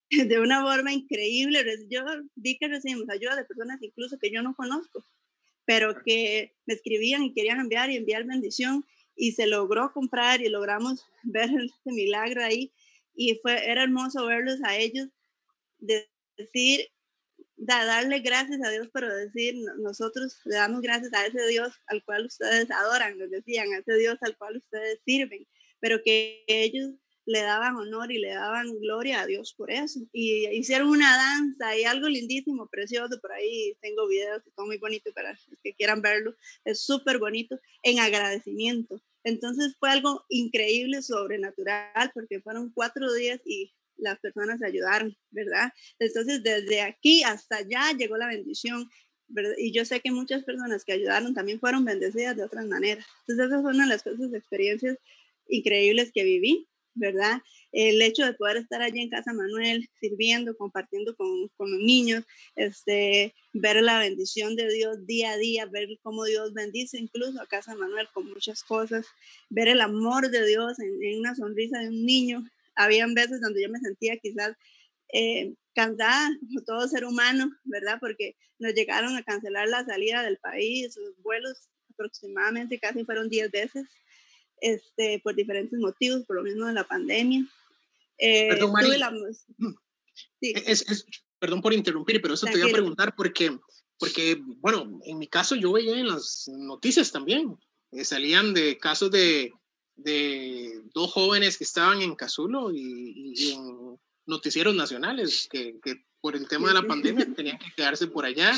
de 0.30 0.40
una 0.40 0.62
forma 0.62 0.94
increíble. 0.94 1.64
Yo 1.90 2.04
vi 2.36 2.58
que 2.58 2.68
recibimos 2.68 3.10
ayuda 3.10 3.36
de 3.36 3.46
personas 3.46 3.82
incluso 3.82 4.18
que 4.18 4.32
yo 4.32 4.42
no 4.42 4.56
conozco, 4.56 5.06
pero 5.66 6.02
que 6.04 6.56
me 6.66 6.74
escribían 6.74 7.24
y 7.24 7.34
querían 7.34 7.60
enviar 7.60 7.90
y 7.90 7.98
enviar 7.98 8.26
bendición 8.26 8.86
y 9.16 9.32
se 9.34 9.48
logró 9.48 9.92
comprar 9.92 10.42
y 10.42 10.50
logramos 10.50 11.06
ver 11.24 11.50
este 11.50 11.92
milagro 11.92 12.44
ahí 12.44 12.72
y 13.16 13.40
fue, 13.42 13.70
era 13.70 13.84
hermoso 13.84 14.28
verlos 14.28 14.60
a 14.64 14.78
ellos, 14.78 15.08
decir, 15.80 16.88
darle 17.56 18.20
gracias 18.20 18.60
a 18.64 18.70
Dios, 18.70 18.90
pero 18.94 19.14
decir, 19.14 19.56
nosotros 19.80 20.40
le 20.46 20.56
damos 20.56 20.82
gracias 20.82 21.12
a 21.14 21.26
ese 21.26 21.48
Dios 21.48 21.74
al 21.88 22.04
cual 22.04 22.28
ustedes 22.28 22.70
adoran, 22.70 23.18
les 23.18 23.32
decían, 23.32 23.74
a 23.74 23.80
ese 23.80 23.96
Dios 23.96 24.20
al 24.22 24.38
cual 24.38 24.58
ustedes 24.58 25.00
sirven, 25.04 25.48
pero 25.80 26.00
que 26.04 26.44
ellos 26.46 26.92
le 27.28 27.42
daban 27.42 27.76
honor 27.76 28.10
y 28.10 28.20
le 28.20 28.30
daban 28.30 28.80
gloria 28.80 29.22
a 29.22 29.28
Dios 29.28 29.54
por 29.54 29.70
eso. 29.70 30.00
Y 30.14 30.48
hicieron 30.48 30.88
una 30.88 31.18
danza 31.18 31.78
y 31.78 31.84
algo 31.84 32.08
lindísimo, 32.08 32.68
precioso, 32.68 33.20
por 33.20 33.34
ahí 33.34 33.76
tengo 33.82 34.08
videos 34.08 34.42
que 34.44 34.52
son 34.52 34.68
muy 34.68 34.78
bonitos 34.78 35.14
para 35.14 35.32
los 35.32 35.60
que 35.62 35.74
quieran 35.74 36.02
verlo, 36.02 36.36
es 36.64 36.82
súper 36.82 37.20
bonito, 37.20 37.60
en 37.84 38.00
agradecimiento. 38.00 39.02
Entonces 39.26 39.76
fue 39.78 39.92
algo 39.92 40.26
increíble, 40.30 41.02
sobrenatural, 41.02 42.12
porque 42.14 42.40
fueron 42.40 42.72
cuatro 42.72 43.14
días 43.14 43.42
y 43.44 43.74
las 43.98 44.20
personas 44.20 44.64
ayudaron, 44.64 45.14
¿verdad? 45.30 45.74
Entonces 46.00 46.42
desde 46.44 46.82
aquí 46.82 47.24
hasta 47.24 47.58
allá 47.58 47.92
llegó 47.98 48.16
la 48.16 48.28
bendición. 48.28 48.90
Y 49.58 49.74
yo 49.74 49.84
sé 49.84 50.00
que 50.00 50.12
muchas 50.12 50.46
personas 50.46 50.86
que 50.86 50.94
ayudaron 50.94 51.34
también 51.34 51.60
fueron 51.60 51.84
bendecidas 51.84 52.38
de 52.38 52.44
otras 52.44 52.66
maneras. 52.68 53.06
Entonces 53.28 53.48
esas 53.48 53.64
son 53.64 53.76
una 53.76 53.84
de 53.84 53.90
las 53.90 54.04
cosas, 54.04 54.34
experiencias 54.34 54.98
increíbles 55.50 56.14
que 56.14 56.24
viví 56.24 56.70
¿verdad? 56.98 57.42
El 57.72 58.02
hecho 58.02 58.26
de 58.26 58.34
poder 58.34 58.58
estar 58.58 58.82
allí 58.82 59.02
en 59.02 59.10
Casa 59.10 59.34
Manuel, 59.34 59.90
sirviendo, 60.00 60.56
compartiendo 60.58 61.16
con, 61.16 61.48
con, 61.58 61.72
los 61.72 61.80
niños, 61.80 62.24
este, 62.56 63.34
ver 63.54 63.82
la 63.82 64.00
bendición 64.00 64.56
de 64.56 64.72
Dios 64.72 65.06
día 65.06 65.32
a 65.32 65.38
día, 65.38 65.66
ver 65.66 65.88
cómo 66.02 66.26
Dios 66.26 66.54
bendice 66.54 66.98
incluso 66.98 67.42
a 67.42 67.48
Casa 67.48 67.76
Manuel 67.76 68.08
con 68.14 68.28
muchas 68.28 68.64
cosas, 68.64 69.06
ver 69.50 69.68
el 69.68 69.82
amor 69.82 70.30
de 70.30 70.46
Dios 70.46 70.80
en, 70.80 71.20
una 71.20 71.36
sonrisa 71.36 71.80
de 71.80 71.90
un 71.90 72.06
niño. 72.06 72.44
Habían 72.76 73.14
veces 73.14 73.42
donde 73.42 73.62
yo 73.62 73.70
me 73.70 73.80
sentía 73.80 74.18
quizás 74.18 74.56
eh, 75.14 75.54
cansada, 75.74 76.30
como 76.48 76.64
todo 76.64 76.88
ser 76.88 77.06
humano, 77.06 77.52
¿verdad? 77.64 77.98
Porque 78.00 78.36
nos 78.60 78.74
llegaron 78.74 79.16
a 79.16 79.24
cancelar 79.24 79.68
la 79.68 79.86
salida 79.86 80.24
del 80.24 80.38
país, 80.38 80.94
sus 80.94 81.16
vuelos 81.22 81.70
aproximadamente 81.92 82.80
casi 82.80 83.04
fueron 83.04 83.28
10 83.28 83.50
veces 83.50 83.88
este, 84.62 85.20
por 85.24 85.36
diferentes 85.36 85.78
motivos, 85.80 86.24
por 86.26 86.38
lo 86.38 86.44
mismo 86.44 86.66
de 86.66 86.74
la 86.74 86.88
pandemia. 86.88 87.46
Eh, 88.18 88.50
perdón, 88.50 88.74
perdón 91.40 91.62
por 91.62 91.74
interrumpir, 91.74 92.22
pero 92.22 92.34
eso 92.34 92.46
te 92.46 92.60
voy 92.60 92.70
a 92.70 92.74
preguntar 92.74 93.16
porque, 93.16 93.58
porque, 94.00 94.42
bueno, 94.58 95.00
en 95.06 95.20
mi 95.20 95.28
caso 95.28 95.56
yo 95.56 95.72
veía 95.72 96.00
en 96.00 96.08
las 96.08 96.48
noticias 96.48 97.12
también, 97.12 97.58
eh, 97.92 98.04
salían 98.04 98.54
de 98.54 98.78
casos 98.78 99.12
de, 99.12 99.54
de 99.96 100.82
dos 100.94 101.12
jóvenes 101.12 101.58
que 101.58 101.64
estaban 101.64 102.02
en 102.02 102.16
Cazulo 102.16 102.72
y, 102.74 103.54
en 103.54 104.00
noticieros 104.26 104.76
nacionales 104.76 105.48
que, 105.50 105.80
que, 105.82 106.04
por 106.20 106.36
el 106.36 106.48
tema 106.48 106.68
de 106.70 106.74
la 106.74 106.84
pandemia 106.84 107.28
tenían 107.36 107.58
que 107.60 107.72
quedarse 107.76 108.08
por 108.08 108.26
allá 108.26 108.54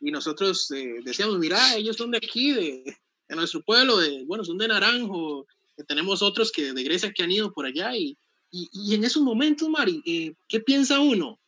y 0.00 0.10
nosotros 0.10 0.70
eh, 0.72 1.00
decíamos, 1.02 1.38
mira, 1.38 1.76
ellos 1.76 1.96
son 1.96 2.10
de 2.10 2.18
aquí, 2.18 2.52
de, 2.52 2.98
en 3.28 3.36
nuestro 3.36 3.62
pueblo, 3.62 3.98
de, 3.98 4.24
bueno, 4.24 4.44
son 4.44 4.58
de 4.58 4.68
Naranjo, 4.68 5.46
tenemos 5.86 6.22
otros 6.22 6.52
que 6.52 6.72
de 6.72 6.82
Grecia 6.82 7.12
que 7.12 7.22
han 7.22 7.30
ido 7.30 7.52
por 7.52 7.66
allá 7.66 7.96
y, 7.96 8.16
y, 8.50 8.94
en 8.94 9.02
esos 9.02 9.22
momentos, 9.22 9.68
Mari, 9.68 10.00
eh, 10.06 10.34
¿qué 10.48 10.60
piensa 10.60 11.00
uno? 11.00 11.40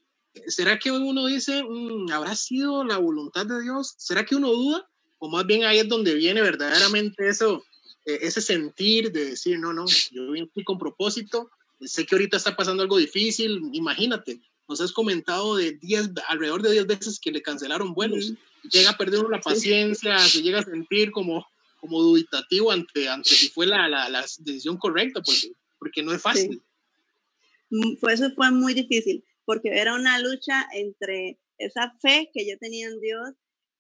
¿Será 0.49 0.79
que 0.79 0.91
uno 0.91 1.27
dice, 1.27 1.63
mm, 1.63 2.11
¿habrá 2.11 2.35
sido 2.35 2.83
la 2.85 2.99
voluntad 2.99 3.47
de 3.47 3.63
Dios? 3.63 3.95
¿Será 3.97 4.25
que 4.27 4.35
uno 4.35 4.51
duda? 4.51 4.89
O 5.19 5.29
más 5.31 5.47
bien 5.47 5.65
ahí 5.65 5.79
es 5.79 5.89
donde 5.89 6.15
viene 6.15 6.43
verdaderamente 6.43 7.29
eso, 7.29 7.65
eh, 8.05 8.19
ese 8.23 8.41
sentir 8.41 9.13
de 9.13 9.27
decir, 9.31 9.59
no, 9.59 9.73
no, 9.73 9.87
yo 10.11 10.33
vine 10.33 10.49
aquí 10.51 10.65
con 10.65 10.79
propósito, 10.79 11.51
sé 11.81 12.05
que 12.05 12.17
ahorita 12.17 12.37
está 12.37 12.57
pasando 12.57 12.83
algo 12.83 12.99
difícil, 12.99 13.71
imagínate, 13.73 14.41
nos 14.69 14.81
has 14.81 14.93
comentado 14.93 15.57
de 15.57 15.73
10, 15.73 16.11
alrededor 16.29 16.63
de 16.63 16.73
10 16.73 16.87
veces 16.87 17.21
que 17.21 17.31
le 17.31 17.43
cancelaron 17.43 17.95
vuelos, 17.95 18.33
llega 18.71 18.91
a 18.91 18.97
perder 18.97 19.21
uno 19.21 19.31
la 19.31 19.41
paciencia, 19.41 20.19
se 20.19 20.43
llega 20.43 20.59
a 20.59 20.65
sentir 20.65 21.13
como, 21.13 21.47
como 21.87 22.03
dubitativo 22.03 22.71
ante, 22.71 23.09
ante 23.09 23.31
si 23.31 23.49
fue 23.49 23.67
la, 23.67 23.89
la, 23.89 24.09
la 24.09 24.23
decisión 24.39 24.77
correcta, 24.77 25.23
porque, 25.23 25.53
porque 25.79 26.03
no 26.03 26.13
es 26.13 26.21
fácil. 26.21 26.63
Sí. 27.71 27.97
Pues 28.01 28.21
eso 28.21 28.35
fue 28.35 28.51
muy 28.51 28.75
difícil, 28.75 29.25
porque 29.45 29.71
era 29.71 29.95
una 29.95 30.19
lucha 30.19 30.67
entre 30.73 31.39
esa 31.59 31.97
fe 32.01 32.31
que 32.33 32.47
yo 32.49 32.59
tenía 32.59 32.87
en 32.89 33.01
Dios 33.01 33.31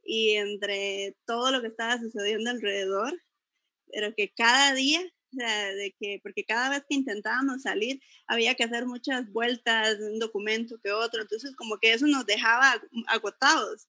y 0.02 0.32
entre 0.32 1.16
todo 1.26 1.50
lo 1.50 1.60
que 1.60 1.68
estaba 1.68 1.98
sucediendo 1.98 2.50
alrededor, 2.50 3.12
pero 3.92 4.14
que 4.14 4.32
cada 4.36 4.74
día, 4.74 5.00
o 5.00 5.36
sea, 5.36 5.74
de 5.74 5.94
que, 5.98 6.20
porque 6.22 6.44
cada 6.44 6.70
vez 6.70 6.84
que 6.88 6.96
intentábamos 6.96 7.62
salir 7.62 8.00
había 8.26 8.54
que 8.54 8.64
hacer 8.64 8.86
muchas 8.86 9.30
vueltas, 9.30 9.98
un 10.00 10.18
documento 10.18 10.78
que 10.82 10.92
otro, 10.92 11.22
entonces 11.22 11.54
como 11.56 11.78
que 11.78 11.92
eso 11.92 12.06
nos 12.06 12.26
dejaba 12.26 12.80
agotados. 13.08 13.86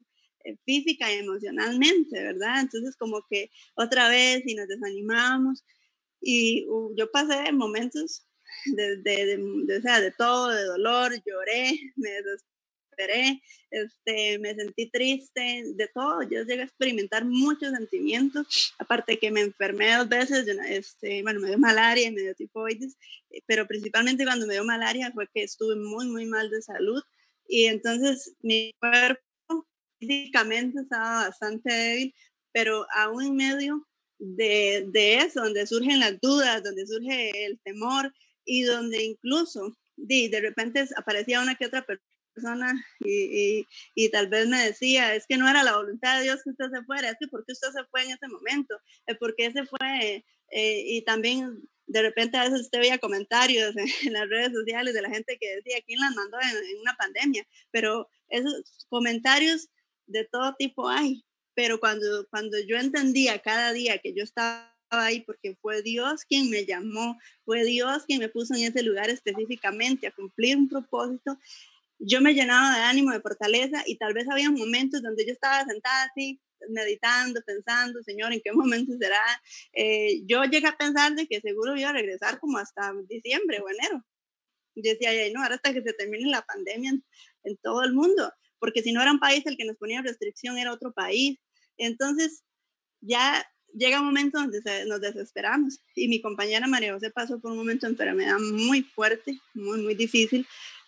Eh, 0.47 0.57
física 0.65 1.11
y 1.13 1.17
emocionalmente, 1.17 2.23
¿verdad? 2.23 2.61
Entonces 2.61 2.95
como 2.95 3.21
que 3.29 3.51
otra 3.75 4.07
vez 4.07 4.43
y 4.45 4.55
nos 4.55 4.67
desanimamos 4.69 5.65
y 6.21 6.65
uh, 6.69 6.95
yo 6.95 7.11
pasé 7.11 7.51
momentos 7.51 8.25
de, 8.65 8.97
de, 8.97 9.37
de, 9.65 9.81
sea, 9.81 9.99
de 9.99 10.11
todo, 10.11 10.49
de 10.49 10.63
dolor, 10.63 11.11
lloré, 11.25 11.77
me 11.97 12.09
desesperé, 12.11 13.41
este, 13.71 14.39
me 14.39 14.55
sentí 14.55 14.89
triste, 14.89 15.63
de 15.75 15.87
todo. 15.93 16.23
Yo 16.23 16.43
llegué 16.43 16.61
a 16.61 16.65
experimentar 16.65 17.25
muchos 17.25 17.71
sentimientos, 17.73 18.73
aparte 18.79 19.19
que 19.19 19.31
me 19.31 19.41
enfermé 19.41 19.95
dos 19.97 20.07
veces, 20.07 20.47
este, 20.69 21.23
bueno, 21.23 21.41
me 21.41 21.49
dio 21.49 21.59
malaria 21.59 22.09
me 22.09 22.21
dio 22.21 22.35
tifoides, 22.35 22.95
eh, 23.31 23.41
pero 23.45 23.67
principalmente 23.67 24.23
cuando 24.23 24.47
me 24.47 24.53
dio 24.53 24.63
malaria 24.63 25.11
fue 25.13 25.27
que 25.33 25.43
estuve 25.43 25.75
muy, 25.75 26.07
muy 26.07 26.25
mal 26.25 26.49
de 26.49 26.61
salud 26.61 27.03
y 27.49 27.65
entonces 27.65 28.33
mi 28.41 28.73
cuerpo 28.79 29.26
físicamente 29.99 30.81
estaba 30.81 31.27
bastante 31.27 31.71
débil, 31.71 32.15
pero 32.51 32.85
aún 32.95 33.23
en 33.23 33.35
medio 33.35 33.87
de, 34.19 34.85
de, 34.91 35.17
eso, 35.17 35.43
donde 35.43 35.67
surgen 35.67 35.99
las 35.99 36.19
dudas, 36.21 36.63
donde 36.63 36.87
surge 36.87 37.45
el 37.45 37.59
temor 37.59 38.13
y 38.45 38.63
donde 38.63 39.03
incluso 39.03 39.77
de, 39.95 40.29
de 40.29 40.41
repente 40.41 40.87
aparecía 40.95 41.41
una 41.41 41.55
que 41.55 41.65
otra 41.65 41.85
persona 41.85 42.73
y, 42.99 43.59
y, 43.59 43.67
y, 43.95 44.09
tal 44.09 44.27
vez 44.27 44.47
me 44.47 44.63
decía, 44.63 45.15
es 45.15 45.25
que 45.27 45.37
no 45.37 45.49
era 45.49 45.63
la 45.63 45.75
voluntad 45.75 46.17
de 46.17 46.23
Dios 46.23 46.41
que 46.43 46.51
usted 46.51 46.69
se 46.71 46.83
fuera, 46.83 47.09
es 47.09 47.17
que 47.19 47.27
porque 47.27 47.51
usted 47.51 47.69
se 47.69 47.83
fue 47.85 48.03
en 48.03 48.11
ese 48.11 48.27
momento, 48.27 48.79
es 49.05 49.17
porque 49.17 49.51
se 49.51 49.65
fue 49.65 50.23
eh, 50.51 50.83
y 50.85 51.01
también 51.03 51.67
de 51.87 52.01
repente 52.01 52.37
a 52.37 52.43
veces 52.43 52.61
usted 52.61 52.79
veía 52.79 52.97
comentarios 52.99 53.75
en, 54.05 54.13
las 54.13 54.29
redes 54.29 54.53
sociales 54.53 54.93
de 54.93 55.01
la 55.01 55.09
gente 55.09 55.37
que 55.39 55.55
decía, 55.55 55.81
¿quién 55.85 55.99
las 55.99 56.13
mandó 56.15 56.37
en, 56.41 56.49
en 56.49 56.79
una 56.81 56.95
pandemia? 56.95 57.47
Pero 57.71 58.09
esos 58.29 58.85
comentarios 58.89 59.69
de 60.07 60.25
todo 60.25 60.55
tipo 60.55 60.89
hay, 60.89 61.23
pero 61.53 61.79
cuando, 61.79 62.27
cuando 62.29 62.57
yo 62.59 62.77
entendía 62.77 63.39
cada 63.39 63.73
día 63.73 63.97
que 63.99 64.13
yo 64.13 64.23
estaba 64.23 64.73
ahí 64.89 65.21
porque 65.21 65.55
fue 65.61 65.81
Dios 65.81 66.23
quien 66.25 66.49
me 66.49 66.65
llamó, 66.65 67.17
fue 67.45 67.63
Dios 67.65 68.05
quien 68.05 68.19
me 68.19 68.29
puso 68.29 68.55
en 68.55 68.63
ese 68.63 68.83
lugar 68.83 69.09
específicamente 69.09 70.07
a 70.07 70.11
cumplir 70.11 70.57
un 70.57 70.69
propósito, 70.69 71.37
yo 71.99 72.21
me 72.21 72.33
llenaba 72.33 72.75
de 72.75 72.83
ánimo, 72.83 73.11
de 73.11 73.21
fortaleza 73.21 73.83
y 73.85 73.97
tal 73.97 74.13
vez 74.13 74.29
había 74.29 74.51
momentos 74.51 75.01
donde 75.01 75.25
yo 75.25 75.33
estaba 75.33 75.65
sentada 75.65 76.05
así, 76.05 76.39
meditando, 76.69 77.41
pensando, 77.45 78.01
Señor, 78.03 78.33
¿en 78.33 78.41
qué 78.43 78.51
momento 78.53 78.93
será? 78.99 79.21
Eh, 79.73 80.21
yo 80.25 80.43
llegué 80.43 80.67
a 80.67 80.77
pensar 80.77 81.15
de 81.15 81.27
que 81.27 81.41
seguro 81.41 81.75
iba 81.75 81.89
a 81.89 81.93
regresar 81.93 82.39
como 82.39 82.57
hasta 82.57 82.93
diciembre 83.07 83.59
o 83.59 83.69
enero. 83.69 84.05
Yo 84.75 84.91
decía, 84.91 85.09
ay, 85.09 85.33
no, 85.33 85.41
ahora 85.41 85.55
hasta 85.55 85.73
que 85.73 85.81
se 85.81 85.93
termine 85.93 86.29
la 86.29 86.43
pandemia 86.43 86.91
en, 86.91 87.03
en 87.43 87.57
todo 87.57 87.83
el 87.83 87.93
mundo 87.93 88.31
porque 88.59 88.81
si 88.81 88.91
no 88.91 89.01
era 89.01 89.11
un 89.11 89.19
país 89.19 89.45
el 89.45 89.57
que 89.57 89.65
nos 89.65 89.77
ponía 89.77 90.01
restricción, 90.01 90.57
era 90.57 90.73
otro 90.73 90.91
país. 90.91 91.39
Entonces, 91.77 92.43
ya 93.01 93.45
llega 93.73 93.99
un 93.99 94.07
momento 94.07 94.39
donde 94.39 94.61
nos 94.85 95.01
desesperamos 95.01 95.79
y 95.95 96.07
mi 96.07 96.21
compañera 96.21 96.67
María 96.67 96.93
José 96.93 97.11
pasó 97.11 97.39
por 97.39 97.51
un 97.51 97.57
momento 97.57 97.85
de 97.85 97.91
enfermedad 97.91 98.39
muy 98.39 98.83
fuerte, 98.83 99.39
muy, 99.53 99.81
muy 99.81 99.95
difícil, 99.95 100.47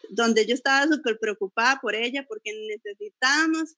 donde 0.09 0.45
yo 0.45 0.53
estaba 0.53 0.87
súper 0.87 1.19
preocupada 1.19 1.79
por 1.81 1.95
ella 1.95 2.25
porque 2.27 2.51
necesitábamos 2.67 3.75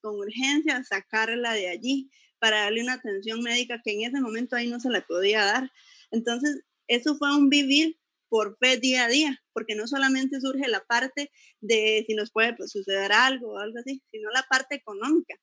con 0.00 0.16
urgencia 0.16 0.84
sacarla 0.84 1.52
de 1.54 1.68
allí 1.68 2.10
para 2.38 2.64
darle 2.64 2.82
una 2.82 2.94
atención 2.94 3.40
médica 3.40 3.80
que 3.82 3.92
en 3.92 4.02
ese 4.02 4.20
momento 4.20 4.56
ahí 4.56 4.68
no 4.68 4.78
se 4.78 4.90
la 4.90 5.00
podía 5.00 5.44
dar. 5.44 5.72
Entonces, 6.10 6.62
eso 6.88 7.16
fue 7.16 7.34
un 7.34 7.48
vivir 7.48 7.98
por 8.28 8.56
fe 8.58 8.78
día 8.78 9.04
a 9.04 9.08
día, 9.08 9.42
porque 9.52 9.74
no 9.74 9.86
solamente 9.86 10.40
surge 10.40 10.68
la 10.68 10.84
parte 10.84 11.30
de 11.60 12.04
si 12.06 12.14
nos 12.14 12.30
puede 12.30 12.54
pues, 12.54 12.72
suceder 12.72 13.12
algo 13.12 13.52
o 13.52 13.58
algo 13.58 13.78
así, 13.78 14.02
sino 14.10 14.30
la 14.30 14.44
parte 14.48 14.74
económica. 14.76 15.34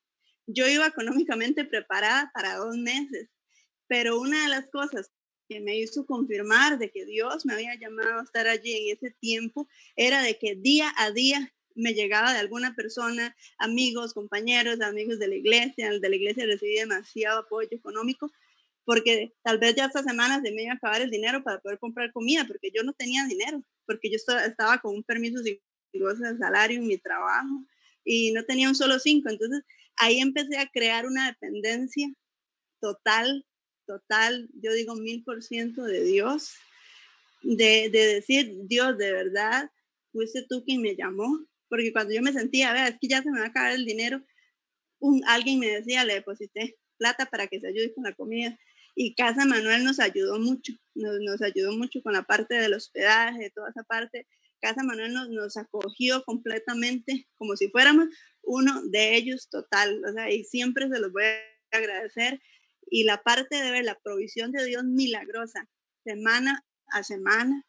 Yo 0.47 0.67
iba 0.67 0.87
económicamente 0.87 1.65
preparada 1.65 2.31
para 2.33 2.55
dos 2.55 2.75
meses, 2.77 3.29
pero 3.87 4.19
una 4.19 4.43
de 4.43 4.49
las 4.49 4.69
cosas 4.69 5.11
que 5.47 5.59
me 5.59 5.77
hizo 5.77 6.05
confirmar 6.05 6.77
de 6.77 6.91
que 6.91 7.05
Dios 7.05 7.45
me 7.45 7.53
había 7.53 7.75
llamado 7.75 8.19
a 8.19 8.23
estar 8.23 8.47
allí 8.47 8.73
en 8.73 8.97
ese 8.97 9.11
tiempo 9.19 9.67
era 9.95 10.21
de 10.21 10.37
que 10.37 10.55
día 10.55 10.93
a 10.97 11.11
día 11.11 11.53
me 11.75 11.93
llegaba 11.93 12.33
de 12.33 12.39
alguna 12.39 12.75
persona, 12.75 13.35
amigos, 13.57 14.13
compañeros, 14.13 14.81
amigos 14.81 15.19
de 15.19 15.27
la 15.27 15.35
iglesia, 15.35 15.91
de 15.99 16.09
la 16.09 16.15
iglesia 16.15 16.45
recibí 16.45 16.75
demasiado 16.75 17.39
apoyo 17.39 17.69
económico, 17.71 18.31
porque 18.85 19.33
tal 19.43 19.59
vez 19.59 19.75
ya 19.75 19.85
esta 19.85 20.03
semana 20.03 20.41
se 20.41 20.51
me 20.51 20.63
iba 20.63 20.73
a 20.73 20.75
acabar 20.75 21.01
el 21.01 21.11
dinero 21.11 21.43
para 21.43 21.59
poder 21.59 21.79
comprar 21.79 22.11
comida, 22.11 22.45
porque 22.47 22.71
yo 22.73 22.83
no 22.83 22.93
tenía 22.93 23.25
dinero, 23.25 23.63
porque 23.85 24.09
yo 24.09 24.17
estaba 24.17 24.79
con 24.79 24.95
un 24.95 25.03
permiso 25.03 25.39
sin 25.43 25.59
goce 25.93 26.23
de 26.23 26.37
salario 26.37 26.79
en 26.79 26.87
mi 26.87 26.97
trabajo 26.97 27.65
y 28.03 28.31
no 28.31 28.43
tenía 28.45 28.69
un 28.69 28.75
solo 28.75 28.99
cinco. 28.99 29.29
Entonces 29.29 29.63
ahí 29.97 30.19
empecé 30.19 30.57
a 30.57 30.69
crear 30.69 31.05
una 31.05 31.27
dependencia 31.27 32.11
total, 32.79 33.45
total, 33.85 34.49
yo 34.53 34.73
digo 34.73 34.95
mil 34.95 35.23
por 35.23 35.43
ciento 35.43 35.83
de 35.83 36.03
Dios, 36.03 36.55
de, 37.43 37.89
de 37.89 38.15
decir, 38.15 38.51
Dios, 38.63 38.97
de 38.97 39.11
verdad, 39.11 39.69
fuiste 40.11 40.45
tú 40.47 40.63
quien 40.63 40.81
me 40.81 40.95
llamó, 40.95 41.45
porque 41.69 41.91
cuando 41.91 42.13
yo 42.13 42.21
me 42.21 42.33
sentía, 42.33 42.73
vea, 42.73 42.87
es 42.87 42.97
que 42.99 43.07
ya 43.07 43.21
se 43.21 43.31
me 43.31 43.39
va 43.39 43.45
a 43.45 43.49
acabar 43.49 43.71
el 43.71 43.85
dinero, 43.85 44.23
un, 44.99 45.23
alguien 45.25 45.59
me 45.59 45.67
decía, 45.67 46.03
le 46.03 46.15
deposité 46.15 46.77
plata 46.97 47.25
para 47.25 47.47
que 47.47 47.59
se 47.59 47.67
ayude 47.67 47.93
con 47.93 48.03
la 48.03 48.13
comida. 48.13 48.57
Y 48.95 49.15
Casa 49.15 49.45
Manuel 49.45 49.83
nos 49.83 49.99
ayudó 49.99 50.39
mucho, 50.39 50.73
nos, 50.95 51.19
nos 51.21 51.41
ayudó 51.41 51.71
mucho 51.73 52.01
con 52.01 52.13
la 52.13 52.23
parte 52.23 52.55
del 52.55 52.73
hospedaje, 52.73 53.51
toda 53.51 53.69
esa 53.69 53.83
parte. 53.83 54.27
Casa 54.59 54.83
Manuel 54.83 55.13
nos, 55.13 55.29
nos 55.29 55.57
acogió 55.57 56.23
completamente 56.23 57.27
como 57.37 57.55
si 57.55 57.69
fuéramos 57.69 58.07
uno 58.43 58.81
de 58.83 59.15
ellos 59.15 59.49
total, 59.49 60.03
o 60.05 60.13
sea, 60.13 60.31
y 60.31 60.43
siempre 60.43 60.89
se 60.89 60.99
los 60.99 61.11
voy 61.11 61.23
a 61.23 61.77
agradecer. 61.77 62.41
Y 62.89 63.03
la 63.03 63.23
parte 63.23 63.55
de 63.55 63.71
ver 63.71 63.85
la 63.85 63.99
provisión 63.99 64.51
de 64.51 64.65
Dios 64.65 64.83
milagrosa, 64.83 65.69
semana 66.03 66.65
a 66.87 67.03
semana, 67.03 67.65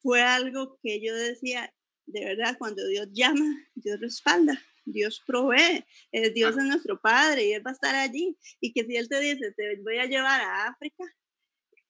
fue 0.00 0.22
algo 0.22 0.78
que 0.82 1.00
yo 1.00 1.14
decía, 1.14 1.72
de 2.06 2.24
verdad, 2.24 2.56
cuando 2.58 2.86
Dios 2.86 3.08
llama, 3.12 3.56
Dios 3.74 4.00
respalda, 4.00 4.60
Dios 4.84 5.22
provee, 5.26 5.84
eh, 6.12 6.30
Dios 6.30 6.56
es 6.56 6.64
nuestro 6.64 7.00
Padre 7.00 7.46
y 7.46 7.52
Él 7.52 7.66
va 7.66 7.70
a 7.70 7.74
estar 7.74 7.94
allí. 7.94 8.36
Y 8.60 8.72
que 8.72 8.84
si 8.84 8.96
Él 8.96 9.08
te 9.08 9.20
dice, 9.20 9.52
te 9.52 9.76
voy 9.82 9.98
a 9.98 10.06
llevar 10.06 10.40
a 10.40 10.68
África, 10.68 11.04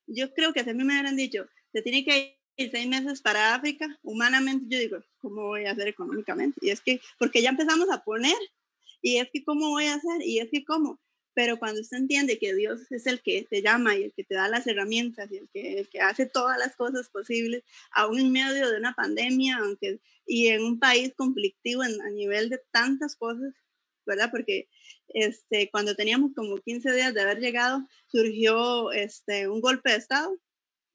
yo 0.07 0.32
creo 0.32 0.53
que 0.53 0.61
a 0.61 0.64
mí 0.64 0.84
me 0.84 0.92
hubieran 0.92 1.16
dicho, 1.16 1.47
te 1.72 1.82
tiene 1.82 2.05
que 2.05 2.38
ir 2.57 2.70
seis 2.70 2.86
meses 2.86 3.20
para 3.20 3.55
África, 3.55 3.86
humanamente 4.03 4.66
yo 4.68 4.78
digo, 4.78 4.99
¿cómo 5.18 5.47
voy 5.47 5.64
a 5.64 5.72
hacer 5.72 5.88
económicamente? 5.88 6.59
Y 6.62 6.70
es 6.70 6.80
que, 6.80 7.01
porque 7.18 7.42
ya 7.42 7.51
empezamos 7.51 7.90
a 7.90 8.05
poner, 8.05 8.36
y 9.03 9.18
es 9.18 9.28
que, 9.32 9.45
¿cómo 9.45 9.70
voy 9.70 9.86
a 9.86 9.95
hacer? 9.95 10.22
Y 10.22 10.38
es 10.38 10.49
que, 10.51 10.64
¿cómo? 10.64 11.01
Pero 11.35 11.59
cuando 11.59 11.80
usted 11.80 11.99
entiende 11.99 12.39
que 12.39 12.55
Dios 12.55 12.91
es 12.91 13.07
el 13.07 13.20
que 13.20 13.47
te 13.49 13.61
llama 13.61 13.97
y 13.97 14.05
el 14.05 14.12
que 14.12 14.24
te 14.24 14.35
da 14.35 14.49
las 14.49 14.66
herramientas 14.66 15.30
y 15.30 15.39
el 15.39 15.49
que, 15.53 15.87
que 15.91 16.01
hace 16.01 16.26
todas 16.26 16.59
las 16.59 16.76
cosas 16.76 17.09
posibles, 17.09 17.64
aún 17.91 18.20
en 18.20 18.32
medio 18.32 18.70
de 18.70 18.78
una 18.78 18.95
pandemia, 18.95 19.59
aunque 19.59 20.01
y 20.26 20.49
en 20.49 20.62
un 20.62 20.78
país 20.78 21.12
conflictivo 21.16 21.82
a 21.82 22.11
nivel 22.11 22.49
de 22.49 22.61
tantas 22.70 23.16
cosas, 23.16 23.53
¿verdad? 24.07 24.30
Porque 24.30 24.68
este, 25.09 25.70
cuando 25.70 25.95
teníamos 25.95 26.32
como 26.35 26.57
15 26.57 26.93
días 26.93 27.14
de 27.14 27.20
haber 27.20 27.41
llegado, 27.41 27.87
surgió 28.07 28.93
este, 28.93 29.49
un 29.49 29.61
golpe 29.61 29.91
de 29.91 29.97
Estado 29.97 30.39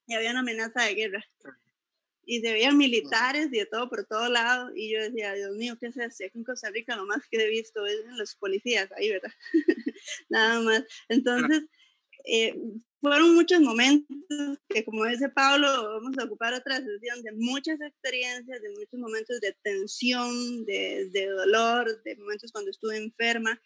y 0.08 0.16
había 0.16 0.32
una 0.32 0.40
amenaza 0.40 0.84
de 0.84 0.96
guerra 0.96 1.26
y 2.30 2.42
se 2.42 2.54
veían 2.54 2.78
militares 2.78 3.48
y 3.52 3.58
de 3.58 3.66
todo 3.66 3.90
por 3.90 4.06
todo 4.06 4.30
lado. 4.30 4.72
Y 4.76 4.94
yo 4.94 5.02
decía, 5.02 5.34
Dios 5.34 5.56
mío, 5.56 5.76
¿qué 5.80 5.88
es 5.88 5.98
esto? 5.98 6.24
Aquí 6.24 6.38
en 6.38 6.44
Costa 6.44 6.70
Rica 6.70 6.96
lo 6.96 7.08
más 7.08 7.24
que 7.28 7.38
he 7.38 7.50
visto 7.50 7.88
es 7.88 8.06
los 8.18 8.36
policías 8.36 8.88
ahí, 8.92 9.10
¿verdad? 9.10 9.32
Nada 10.30 10.62
más. 10.62 10.84
Entonces, 11.08 11.64
eh, 12.26 12.54
fueron 13.02 13.34
muchos 13.34 13.60
momentos 13.62 14.16
que, 14.70 14.86
como 14.86 15.06
dice 15.06 15.30
Pablo, 15.30 15.68
vamos 15.96 16.20
a 16.20 16.26
ocupar 16.26 16.54
otra 16.54 16.78
sesión 16.78 17.24
de 17.24 17.32
muchas 17.32 17.82
experiencias, 17.82 18.62
de 18.62 18.70
muchos 18.78 19.00
momentos 19.00 19.40
de 19.40 19.58
tensión, 19.64 20.66
de, 20.66 21.10
de 21.12 21.26
dolor, 21.26 22.04
de 22.04 22.16
momentos 22.16 22.52
cuando 22.52 22.70
estuve 22.70 22.98
enferma. 22.98 23.60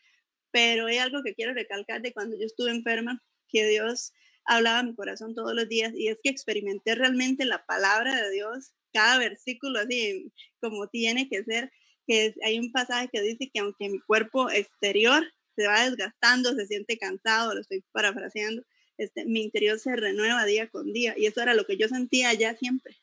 Pero 0.52 0.86
hay 0.86 1.00
algo 1.00 1.22
que 1.22 1.36
quiero 1.36 1.54
recalcar 1.54 2.02
de 2.02 2.14
cuando 2.14 2.38
yo 2.38 2.46
estuve 2.46 2.72
enferma, 2.72 3.22
que 3.50 3.68
Dios 3.68 4.14
hablaba 4.46 4.84
mi 4.84 4.96
corazón 4.96 5.36
todos 5.36 5.54
los 5.54 5.68
días 5.68 5.94
y 5.96 6.08
es 6.08 6.20
que 6.24 6.30
experimenté 6.30 6.96
realmente 6.96 7.46
la 7.46 7.66
palabra 7.66 8.22
de 8.22 8.32
Dios, 8.32 8.74
cada 8.94 9.18
versículo 9.18 9.80
así 9.80 10.32
como 10.60 10.88
tiene 10.88 11.30
que 11.30 11.44
ser, 11.44 11.72
que 12.08 12.34
hay 12.44 12.60
un 12.60 12.72
pasaje 12.72 13.10
que 13.12 13.22
dice 13.22 13.50
que 13.54 13.60
aunque 13.60 13.90
mi 13.90 14.00
cuerpo 14.00 14.50
exterior 14.50 15.24
se 15.56 15.68
va 15.68 15.90
desgastando, 15.90 16.54
se 16.54 16.68
siente 16.68 16.98
cansado, 16.98 17.54
lo 17.54 17.62
estoy 17.62 17.84
parafraseando, 17.92 18.64
este, 18.98 19.26
mi 19.26 19.42
interior 19.42 19.80
se 19.80 19.96
renueva 19.96 20.46
día 20.46 20.70
con 20.70 20.92
día 20.94 21.16
y 21.18 21.26
eso 21.26 21.42
era 21.42 21.54
lo 21.54 21.66
que 21.66 21.78
yo 21.78 21.88
sentía 21.88 22.34
ya 22.34 22.56
siempre, 22.56 22.96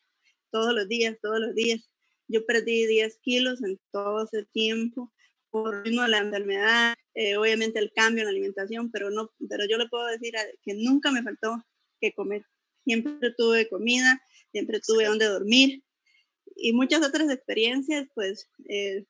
todos 0.50 0.74
los 0.74 0.88
días, 0.88 1.16
todos 1.20 1.40
los 1.40 1.54
días. 1.54 1.88
Yo 2.28 2.46
perdí 2.46 2.86
10 2.86 3.18
kilos 3.22 3.62
en 3.62 3.80
todo 3.90 4.24
ese 4.24 4.44
tiempo 4.52 5.12
por 5.50 5.84
ritmo 5.84 6.02
de 6.02 6.08
la 6.08 6.18
enfermedad, 6.18 6.94
eh, 7.14 7.36
obviamente 7.36 7.78
el 7.78 7.92
cambio 7.92 8.22
en 8.22 8.26
la 8.26 8.30
alimentación, 8.30 8.90
pero, 8.90 9.10
no, 9.10 9.30
pero 9.48 9.64
yo 9.68 9.78
le 9.78 9.88
puedo 9.88 10.06
decir 10.06 10.34
que 10.62 10.74
nunca 10.74 11.10
me 11.10 11.22
faltó 11.22 11.64
que 12.00 12.12
comer. 12.12 12.44
Siempre 12.84 13.32
tuve 13.36 13.68
comida, 13.68 14.22
siempre 14.52 14.80
tuve 14.80 15.04
donde 15.04 15.26
dormir 15.26 15.82
y 16.56 16.72
muchas 16.72 17.06
otras 17.06 17.30
experiencias 17.30 18.08
pues 18.14 18.48
eh, 18.68 19.04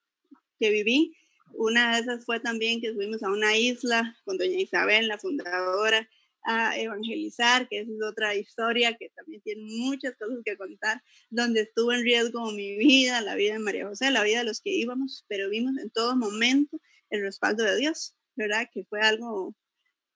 que 0.59 0.71
viví. 0.71 1.17
Una 1.53 1.95
de 1.95 2.03
esas 2.03 2.25
fue 2.25 2.41
también 2.41 2.81
que 2.81 2.95
fuimos 2.95 3.23
a 3.23 3.31
una 3.31 3.57
isla 3.57 4.17
con 4.25 4.39
doña 4.39 4.59
Isabel, 4.59 5.09
la 5.09 5.19
fundadora, 5.19 6.09
a 6.45 6.79
evangelizar, 6.79 7.69
que 7.69 7.81
es 7.81 7.89
otra 8.03 8.35
historia 8.35 8.97
que 8.97 9.11
también 9.11 9.43
tiene 9.43 9.63
muchas 9.63 10.15
cosas 10.17 10.39
que 10.45 10.57
contar, 10.57 11.03
donde 11.29 11.63
estuvo 11.63 11.93
en 11.93 12.03
riesgo 12.03 12.51
mi 12.53 12.77
vida, 12.77 13.21
la 13.21 13.35
vida 13.35 13.55
de 13.55 13.59
María 13.59 13.87
José, 13.87 14.11
la 14.11 14.23
vida 14.23 14.39
de 14.39 14.45
los 14.45 14.61
que 14.61 14.71
íbamos, 14.71 15.25
pero 15.29 15.51
vimos 15.51 15.77
en 15.79 15.91
todo 15.91 16.17
momento 16.17 16.81
el 17.11 17.23
respaldo 17.23 17.65
de 17.65 17.77
Dios, 17.77 18.15
¿verdad? 18.37 18.69
Que 18.73 18.85
fue 18.85 19.01
algo 19.01 19.55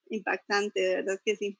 impactante, 0.08 0.80
de 0.80 0.96
verdad 0.96 1.20
que 1.24 1.36
sí. 1.36 1.58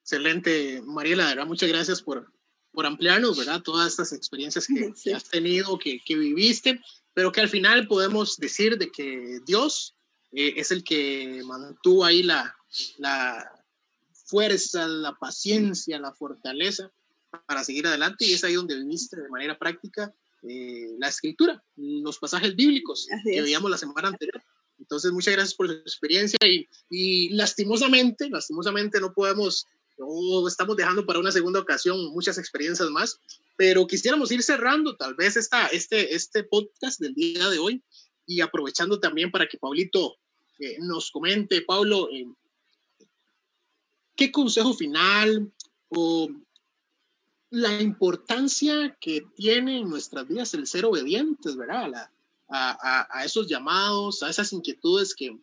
Excelente, 0.00 0.80
Mariela, 0.84 1.24
de 1.24 1.34
verdad, 1.34 1.46
muchas 1.46 1.68
gracias 1.68 2.02
por, 2.02 2.32
por 2.72 2.86
ampliarnos, 2.86 3.36
¿verdad? 3.36 3.62
Todas 3.62 3.88
estas 3.88 4.12
experiencias 4.12 4.66
que, 5.04 5.14
has 5.14 5.24
tenido, 5.24 5.78
que, 5.78 6.00
que, 6.04 6.16
viviste, 6.16 6.80
pero 7.12 7.32
que 7.32 7.40
al 7.40 7.48
final 7.48 7.88
podemos 7.88 8.36
decir 8.36 8.78
de 8.78 8.90
que 8.90 9.40
Dios 9.44 9.96
eh, 10.32 10.54
es 10.56 10.70
el 10.70 10.84
que 10.84 11.42
mantuvo 11.44 12.04
ahí 12.04 12.22
la, 12.22 12.57
la 12.98 13.50
fuerza, 14.26 14.86
la 14.86 15.14
paciencia, 15.14 15.98
la 15.98 16.12
fortaleza 16.12 16.90
para 17.46 17.64
seguir 17.64 17.86
adelante 17.86 18.24
y 18.24 18.32
es 18.32 18.44
ahí 18.44 18.54
donde 18.54 18.76
viviste 18.76 19.20
de 19.20 19.28
manera 19.28 19.58
práctica 19.58 20.12
eh, 20.42 20.94
la 20.98 21.08
escritura, 21.08 21.62
los 21.76 22.18
pasajes 22.18 22.54
bíblicos 22.54 23.06
que 23.24 23.42
veíamos 23.42 23.70
la 23.70 23.78
semana 23.78 24.08
anterior. 24.08 24.42
Entonces, 24.78 25.10
muchas 25.10 25.34
gracias 25.34 25.54
por 25.54 25.66
su 25.66 25.74
experiencia 25.74 26.38
y, 26.46 26.68
y 26.88 27.30
lastimosamente, 27.30 28.30
lastimosamente 28.30 29.00
no 29.00 29.12
podemos, 29.12 29.66
no 29.98 30.46
estamos 30.46 30.76
dejando 30.76 31.04
para 31.04 31.18
una 31.18 31.32
segunda 31.32 31.58
ocasión 31.58 32.12
muchas 32.12 32.38
experiencias 32.38 32.88
más, 32.90 33.18
pero 33.56 33.86
quisiéramos 33.86 34.30
ir 34.30 34.42
cerrando 34.42 34.96
tal 34.96 35.14
vez 35.14 35.36
esta, 35.36 35.66
este, 35.66 36.14
este 36.14 36.44
podcast 36.44 37.00
del 37.00 37.14
día 37.14 37.48
de 37.48 37.58
hoy 37.58 37.82
y 38.24 38.40
aprovechando 38.40 39.00
también 39.00 39.32
para 39.32 39.48
que 39.48 39.58
Paulito 39.58 40.16
eh, 40.60 40.76
nos 40.80 41.10
comente, 41.10 41.62
Pablo, 41.62 42.08
eh, 42.12 42.26
¿qué 44.18 44.32
consejo 44.32 44.74
final 44.74 45.52
o 45.88 46.28
la 47.50 47.80
importancia 47.80 48.98
que 49.00 49.24
tiene 49.36 49.78
en 49.78 49.88
nuestras 49.88 50.26
vidas 50.26 50.52
el 50.54 50.66
ser 50.66 50.84
obedientes, 50.84 51.56
¿verdad? 51.56 52.10
A, 52.50 53.22
esos 53.24 53.46
llamados, 53.46 54.22
a 54.22 54.28
esas 54.28 54.52
inquietudes 54.52 55.14
que, 55.14 55.38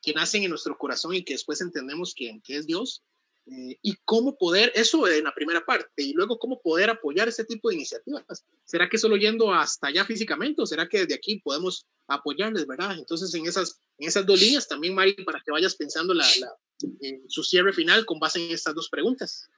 que, 0.00 0.14
nacen 0.14 0.44
en 0.44 0.50
nuestro 0.50 0.78
corazón 0.78 1.14
y 1.14 1.24
que 1.24 1.34
después 1.34 1.60
entendemos 1.60 2.14
que, 2.14 2.40
que 2.44 2.56
es 2.56 2.66
Dios. 2.66 3.02
Eh, 3.46 3.76
y 3.82 3.96
cómo 4.04 4.38
poder, 4.38 4.72
eso 4.74 5.06
en 5.06 5.24
la 5.24 5.34
primera 5.34 5.64
parte, 5.64 6.02
y 6.02 6.14
luego 6.14 6.38
cómo 6.38 6.62
poder 6.62 6.88
apoyar 6.88 7.28
ese 7.28 7.44
tipo 7.44 7.68
de 7.68 7.74
iniciativas. 7.74 8.24
¿Será 8.64 8.88
que 8.88 8.96
solo 8.96 9.16
yendo 9.16 9.52
hasta 9.52 9.88
allá 9.88 10.04
físicamente 10.04 10.62
o 10.62 10.66
será 10.66 10.88
que 10.88 11.00
desde 11.00 11.14
aquí 11.14 11.40
podemos 11.40 11.86
apoyarles, 12.08 12.66
verdad? 12.66 12.96
Entonces, 12.98 13.34
en 13.34 13.46
esas, 13.46 13.80
en 13.98 14.08
esas 14.08 14.24
dos 14.24 14.40
líneas 14.40 14.66
también, 14.66 14.94
Mari, 14.94 15.12
para 15.24 15.40
que 15.44 15.50
vayas 15.50 15.76
pensando 15.76 16.14
la, 16.14 16.26
su 17.28 17.42
cierre 17.42 17.72
final 17.72 18.06
con 18.06 18.18
base 18.18 18.44
en 18.44 18.50
estas 18.50 18.74
dos 18.74 18.88
preguntas. 18.88 19.50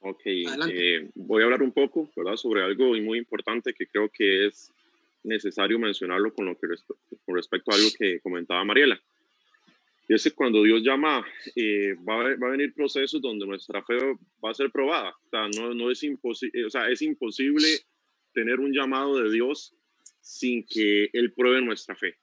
Ok, 0.00 0.22
eh, 0.24 1.10
voy 1.14 1.42
a 1.42 1.44
hablar 1.44 1.62
un 1.62 1.72
poco, 1.72 2.10
¿verdad? 2.16 2.36
Sobre 2.36 2.62
algo 2.62 2.94
muy 2.94 3.18
importante 3.18 3.74
que 3.74 3.86
creo 3.86 4.08
que 4.08 4.46
es 4.46 4.72
necesario 5.22 5.78
mencionarlo 5.78 6.32
con, 6.32 6.46
lo 6.46 6.56
que 6.56 6.68
con 7.26 7.36
respecto 7.36 7.70
a 7.70 7.74
algo 7.74 7.88
que 7.98 8.18
comentaba 8.20 8.64
Mariela. 8.64 8.98
Y 10.10 10.14
es 10.14 10.24
que 10.24 10.32
cuando 10.32 10.64
Dios 10.64 10.82
llama, 10.82 11.24
eh, 11.54 11.94
va, 11.94 12.14
a, 12.14 12.36
va, 12.36 12.48
a, 12.48 12.50
venir 12.50 12.74
procesos 12.74 13.22
donde 13.22 13.46
nuestra 13.46 13.80
fe 13.84 13.96
va 14.44 14.50
a 14.50 14.54
ser 14.54 14.72
probada. 14.72 15.10
O 15.10 15.28
sea, 15.28 15.46
no, 15.56 15.72
no 15.72 15.88
es, 15.88 16.02
imposible, 16.02 16.64
o 16.64 16.68
sea, 16.68 16.90
es 16.90 17.00
imposible 17.00 17.68
tener 18.34 18.58
un 18.58 18.72
llamado 18.72 19.22
de 19.22 19.30
Dios 19.30 19.72
sin 20.20 20.66
que 20.66 21.10
Él 21.12 21.32
pruebe 21.32 21.62
nuestra 21.62 21.94
fe. 21.94 22.16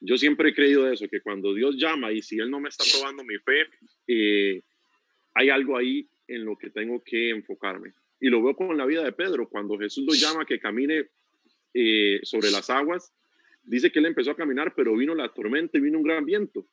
Yo 0.00 0.18
siempre 0.18 0.48
he 0.48 0.54
creído 0.56 0.90
eso, 0.90 1.06
que 1.06 1.20
cuando 1.20 1.54
Dios 1.54 1.76
llama 1.76 2.10
y 2.10 2.20
si 2.20 2.40
Él 2.40 2.50
no 2.50 2.58
me 2.58 2.68
está 2.68 2.82
probando 2.92 3.22
mi 3.22 3.38
fe, 3.38 3.68
eh, 4.08 4.62
hay 5.34 5.50
algo 5.50 5.76
ahí 5.76 6.08
en 6.26 6.44
lo 6.44 6.56
que 6.56 6.70
tengo 6.70 7.00
que 7.04 7.30
enfocarme. 7.30 7.92
Y 8.18 8.28
lo 8.28 8.42
veo 8.42 8.56
con 8.56 8.76
la 8.76 8.86
vida 8.86 9.04
de 9.04 9.12
Pedro, 9.12 9.48
cuando 9.48 9.78
Jesús 9.78 10.04
lo 10.04 10.14
llama 10.14 10.46
que 10.46 10.58
camine 10.58 11.06
eh, 11.74 12.18
sobre 12.24 12.50
las 12.50 12.70
aguas, 12.70 13.14
dice 13.62 13.92
que 13.92 14.00
él 14.00 14.06
empezó 14.06 14.32
a 14.32 14.36
caminar, 14.36 14.74
pero 14.74 14.96
vino 14.96 15.14
la 15.14 15.32
tormenta 15.32 15.78
y 15.78 15.80
vino 15.80 15.98
un 15.98 16.04
gran 16.04 16.24
viento 16.24 16.66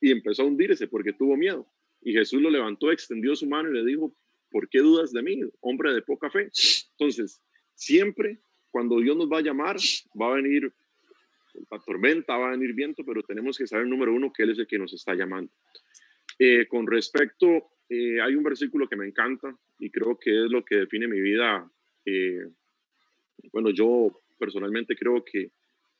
y 0.00 0.12
empezó 0.12 0.42
a 0.42 0.46
hundirse 0.46 0.86
porque 0.86 1.12
tuvo 1.12 1.36
miedo. 1.36 1.66
Y 2.02 2.12
Jesús 2.12 2.40
lo 2.40 2.50
levantó, 2.50 2.92
extendió 2.92 3.34
su 3.34 3.46
mano 3.46 3.70
y 3.70 3.74
le 3.74 3.84
dijo, 3.84 4.14
¿por 4.50 4.68
qué 4.68 4.78
dudas 4.78 5.12
de 5.12 5.22
mí, 5.22 5.40
hombre 5.60 5.92
de 5.92 6.02
poca 6.02 6.30
fe? 6.30 6.50
Entonces, 6.92 7.40
siempre 7.74 8.38
cuando 8.70 9.00
Dios 9.00 9.16
nos 9.16 9.30
va 9.30 9.38
a 9.38 9.42
llamar, 9.42 9.76
va 10.20 10.32
a 10.32 10.36
venir 10.36 10.72
la 11.70 11.78
tormenta, 11.80 12.36
va 12.36 12.48
a 12.48 12.50
venir 12.52 12.74
viento, 12.74 13.04
pero 13.04 13.22
tenemos 13.22 13.58
que 13.58 13.66
saber, 13.66 13.86
número 13.86 14.14
uno, 14.14 14.32
que 14.32 14.42
Él 14.42 14.50
es 14.50 14.58
el 14.58 14.66
que 14.66 14.78
nos 14.78 14.92
está 14.92 15.14
llamando. 15.14 15.50
Eh, 16.38 16.66
con 16.68 16.86
respecto, 16.86 17.70
eh, 17.88 18.20
hay 18.20 18.34
un 18.34 18.44
versículo 18.44 18.88
que 18.88 18.96
me 18.96 19.06
encanta 19.06 19.56
y 19.78 19.90
creo 19.90 20.18
que 20.18 20.44
es 20.44 20.50
lo 20.50 20.64
que 20.64 20.76
define 20.76 21.08
mi 21.08 21.20
vida. 21.20 21.68
Eh, 22.04 22.46
bueno, 23.52 23.70
yo 23.70 24.20
personalmente 24.38 24.94
creo 24.94 25.24
que 25.24 25.50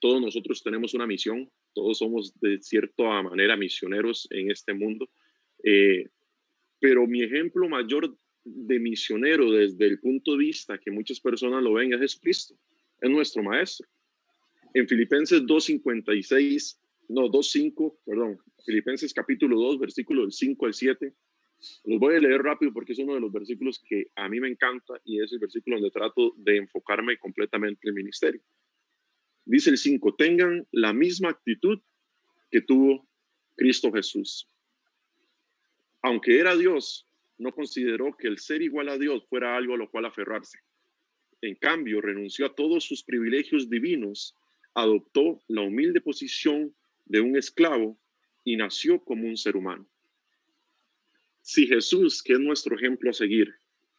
todos 0.01 0.20
nosotros 0.20 0.62
tenemos 0.62 0.94
una 0.94 1.07
misión, 1.07 1.51
todos 1.74 1.99
somos 1.99 2.32
de 2.40 2.61
cierta 2.61 3.22
manera 3.22 3.57
misioneros 3.57 4.26
en 4.30 4.51
este 4.51 4.74
mundo, 4.74 5.09
eh, 5.64 6.09
pero 6.80 7.07
mi 7.07 7.22
ejemplo 7.22 7.68
mayor 7.68 8.16
de 8.44 8.78
misionero 8.78 9.51
desde 9.51 9.86
el 9.86 10.01
punto 10.01 10.32
de 10.32 10.38
vista 10.38 10.78
que 10.78 10.90
muchas 10.90 11.20
personas 11.20 11.62
lo 11.62 11.74
ven 11.74 11.92
es 11.92 12.01
Jesucristo, 12.01 12.55
es 13.01 13.11
nuestro 13.11 13.42
maestro. 13.42 13.86
En 14.74 14.86
Filipenses 14.86 15.42
2.56, 15.42 16.78
no, 17.09 17.22
2.5, 17.28 17.99
perdón, 18.05 18.38
Filipenses 18.64 19.12
capítulo 19.12 19.59
2, 19.59 19.78
versículo 19.78 20.22
del 20.22 20.32
5 20.32 20.66
al 20.66 20.74
7, 20.74 21.14
los 21.84 21.99
voy 21.99 22.14
a 22.14 22.20
leer 22.20 22.42
rápido 22.42 22.72
porque 22.72 22.92
es 22.92 22.99
uno 22.99 23.14
de 23.14 23.20
los 23.20 23.32
versículos 23.32 23.82
que 23.86 24.07
a 24.14 24.28
mí 24.28 24.38
me 24.40 24.49
encanta 24.49 24.94
y 25.05 25.20
es 25.20 25.32
el 25.32 25.40
versículo 25.40 25.76
donde 25.76 25.90
trato 25.90 26.34
de 26.36 26.59
enfocarme 26.59 27.18
completamente 27.18 27.80
en 27.84 27.88
el 27.88 27.94
ministerio. 27.94 28.40
Dice 29.49 29.70
el 29.70 29.78
5, 29.78 30.14
tengan 30.16 30.68
la 30.72 30.92
misma 30.92 31.30
actitud 31.30 31.80
que 32.51 32.61
tuvo 32.61 33.09
Cristo 33.57 33.90
Jesús. 33.90 34.46
Aunque 36.03 36.38
era 36.38 36.55
Dios, 36.55 37.09
no 37.38 37.55
consideró 37.55 38.14
que 38.14 38.28
el 38.28 38.36
ser 38.36 38.61
igual 38.61 38.90
a 38.90 38.99
Dios 38.99 39.24
fuera 39.26 39.57
algo 39.57 39.72
a 39.72 39.78
lo 39.78 39.90
cual 39.90 40.05
aferrarse. 40.05 40.59
En 41.40 41.55
cambio, 41.55 42.03
renunció 42.03 42.44
a 42.44 42.55
todos 42.55 42.84
sus 42.84 43.03
privilegios 43.03 43.70
divinos, 43.70 44.34
adoptó 44.74 45.40
la 45.49 45.62
humilde 45.62 46.03
posición 46.03 46.76
de 47.07 47.22
un 47.22 47.34
esclavo 47.34 47.99
y 48.44 48.55
nació 48.55 49.03
como 49.03 49.26
un 49.26 49.38
ser 49.38 49.57
humano. 49.57 49.88
Si 51.40 51.66
Jesús, 51.66 52.22
que 52.22 52.34
es 52.34 52.40
nuestro 52.40 52.76
ejemplo 52.76 53.09
a 53.09 53.14
seguir, 53.14 53.55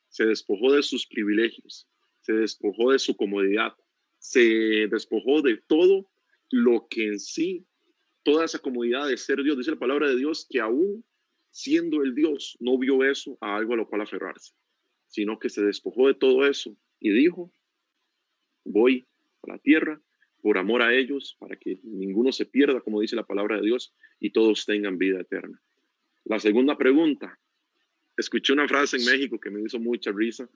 se 0.09 0.27
despojó 0.27 0.73
de 0.73 0.83
sus 0.83 1.07
privilegios, 1.07 1.89
se 2.19 2.33
despojó 2.33 2.91
de 2.91 2.99
su 2.99 3.17
comodidad, 3.17 3.73
se 4.19 4.87
despojó 4.91 5.41
de 5.41 5.57
todo 5.67 6.09
lo 6.51 6.87
que 6.89 7.07
en 7.07 7.19
sí, 7.19 7.65
toda 8.23 8.45
esa 8.45 8.59
comodidad 8.59 9.07
de 9.07 9.17
ser 9.17 9.41
Dios, 9.43 9.57
dice 9.57 9.71
la 9.71 9.79
palabra 9.79 10.09
de 10.09 10.17
Dios, 10.17 10.45
que 10.49 10.59
aún 10.59 11.03
siendo 11.51 12.03
el 12.03 12.13
Dios, 12.13 12.57
no 12.59 12.77
vio 12.77 13.03
eso 13.03 13.37
a 13.41 13.55
algo 13.55 13.73
a 13.73 13.77
lo 13.77 13.87
cual 13.87 14.01
aferrarse, 14.01 14.53
sino 15.07 15.39
que 15.39 15.49
se 15.49 15.63
despojó 15.63 16.07
de 16.07 16.13
todo 16.13 16.45
eso 16.45 16.75
y 16.99 17.11
dijo, 17.11 17.51
voy 18.63 19.07
a 19.43 19.53
la 19.53 19.57
tierra 19.57 20.01
por 20.41 20.57
amor 20.57 20.81
a 20.81 20.93
ellos, 20.93 21.35
para 21.39 21.57
que 21.57 21.79
ninguno 21.83 22.31
se 22.31 22.45
pierda, 22.45 22.79
como 22.81 23.01
dice 23.01 23.15
la 23.15 23.25
palabra 23.25 23.57
de 23.57 23.63
Dios, 23.63 23.93
y 24.19 24.31
todos 24.31 24.65
tengan 24.65 24.97
vida 24.97 25.19
eterna. 25.19 25.61
La 26.23 26.39
segunda 26.39 26.77
pregunta, 26.77 27.37
escuché 28.15 28.53
una 28.53 28.67
frase 28.67 28.97
en 28.97 29.05
México 29.05 29.39
que 29.39 29.49
me 29.49 29.61
hizo 29.61 29.79
mucha 29.79 30.11
risa 30.11 30.49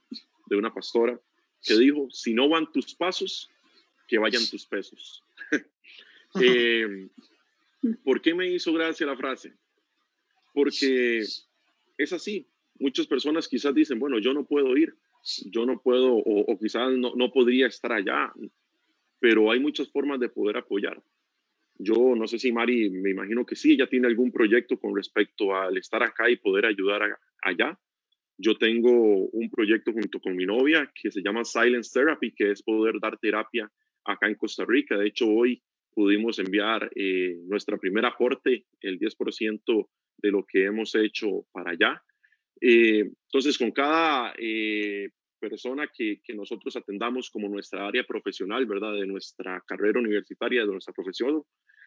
de 0.47 0.55
una 0.55 0.73
pastora 0.73 1.19
que 1.61 1.77
dijo, 1.77 2.07
si 2.11 2.33
no 2.33 2.47
van 2.49 2.71
tus 2.71 2.95
pasos, 2.95 3.49
que 4.07 4.17
vayan 4.17 4.45
tus 4.49 4.65
pesos. 4.65 5.23
Eh, 6.41 7.09
¿Por 8.03 8.19
qué 8.19 8.33
me 8.33 8.49
hizo 8.49 8.73
gracia 8.73 9.05
la 9.05 9.15
frase? 9.15 9.53
Porque 10.51 11.19
es 11.19 12.11
así. 12.11 12.47
Muchas 12.79 13.05
personas 13.05 13.47
quizás 13.47 13.75
dicen, 13.75 13.99
bueno, 13.99 14.17
yo 14.17 14.33
no 14.33 14.43
puedo 14.43 14.75
ir, 14.75 14.95
yo 15.45 15.67
no 15.67 15.79
puedo, 15.79 16.15
o, 16.15 16.57
quizás 16.57 16.91
no, 16.93 17.13
no 17.15 17.31
podría 17.31 17.67
estar 17.67 17.91
allá, 17.91 18.33
pero 19.19 19.51
hay 19.51 19.59
muchas 19.59 19.91
formas 19.91 20.19
de 20.19 20.29
poder 20.29 20.57
apoyar. 20.57 21.01
Yo 21.77 22.15
no 22.15 22.27
sé 22.27 22.39
si 22.39 22.51
Mari, 22.51 22.89
me 22.89 23.11
imagino 23.11 23.45
que 23.45 23.55
sí, 23.55 23.73
ella 23.73 23.87
tiene 23.87 24.07
algún 24.07 24.31
proyecto 24.31 24.77
con 24.77 24.95
respecto 24.95 25.55
al 25.55 25.77
estar 25.77 26.03
acá 26.03 26.29
y 26.29 26.37
poder 26.37 26.65
ayudar 26.65 27.17
allá. 27.41 27.79
Yo 28.37 28.57
tengo 28.57 28.91
un 29.27 29.49
proyecto 29.49 29.91
junto 29.91 30.19
con 30.19 30.35
mi 30.35 30.45
novia 30.45 30.91
que 30.93 31.11
se 31.11 31.21
llama 31.21 31.43
Silence 31.43 31.91
Therapy, 31.93 32.31
que 32.31 32.51
es 32.51 32.63
poder 32.63 32.95
dar 32.99 33.17
terapia 33.17 33.71
acá 34.05 34.27
en 34.27 34.35
Costa 34.35 34.65
Rica. 34.65 34.97
De 34.97 35.07
hecho, 35.07 35.27
hoy 35.27 35.61
pudimos 35.93 36.39
enviar 36.39 36.89
eh, 36.95 37.37
nuestra 37.45 37.77
primera 37.77 38.09
aporte, 38.09 38.65
el 38.81 38.99
10% 38.99 39.87
de 40.17 40.31
lo 40.31 40.45
que 40.45 40.65
hemos 40.65 40.95
hecho 40.95 41.45
para 41.51 41.71
allá. 41.71 42.01
Eh, 42.59 43.11
entonces, 43.25 43.57
con 43.57 43.71
cada 43.71 44.33
eh, 44.37 45.09
persona 45.39 45.89
que, 45.93 46.21
que, 46.23 46.33
nosotros 46.33 46.75
atendamos 46.75 47.29
como 47.29 47.49
nuestra 47.49 47.87
área 47.87 48.03
profesional, 48.03 48.65
¿verdad? 48.65 48.93
De 48.93 49.05
nuestra 49.05 49.61
carrera 49.67 49.99
universitaria, 49.99 50.61
de 50.61 50.71
nuestra 50.71 50.93
profesión, 50.93 51.43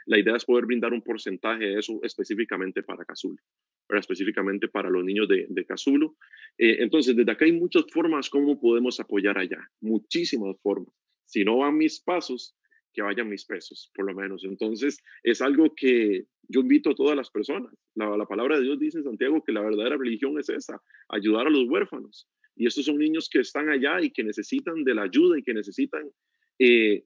la 0.07 0.19
idea 0.19 0.37
es 0.37 0.45
poder 0.45 0.67
brindar 0.67 0.93
un 0.93 1.03
porcentaje 1.03 1.64
de 1.64 1.79
eso 1.79 1.99
específicamente 2.03 2.83
para 2.83 3.05
Casulo, 3.05 3.43
¿verdad? 3.89 4.01
específicamente 4.01 4.69
para 4.69 4.89
los 4.89 5.05
niños 5.05 5.27
de, 5.27 5.47
de 5.49 5.64
Casulo. 5.64 6.17
entonces, 6.59 7.17
desde 7.17 7.33
acá 7.33 7.45
hay 7.45 7.53
muchas 7.53 7.87
formas 7.93 8.31
como 8.31 8.61
podemos 8.61 9.01
apoyar 9.01 9.37
allá, 9.37 9.69
muchísimas 9.81 10.57
formas 10.62 10.95
si 11.27 11.45
no 11.45 11.59
van 11.59 11.77
mis 11.77 12.01
pasos, 12.01 12.57
que 12.97 13.03
vayan 13.03 13.29
mis 13.29 13.45
pesos, 13.45 13.91
por 13.95 14.07
lo 14.07 14.14
menos. 14.14 14.43
Entonces, 14.45 14.99
es 15.22 15.43
algo 15.43 15.74
que 15.77 16.24
yo 16.49 16.61
invito 16.61 16.91
a 16.91 16.95
todas 16.95 17.14
las 17.14 17.31
personas. 17.31 17.72
La, 17.95 18.24
palabra 18.24 18.57
de 18.57 18.64
Dios 18.64 18.79
dice 18.79 18.99
en 18.99 19.05
Santiago 19.05 19.45
que 19.45 19.53
la 19.53 19.61
verdadera 19.61 19.99
religión 19.99 20.39
es 20.41 20.49
esa, 20.49 20.81
ayudar 21.11 21.47
a 21.47 21.51
los 21.51 21.68
huérfanos. 21.68 22.27
Y 22.57 22.66
estos 22.66 22.87
son 22.87 22.97
niños 22.97 23.29
que 23.29 23.41
están 23.41 23.68
allá 23.68 24.01
y 24.01 24.11
que 24.11 24.24
necesitan 24.24 24.83
de 24.83 24.95
la 24.95 25.03
ayuda 25.03 25.39
y 25.39 25.43
que 25.43 25.53
necesitan 25.53 26.11
eh, 26.59 27.05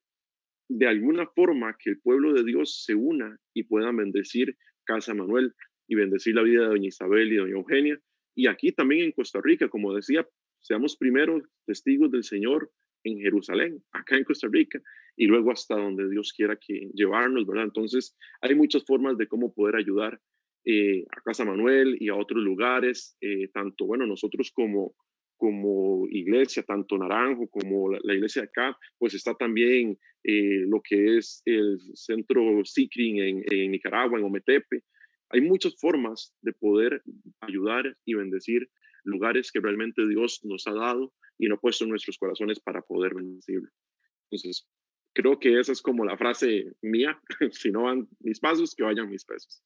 de 0.69 0.87
alguna 0.87 1.27
forma 1.27 1.77
que 1.77 1.91
el 1.91 2.01
pueblo 2.01 2.33
de 2.33 2.45
Dios 2.45 2.85
se 2.85 2.95
una 2.95 3.37
y 3.53 3.65
puedan 3.65 3.97
bendecir 3.97 4.57
Casa 4.85 5.13
Manuel 5.13 5.53
y 5.89 5.97
bendecir 5.97 6.37
la 6.37 6.43
vida 6.43 6.63
de 6.63 6.69
doña 6.69 6.87
Isabel 6.87 7.33
y 7.33 7.37
doña 7.37 7.55
Eugenia. 7.55 8.01
Y 8.37 8.47
aquí 8.47 8.71
también 8.71 9.07
en 9.07 9.13
Costa 9.13 9.41
Rica, 9.43 9.69
como 9.69 9.93
decía, 9.93 10.25
seamos 10.61 10.97
primeros 10.97 11.43
testigos 11.67 12.13
del 12.13 12.23
Señor 12.23 12.71
en 13.05 13.19
Jerusalén, 13.19 13.83
acá 13.93 14.17
en 14.17 14.25
Costa 14.25 14.49
Rica, 14.51 14.81
y 15.17 15.27
luego 15.27 15.51
hasta 15.53 15.77
donde 15.77 16.09
Dios 16.09 16.33
quiera 16.33 16.57
que 16.57 16.91
llevarnos, 16.95 17.47
¿verdad? 17.47 17.65
Entonces, 17.65 18.17
hay 18.41 18.55
muchas 18.55 18.85
formas 18.85 19.17
de 19.19 19.27
cómo 19.27 19.53
poder 19.53 19.77
ayudar 19.77 20.21
eh, 20.65 21.05
a 21.11 21.21
Casa 21.23 21.45
Manuel 21.45 21.97
y 22.01 22.09
a 22.09 22.17
otros 22.17 22.43
lugares, 22.43 23.17
eh, 23.21 23.49
tanto, 23.49 23.87
bueno, 23.87 24.07
nosotros 24.07 24.51
como, 24.53 24.95
como 25.37 26.07
iglesia, 26.11 26.63
tanto 26.63 26.99
Naranjo 26.99 27.49
como 27.49 27.91
la, 27.91 28.15
iglesia 28.15 28.43
de 28.43 28.49
acá, 28.49 28.79
pues 28.99 29.15
está 29.15 29.35
también 29.35 29.99
eh, 30.23 30.67
lo 30.69 30.83
que 30.83 31.17
es 31.17 31.43
el 31.47 31.79
centro 31.95 32.63
SICRIN 32.65 33.19
en, 33.19 33.43
en 33.51 33.71
Nicaragua, 33.71 34.19
en 34.19 34.25
Ometepe. 34.25 34.83
Hay 35.31 35.41
muchas 35.41 35.77
formas 35.81 36.35
de 36.43 36.53
poder 36.53 37.03
ayudar 37.41 37.97
y 38.05 38.15
bendecir 38.15 38.69
lugares 39.05 39.51
que 39.51 39.61
realmente 39.61 40.07
Dios 40.07 40.41
nos 40.45 40.67
ha 40.67 40.75
dado 40.75 41.13
y 41.41 41.49
no 41.49 41.59
puesto 41.59 41.85
en 41.85 41.91
nuestros 41.91 42.19
corazones 42.19 42.61
para 42.61 42.83
poder 42.83 43.15
bendecirlo. 43.15 43.71
Entonces, 44.31 44.67
creo 45.15 45.39
que 45.41 45.59
esa 45.59 45.73
es 45.73 45.81
como 45.81 46.05
la 46.05 46.17
frase 46.17 46.73
mía, 46.83 47.19
si 47.53 47.71
no 47.71 47.85
van 47.85 48.09
mis 48.21 48.39
pasos, 48.39 48.75
que 48.75 48.83
vayan 48.83 49.09
mis 49.09 49.25
pesos. 49.25 49.63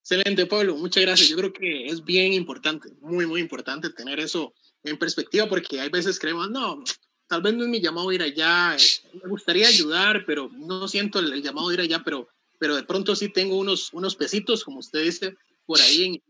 Excelente, 0.00 0.46
Pablo, 0.46 0.76
muchas 0.76 1.02
gracias. 1.02 1.28
Yo 1.28 1.36
creo 1.36 1.52
que 1.52 1.86
es 1.86 2.04
bien 2.04 2.32
importante, 2.32 2.88
muy, 3.00 3.26
muy 3.26 3.40
importante 3.40 3.90
tener 3.90 4.18
eso 4.18 4.54
en 4.82 4.98
perspectiva, 4.98 5.48
porque 5.48 5.80
hay 5.80 5.90
veces 5.90 6.18
creemos, 6.18 6.48
no, 6.48 6.82
tal 7.26 7.42
vez 7.42 7.54
no 7.54 7.64
es 7.64 7.68
mi 7.68 7.80
llamado 7.80 8.10
ir 8.12 8.22
allá, 8.22 8.76
me 9.12 9.28
gustaría 9.28 9.66
ayudar, 9.66 10.24
pero 10.24 10.48
no 10.54 10.88
siento 10.88 11.18
el, 11.18 11.42
llamado 11.42 11.72
ir 11.72 11.80
allá, 11.80 12.02
pero, 12.04 12.28
pero 12.58 12.76
de 12.76 12.84
pronto 12.84 13.14
sí 13.14 13.28
tengo 13.28 13.58
unos, 13.58 13.92
unos 13.92 14.16
pesitos, 14.16 14.64
como 14.64 14.78
usted 14.78 15.02
dice, 15.02 15.34
por 15.66 15.80
ahí 15.80 16.04
en, 16.04 16.22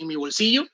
en 0.00 0.06
mi 0.06 0.14
bolsillo, 0.14 0.64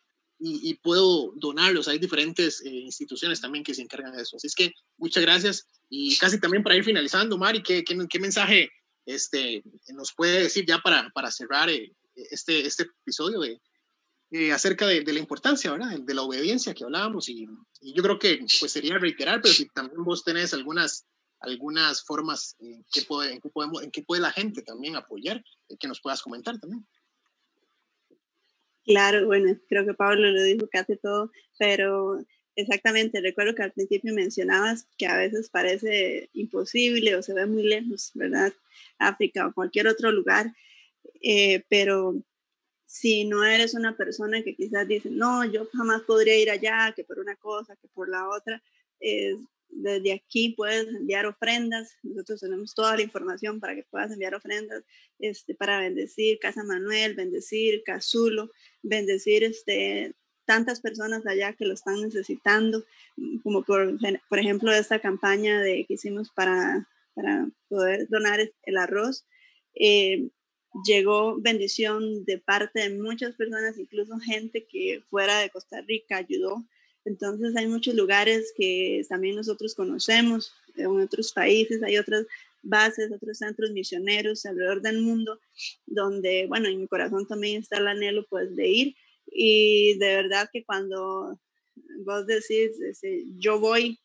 y, 0.41 0.75
puedo 0.75 1.33
donarlos. 1.37 1.89
Hay 1.89 1.99
diferentes 1.99 2.61
eh, 2.61 2.69
instituciones 2.69 3.41
también 3.41 3.65
que 3.65 3.75
se 3.75 3.83
encargan 3.83 4.17
de 4.17 4.23
eso. 4.23 4.37
Así 4.37 4.47
es 4.47 4.55
que 4.55 4.73
muchas 4.97 5.23
gracias. 5.23 5.67
Y 5.89 6.17
casi 6.17 6.39
también 6.41 6.63
para 6.63 6.77
ir 6.77 6.85
finalizando, 6.85 7.37
Mari, 7.37 7.63
¿qué, 7.63 7.83
qué, 7.85 8.21
mensaje 8.21 8.71
este, 9.05 9.63
nos 9.95 10.13
puede 10.15 10.43
decir 10.43 10.65
ya 10.67 10.79
para, 10.79 11.11
para 11.11 11.31
cerrar 11.31 11.71
eh, 11.71 11.93
este, 12.15 12.67
este 12.67 12.85
episodio 13.03 13.41
de, 13.41 13.61
eh, 14.31 14.53
acerca 14.53 14.87
de, 14.87 15.01
de, 15.01 15.13
la 15.13 15.19
importancia, 15.19 15.73
¿verdad? 15.73 15.99
De 15.99 16.15
la 16.15 16.23
obediencia 16.23 16.75
que 16.75 16.85
hablábamos 16.85 17.29
y, 17.29 17.47
y, 17.81 17.95
yo 17.95 18.03
creo 18.03 18.19
que 18.19 18.45
pues 18.61 18.71
sería 18.71 18.99
reiterar, 18.99 19.41
pero 19.41 19.55
si 19.55 19.69
también 19.71 20.05
vos 20.05 20.23
tenés 20.23 20.53
algunas, 20.55 21.07
algunas 21.41 22.05
formas 22.05 22.55
en 22.61 22.85
que, 22.93 23.03
puede, 23.03 23.33
en 23.33 23.41
que, 23.41 23.49
podemos, 23.49 23.83
en 23.83 23.91
que 23.91 24.03
puede 24.03 24.23
la 24.23 24.33
gente 24.33 24.63
también 24.63 24.97
apoyar, 24.97 25.43
que 25.81 25.89
nos 25.89 26.01
puedas 26.01 26.23
comentar 26.23 26.59
también. 26.59 26.87
Claro, 28.89 29.27
bueno, 29.27 29.55
creo 29.69 29.85
que 29.85 29.93
Pablo 29.93 30.31
lo 30.31 30.43
dijo 30.43 30.67
casi 30.73 30.97
todo, 30.97 31.31
pero 31.59 32.25
exactamente, 32.57 33.21
recuerdo 33.21 33.55
que 33.55 33.63
al 33.63 33.73
principio 33.73 34.15
mencionabas 34.15 34.89
que 34.97 35.07
a 35.07 35.19
veces 35.19 35.51
parece 35.51 36.31
imposible 36.33 37.15
o 37.15 37.23
se 37.23 37.35
ve 37.35 37.45
muy 37.45 37.65
lejos, 37.65 38.13
¿verdad? 38.15 38.51
África 38.99 39.47
o 39.47 39.53
cualquier 39.53 39.89
otro 39.89 40.11
lugar, 40.11 40.55
eh, 41.23 41.65
pero 41.69 42.15
si 42.87 43.25
no 43.27 43.45
eres 43.45 43.75
una 43.75 43.97
persona 43.97 44.43
que 44.43 44.57
quizás 44.57 44.89
dice, 44.89 45.11
no, 45.11 45.45
yo 45.45 45.69
jamás 45.75 46.03
podría 46.03 46.39
ir 46.39 46.51
allá, 46.51 46.93
que 46.97 47.05
por 47.05 47.19
una 47.21 47.37
cosa, 47.37 47.77
que 47.77 47.89
por 47.89 48.09
la 48.09 48.29
otra, 48.31 48.63
desde 49.69 50.13
aquí 50.13 50.55
puedes 50.57 50.89
enviar 50.89 51.27
ofrendas. 51.27 51.97
Nosotros 52.03 52.41
tenemos 52.41 52.75
toda 52.75 52.97
la 52.97 53.03
información 53.03 53.61
para 53.61 53.75
que 53.75 53.85
puedas 53.85 54.11
enviar 54.11 54.35
ofrendas 54.35 54.85
este, 55.19 55.55
para 55.55 55.81
bendecir 55.81 56.39
Casa 56.39 56.65
Manuel, 56.65 57.15
bendecir 57.15 57.83
Cazulo, 57.85 58.51
bendecir 58.83 59.45
este, 59.45 60.15
tantas 60.45 60.81
personas 60.81 61.27
allá 61.27 61.53
que 61.53 61.67
lo 61.67 61.75
están 61.75 62.01
necesitando, 62.01 62.85
como 63.43 63.63
por, 63.65 63.99
por 64.29 64.39
ejemplo 64.39 64.73
esta 64.73 64.99
campaña 64.99 65.61
de, 65.61 65.85
que 65.87 65.95
hicimos 65.95 66.31
para, 66.31 66.89
para 67.15 67.49
poder 67.69 68.09
donar 68.09 68.41
el 68.63 68.77
arroz. 68.79 69.27
Eh, 69.75 70.31
llegó 70.87 71.39
bendición 71.41 72.25
de 72.25 72.39
parte 72.39 72.81
de 72.81 72.99
muchas 72.99 73.35
personas, 73.37 73.79
incluso 73.79 74.19
gente 74.19 74.67
que 74.67 75.03
fuera 75.11 75.39
de 75.41 75.51
Costa 75.51 75.81
Rica 75.83 76.17
ayudó. 76.17 76.65
Entonces 77.09 77.57
hay 77.57 77.67
muchos 77.67 77.95
lugares 77.95 78.53
que 78.55 79.03
también 79.09 79.35
nosotros 79.35 79.75
conocemos, 79.75 80.53
en 80.77 80.89
otros 81.01 81.33
países 81.33 81.83
hay 81.83 81.97
otras 81.97 82.27
bases, 82.63 83.11
otros 83.11 83.39
centros 83.39 83.71
misioneros 83.71 84.45
alrededor 84.45 84.83
del 84.83 85.01
mundo, 85.01 85.41
donde, 85.87 86.47
bueno, 86.49 86.69
en 86.69 86.79
mi 86.79 86.87
corazón 86.87 87.27
también 87.27 87.63
está 87.63 87.79
el 87.79 87.89
anhelo 87.89 88.27
pues 88.29 88.55
de 88.55 88.69
ir 88.69 88.97
y 89.25 89.97
de 89.99 90.17
verdad 90.17 90.51
que 90.53 90.65
cuando 90.65 91.41
vos 92.05 92.27
decís, 92.27 92.73
yo 93.39 93.59
voy, 93.59 93.99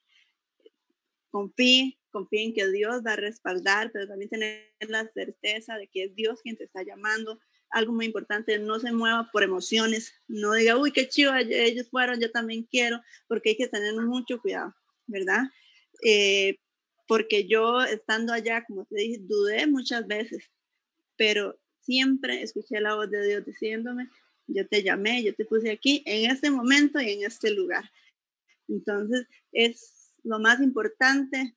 confíe, 1.29 1.97
confía 2.09 2.43
en 2.43 2.53
que 2.53 2.71
Dios 2.71 3.01
va 3.05 3.13
a 3.13 3.17
respaldar, 3.17 3.91
pero 3.91 4.07
también 4.07 4.29
tener 4.29 4.71
la 4.87 5.11
certeza 5.11 5.77
de 5.77 5.87
que 5.87 6.05
es 6.05 6.15
Dios 6.15 6.41
quien 6.41 6.55
te 6.55 6.63
está 6.63 6.83
llamando. 6.83 7.37
Algo 7.73 7.91
muy 7.91 8.05
importante, 8.05 8.59
no 8.59 8.79
se 8.79 8.91
mueva 8.91 9.29
por 9.31 9.43
emociones, 9.43 10.13
no 10.27 10.53
diga, 10.53 10.77
uy, 10.77 10.91
qué 10.91 11.09
chido, 11.09 11.33
ellos 11.35 11.89
fueron, 11.89 12.21
yo 12.21 12.31
también 12.31 12.63
quiero, 12.63 13.01
porque 13.27 13.49
hay 13.49 13.57
que 13.57 13.67
tener 13.67 13.93
mucho 13.95 14.39
cuidado, 14.39 14.75
¿verdad? 15.07 15.43
Eh, 16.05 16.59
porque 17.07 17.47
yo 17.47 17.81
estando 17.81 18.31
allá, 18.31 18.63
como 18.65 18.85
te 18.85 18.95
dije, 18.95 19.17
dudé 19.21 19.67
muchas 19.67 20.05
veces, 20.07 20.43
pero 21.17 21.59
siempre 21.81 22.43
escuché 22.43 22.79
la 22.79 22.95
voz 22.95 23.09
de 23.09 23.27
Dios 23.27 23.45
diciéndome, 23.45 24.07
yo 24.47 24.67
te 24.67 24.83
llamé, 24.83 25.23
yo 25.23 25.33
te 25.33 25.45
puse 25.45 25.71
aquí, 25.71 26.03
en 26.05 26.29
este 26.29 26.51
momento 26.51 27.01
y 27.01 27.11
en 27.11 27.23
este 27.23 27.51
lugar. 27.51 27.89
Entonces, 28.67 29.27
es 29.51 30.11
lo 30.23 30.39
más 30.39 30.61
importante 30.61 31.55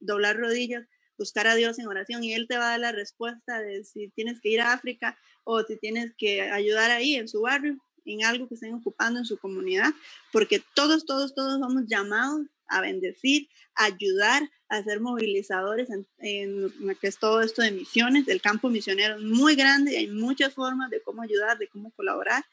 doblar 0.00 0.36
rodillas, 0.36 0.86
buscar 1.18 1.46
a 1.46 1.54
Dios 1.54 1.78
en 1.78 1.86
oración 1.86 2.24
y 2.24 2.34
Él 2.34 2.46
te 2.48 2.56
va 2.56 2.66
a 2.66 2.70
dar 2.70 2.80
la 2.80 2.92
respuesta 2.92 3.60
de 3.60 3.84
si 3.84 4.08
tienes 4.08 4.40
que 4.40 4.50
ir 4.50 4.60
a 4.60 4.72
África 4.72 5.18
o 5.44 5.62
si 5.62 5.76
tienes 5.76 6.12
que 6.16 6.42
ayudar 6.42 6.90
ahí 6.90 7.14
en 7.14 7.28
su 7.28 7.42
barrio, 7.42 7.78
en 8.04 8.24
algo 8.24 8.48
que 8.48 8.54
estén 8.54 8.74
ocupando 8.74 9.18
en 9.20 9.24
su 9.24 9.38
comunidad, 9.38 9.90
porque 10.32 10.62
todos, 10.74 11.06
todos, 11.06 11.34
todos 11.34 11.60
somos 11.60 11.84
llamados 11.86 12.42
a 12.68 12.80
bendecir, 12.80 13.48
a 13.74 13.86
ayudar, 13.86 14.50
a 14.68 14.82
ser 14.82 15.00
movilizadores 15.00 15.88
en, 16.18 16.62
lo 16.62 16.98
que 16.98 17.06
es 17.06 17.18
todo 17.18 17.42
esto 17.42 17.62
de 17.62 17.72
misiones. 17.72 18.28
El 18.28 18.40
campo 18.40 18.68
misionero 18.68 19.16
es 19.16 19.22
muy 19.22 19.54
grande 19.54 19.92
y 19.92 19.96
hay 19.96 20.06
muchas 20.08 20.54
formas 20.54 20.90
de 20.90 21.02
cómo 21.02 21.22
ayudar, 21.22 21.58
de 21.58 21.68
cómo 21.68 21.90
colaborar. 21.92 22.44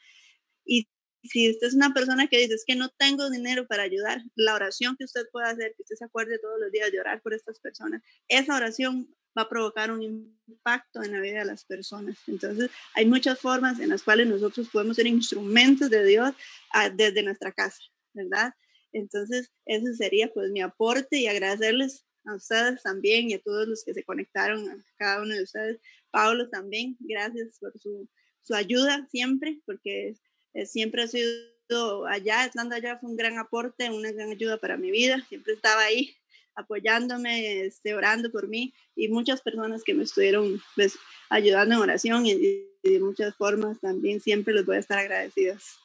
Y 0.64 0.88
si 1.22 1.50
usted 1.50 1.68
es 1.68 1.74
una 1.74 1.94
persona 1.94 2.26
que 2.26 2.38
dice, 2.38 2.54
es 2.54 2.64
que 2.66 2.76
no 2.76 2.88
tengo 2.90 3.30
dinero 3.30 3.66
para 3.66 3.84
ayudar, 3.84 4.22
la 4.34 4.54
oración 4.54 4.96
que 4.96 5.04
usted 5.04 5.22
pueda 5.30 5.50
hacer, 5.50 5.74
que 5.76 5.82
usted 5.82 5.96
se 5.96 6.04
acuerde 6.04 6.38
todos 6.38 6.58
los 6.60 6.72
días 6.72 6.90
de 6.90 7.00
orar 7.00 7.22
por 7.22 7.34
estas 7.34 7.60
personas, 7.60 8.02
esa 8.28 8.56
oración 8.56 9.08
va 9.36 9.42
a 9.42 9.48
provocar 9.48 9.90
un 9.90 10.02
impacto 10.46 11.02
en 11.02 11.12
la 11.12 11.20
vida 11.20 11.38
de 11.40 11.44
las 11.46 11.64
personas. 11.64 12.18
Entonces, 12.26 12.70
hay 12.94 13.06
muchas 13.06 13.38
formas 13.38 13.80
en 13.80 13.88
las 13.88 14.02
cuales 14.02 14.26
nosotros 14.26 14.68
podemos 14.70 14.96
ser 14.96 15.06
instrumentos 15.06 15.88
de 15.88 16.04
Dios 16.04 16.30
a, 16.72 16.82
ah, 16.82 16.90
desde 16.90 17.22
nuestra 17.22 17.52
casa, 17.52 17.80
¿verdad? 18.12 18.52
Entonces, 18.92 19.50
ese 19.64 19.94
sería 19.94 20.30
pues 20.32 20.50
mi 20.50 20.60
aporte 20.60 21.18
y 21.18 21.28
agradecerles 21.28 22.04
a 22.26 22.34
ustedes 22.34 22.82
también 22.82 23.30
y 23.30 23.34
a 23.34 23.40
todos 23.40 23.66
los 23.66 23.84
que 23.84 23.94
se 23.94 24.04
conectaron, 24.04 24.68
a 24.68 24.76
cada 24.96 25.22
uno 25.22 25.34
de 25.34 25.42
ustedes. 25.42 25.80
Pablo 26.10 26.50
también, 26.50 26.96
gracias 27.00 27.58
por 27.58 27.72
su, 27.80 28.08
su 28.42 28.54
ayuda 28.54 29.08
siempre, 29.10 29.60
porque 29.64 30.14
eh, 30.54 30.66
siempre 30.66 31.02
ha 31.02 31.08
sido 31.08 32.06
allá, 32.06 32.44
estando 32.44 32.74
allá 32.74 32.98
fue 32.98 33.10
un 33.10 33.16
gran 33.16 33.38
aporte, 33.38 33.90
una 33.90 34.12
gran 34.12 34.30
ayuda 34.30 34.58
para 34.58 34.76
mi 34.76 34.90
vida, 34.90 35.24
siempre 35.28 35.54
estaba 35.54 35.82
ahí 35.82 36.14
apoyándome, 36.54 37.64
este, 37.64 37.94
orando 37.94 38.30
por 38.30 38.48
mí 38.48 38.74
y 38.94 39.08
muchas 39.08 39.40
personas 39.40 39.82
que 39.82 39.94
me 39.94 40.04
estuvieron 40.04 40.60
pues, 40.74 40.98
ayudando 41.30 41.76
en 41.76 41.80
oración 41.80 42.26
y, 42.26 42.68
de 42.82 42.98
muchas 42.98 43.36
formas 43.36 43.80
también 43.80 44.20
siempre 44.20 44.52
les 44.52 44.66
voy 44.66 44.74
a 44.74 44.80
estar 44.80 44.98
agradecidas. 44.98 45.78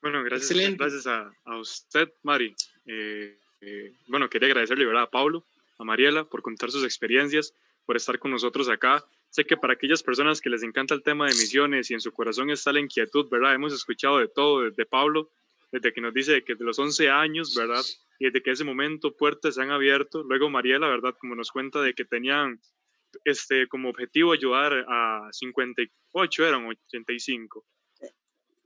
Bueno, 0.00 0.22
gracias, 0.22 0.76
gracias 0.76 1.06
a, 1.08 1.32
a, 1.44 1.58
usted, 1.58 2.08
Mari. 2.22 2.54
Eh, 2.86 3.36
eh, 3.60 3.92
bueno, 4.06 4.30
quería 4.30 4.46
agradecerle 4.46 4.86
¿verdad? 4.86 5.02
a 5.02 5.10
Pablo, 5.10 5.44
a 5.78 5.84
Mariela 5.84 6.24
por 6.24 6.40
contar 6.40 6.70
sus 6.70 6.84
experiencias, 6.84 7.52
por 7.84 7.96
estar 7.96 8.18
con 8.20 8.30
nosotros 8.30 8.68
acá 8.68 9.04
Sé 9.32 9.46
que 9.46 9.56
para 9.56 9.72
aquellas 9.72 10.02
personas 10.02 10.42
que 10.42 10.50
les 10.50 10.62
encanta 10.62 10.92
el 10.92 11.02
tema 11.02 11.26
de 11.26 11.32
misiones 11.32 11.90
y 11.90 11.94
en 11.94 12.02
su 12.02 12.12
corazón 12.12 12.50
está 12.50 12.70
la 12.70 12.80
inquietud, 12.80 13.30
¿verdad? 13.30 13.54
Hemos 13.54 13.72
escuchado 13.72 14.18
de 14.18 14.28
todo, 14.28 14.60
desde 14.60 14.84
Pablo, 14.84 15.30
desde 15.70 15.90
que 15.94 16.02
nos 16.02 16.12
dice 16.12 16.44
que 16.44 16.54
de 16.54 16.62
los 16.62 16.78
11 16.78 17.08
años, 17.08 17.54
¿verdad? 17.56 17.82
Y 18.18 18.26
desde 18.26 18.42
que 18.42 18.50
ese 18.50 18.64
momento 18.64 19.16
puertas 19.16 19.54
se 19.54 19.62
han 19.62 19.70
abierto. 19.70 20.22
Luego 20.22 20.50
Mariela, 20.50 20.86
¿verdad? 20.86 21.14
Como 21.18 21.34
nos 21.34 21.50
cuenta 21.50 21.80
de 21.80 21.94
que 21.94 22.04
tenían 22.04 22.60
este, 23.24 23.68
como 23.68 23.88
objetivo 23.88 24.34
ayudar 24.34 24.84
a 24.86 25.26
58, 25.32 26.46
eran 26.46 26.66
85 26.66 27.64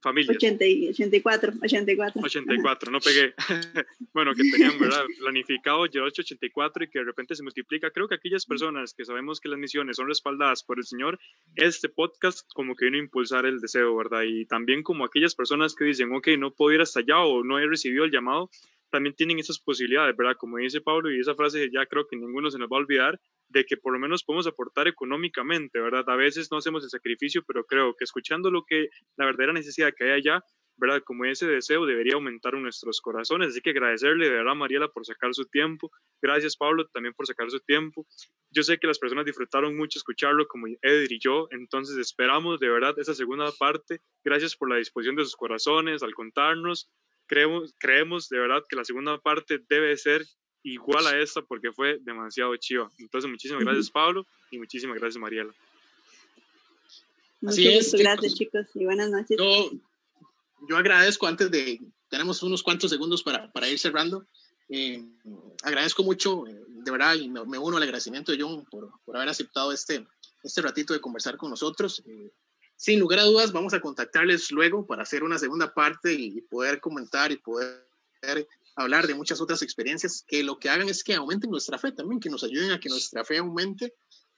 familias. 0.06 0.36
84, 0.36 1.52
84. 1.60 2.22
84, 2.22 2.92
no 2.92 3.00
pegué. 3.00 3.34
bueno, 4.14 4.34
que 4.34 4.44
tenían, 4.50 4.78
¿verdad? 4.80 5.04
Planificado 5.18 5.86
llevar 5.86 6.08
84 6.08 6.84
y 6.84 6.88
que 6.88 7.00
de 7.00 7.04
repente 7.04 7.34
se 7.34 7.42
multiplica. 7.42 7.90
Creo 7.90 8.06
que 8.06 8.14
aquellas 8.14 8.46
personas 8.46 8.94
que 8.94 9.04
sabemos 9.04 9.40
que 9.40 9.48
las 9.48 9.58
misiones 9.58 9.96
son 9.96 10.06
respaldadas 10.06 10.62
por 10.62 10.78
el 10.78 10.84
Señor, 10.84 11.18
este 11.56 11.88
podcast 11.88 12.46
como 12.54 12.76
que 12.76 12.84
vino 12.84 12.98
a 12.98 13.00
impulsar 13.00 13.46
el 13.46 13.60
deseo, 13.60 13.96
¿verdad? 13.96 14.22
Y 14.22 14.46
también 14.46 14.84
como 14.84 15.04
aquellas 15.04 15.34
personas 15.34 15.74
que 15.74 15.84
dicen, 15.84 16.14
ok, 16.14 16.28
no 16.38 16.52
puedo 16.52 16.72
ir 16.72 16.80
hasta 16.80 17.00
allá 17.00 17.20
o 17.22 17.42
no 17.42 17.58
he 17.58 17.66
recibido 17.66 18.04
el 18.04 18.12
llamado, 18.12 18.48
también 18.90 19.16
tienen 19.16 19.40
esas 19.40 19.58
posibilidades, 19.58 20.16
¿verdad? 20.16 20.36
Como 20.38 20.58
dice 20.58 20.80
Pablo, 20.80 21.10
y 21.10 21.18
esa 21.18 21.34
frase 21.34 21.68
ya 21.72 21.84
creo 21.86 22.06
que 22.06 22.16
ninguno 22.16 22.50
se 22.50 22.58
nos 22.58 22.68
va 22.68 22.76
a 22.76 22.80
olvidar, 22.80 23.20
de 23.56 23.64
que 23.64 23.78
por 23.78 23.94
lo 23.94 23.98
menos 23.98 24.22
podemos 24.22 24.46
aportar 24.46 24.86
económicamente, 24.86 25.80
¿verdad? 25.80 26.04
A 26.08 26.16
veces 26.16 26.48
no 26.50 26.58
hacemos 26.58 26.84
el 26.84 26.90
sacrificio, 26.90 27.42
pero 27.46 27.64
creo 27.64 27.94
que 27.96 28.04
escuchando 28.04 28.50
lo 28.50 28.64
que 28.64 28.90
la 29.16 29.24
verdadera 29.24 29.54
necesidad 29.54 29.94
que 29.96 30.04
hay 30.04 30.10
allá, 30.10 30.44
¿verdad? 30.76 31.02
Como 31.02 31.24
ese 31.24 31.46
deseo 31.46 31.86
debería 31.86 32.16
aumentar 32.16 32.54
en 32.54 32.62
nuestros 32.62 33.00
corazones. 33.00 33.48
Así 33.48 33.62
que 33.62 33.70
agradecerle 33.70 34.26
de 34.26 34.32
verdad 34.32 34.52
a 34.52 34.54
Mariela 34.54 34.88
por 34.88 35.06
sacar 35.06 35.32
su 35.32 35.46
tiempo. 35.46 35.90
Gracias, 36.20 36.54
Pablo, 36.54 36.86
también 36.92 37.14
por 37.14 37.26
sacar 37.26 37.50
su 37.50 37.58
tiempo. 37.60 38.06
Yo 38.50 38.62
sé 38.62 38.76
que 38.76 38.86
las 38.86 38.98
personas 38.98 39.24
disfrutaron 39.24 39.74
mucho 39.74 39.98
escucharlo, 39.98 40.46
como 40.46 40.66
Eder 40.82 41.10
y 41.10 41.18
yo. 41.18 41.48
Entonces 41.50 41.96
esperamos 41.96 42.60
de 42.60 42.68
verdad 42.68 42.94
esa 42.98 43.14
segunda 43.14 43.50
parte. 43.58 44.00
Gracias 44.22 44.54
por 44.54 44.68
la 44.68 44.76
disposición 44.76 45.16
de 45.16 45.24
sus 45.24 45.34
corazones 45.34 46.02
al 46.02 46.12
contarnos. 46.12 46.90
Creemos, 47.26 47.74
creemos 47.80 48.28
de 48.28 48.38
verdad 48.38 48.62
que 48.68 48.76
la 48.76 48.84
segunda 48.84 49.18
parte 49.18 49.60
debe 49.70 49.96
ser 49.96 50.26
igual 50.66 51.06
a 51.06 51.18
esta 51.18 51.42
porque 51.42 51.72
fue 51.72 51.98
demasiado 52.00 52.56
chiva. 52.56 52.90
Entonces, 52.98 53.30
muchísimas 53.30 53.62
gracias, 53.62 53.90
Pablo, 53.90 54.26
y 54.50 54.58
muchísimas 54.58 54.98
gracias, 54.98 55.20
Mariela. 55.20 55.54
Así 57.46 57.68
es. 57.68 57.92
Gracias, 57.92 58.34
chicos, 58.34 58.66
y 58.74 58.84
buenas 58.84 59.10
noches. 59.10 59.36
Yo, 59.38 59.70
yo, 60.68 60.76
agradezco 60.76 61.26
antes 61.26 61.50
de, 61.50 61.80
tenemos 62.08 62.42
unos 62.42 62.62
cuantos 62.62 62.90
segundos 62.90 63.22
para, 63.22 63.50
para 63.52 63.68
ir 63.68 63.78
cerrando. 63.78 64.26
Eh, 64.68 65.04
agradezco 65.62 66.02
mucho, 66.02 66.46
eh, 66.48 66.64
de 66.68 66.90
verdad, 66.90 67.14
y 67.14 67.28
me, 67.28 67.58
uno 67.58 67.76
al 67.76 67.82
agradecimiento 67.84 68.32
de 68.32 68.42
John 68.42 68.64
por, 68.68 68.90
por, 69.04 69.16
haber 69.16 69.28
aceptado 69.28 69.70
este, 69.70 70.04
este 70.42 70.62
ratito 70.62 70.92
de 70.92 71.00
conversar 71.00 71.36
con 71.36 71.50
nosotros. 71.50 72.02
Eh, 72.06 72.32
sin 72.74 72.98
lugar 72.98 73.20
a 73.20 73.24
dudas, 73.24 73.52
vamos 73.52 73.72
a 73.72 73.80
contactarles 73.80 74.50
luego 74.50 74.84
para 74.84 75.04
hacer 75.04 75.22
una 75.22 75.38
segunda 75.38 75.72
parte 75.72 76.12
y 76.12 76.40
poder 76.40 76.80
comentar 76.80 77.30
y 77.30 77.36
poder 77.36 77.86
hablar 78.76 79.06
de 79.06 79.14
muchas 79.14 79.40
otras 79.40 79.62
experiencias 79.62 80.24
que 80.26 80.42
lo 80.44 80.58
que 80.58 80.68
hagan 80.68 80.88
es 80.88 81.02
que 81.02 81.14
aumenten 81.14 81.50
nuestra 81.50 81.78
fe 81.78 81.92
también, 81.92 82.20
que 82.20 82.30
nos 82.30 82.44
ayuden 82.44 82.72
a 82.72 82.80
que 82.80 82.88
nuestra 82.88 83.24
fe 83.24 83.38
aumente 83.38 83.94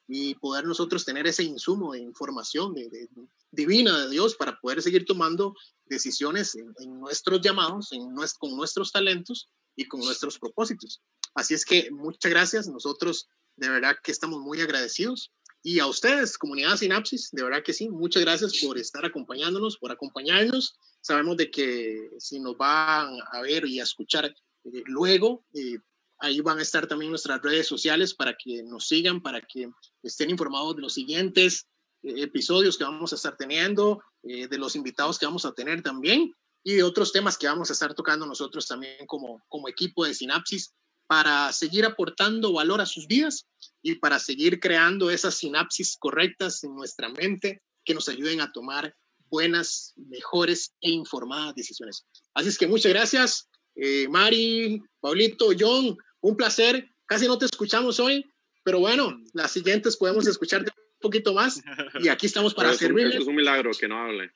y 0.06 0.34
poder 0.36 0.64
nosotros 0.64 1.04
tener 1.04 1.26
ese 1.26 1.42
insumo 1.42 1.92
de 1.92 2.00
información 2.00 2.72
de, 2.72 3.08
divina 3.50 4.04
de 4.04 4.10
Dios 4.10 4.36
para 4.36 4.58
poder 4.58 4.80
seguir 4.80 5.04
tomando 5.04 5.54
decisiones 5.84 6.54
en, 6.54 6.98
nuestros 6.98 7.42
llamados, 7.42 7.92
en, 7.92 8.08
con 8.38 8.56
nuestros 8.56 8.90
talentos 8.90 9.50
y 9.76 9.86
con 9.86 10.00
nuestros 10.00 10.38
propósitos. 10.38 11.02
Así 11.34 11.52
es 11.52 11.64
que 11.64 11.90
muchas 11.90 12.30
gracias. 12.30 12.68
Nosotros 12.68 13.28
de 13.56 13.68
verdad 13.68 13.96
que 14.02 14.12
estamos 14.12 14.40
muy 14.40 14.60
agradecidos. 14.60 15.32
Y 15.62 15.80
a 15.80 15.86
ustedes, 15.86 16.38
comunidad 16.38 16.76
Sinapsis, 16.76 17.30
de 17.32 17.42
verdad 17.42 17.62
que 17.64 17.72
sí, 17.72 17.88
muchas 17.88 18.22
gracias 18.22 18.58
por 18.62 18.78
estar 18.78 19.04
acompañándonos, 19.04 19.76
por 19.76 19.90
acompañarnos. 19.90 20.78
Sabemos 21.00 21.36
de 21.36 21.50
que 21.50 22.10
si 22.18 22.38
nos 22.38 22.56
van 22.56 23.18
a 23.32 23.40
ver 23.42 23.66
y 23.66 23.80
a 23.80 23.82
escuchar 23.82 24.26
eh, 24.26 24.82
luego, 24.86 25.44
eh, 25.54 25.78
ahí 26.20 26.40
van 26.40 26.58
a 26.58 26.62
estar 26.62 26.86
también 26.86 27.10
nuestras 27.10 27.42
redes 27.42 27.66
sociales 27.66 28.14
para 28.14 28.36
que 28.36 28.62
nos 28.62 28.86
sigan, 28.86 29.20
para 29.20 29.40
que 29.40 29.70
estén 30.02 30.30
informados 30.30 30.76
de 30.76 30.82
los 30.82 30.94
siguientes 30.94 31.66
eh, 32.02 32.22
episodios 32.22 32.78
que 32.78 32.84
vamos 32.84 33.12
a 33.12 33.16
estar 33.16 33.36
teniendo, 33.36 34.02
de 34.22 34.58
los 34.58 34.74
invitados 34.74 35.18
que 35.18 35.26
vamos 35.26 35.44
a 35.44 35.52
tener 35.52 35.80
también 35.80 36.34
y 36.64 36.74
de 36.74 36.82
otros 36.82 37.12
temas 37.12 37.38
que 37.38 37.46
vamos 37.46 37.70
a 37.70 37.72
estar 37.72 37.94
tocando 37.94 38.26
nosotros 38.26 38.66
también 38.66 39.06
como, 39.06 39.40
como 39.48 39.68
equipo 39.68 40.04
de 40.04 40.12
Sinapsis 40.12 40.74
para 41.08 41.52
seguir 41.52 41.86
aportando 41.86 42.52
valor 42.52 42.80
a 42.80 42.86
sus 42.86 43.06
vidas 43.08 43.48
y 43.82 43.96
para 43.96 44.18
seguir 44.18 44.60
creando 44.60 45.10
esas 45.10 45.34
sinapsis 45.34 45.96
correctas 45.98 46.62
en 46.62 46.76
nuestra 46.76 47.08
mente 47.08 47.62
que 47.84 47.94
nos 47.94 48.08
ayuden 48.08 48.42
a 48.42 48.52
tomar 48.52 48.94
buenas, 49.30 49.94
mejores 49.96 50.74
e 50.82 50.90
informadas 50.90 51.54
decisiones. 51.54 52.04
Así 52.34 52.50
es 52.50 52.58
que 52.58 52.66
muchas 52.66 52.92
gracias, 52.92 53.48
eh, 53.74 54.06
Mari, 54.08 54.82
Paulito, 55.00 55.48
John, 55.58 55.96
un 56.20 56.36
placer. 56.36 56.88
Casi 57.06 57.26
no 57.26 57.38
te 57.38 57.46
escuchamos 57.46 57.98
hoy, 58.00 58.24
pero 58.62 58.80
bueno, 58.80 59.18
las 59.32 59.50
siguientes 59.50 59.96
podemos 59.96 60.26
escucharte 60.26 60.70
un 60.76 61.00
poquito 61.00 61.32
más 61.32 61.62
y 62.00 62.08
aquí 62.08 62.26
estamos 62.26 62.52
para 62.52 62.74
servirles. 62.74 63.22
Es 63.22 63.26
un 63.26 63.36
milagro 63.36 63.70
que 63.78 63.88
no 63.88 63.98
hable. 63.98 64.30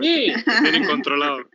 Sí. 0.00 0.32
Tienen 0.62 0.86
controlado. 0.86 1.50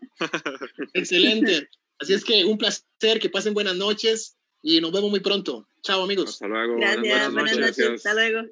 Excelente. 0.93 1.69
Así 2.01 2.13
es 2.13 2.25
que 2.25 2.43
un 2.45 2.57
placer, 2.57 3.19
que 3.19 3.29
pasen 3.29 3.53
buenas 3.53 3.75
noches 3.75 4.35
y 4.63 4.81
nos 4.81 4.91
vemos 4.91 5.11
muy 5.11 5.19
pronto. 5.19 5.67
Chao 5.83 6.03
amigos. 6.03 6.29
Hasta 6.29 6.47
luego. 6.47 6.77
Gracias, 6.77 7.31
buenas 7.31 7.57
noches. 7.57 7.89
Hasta 7.89 8.13
luego. 8.15 8.47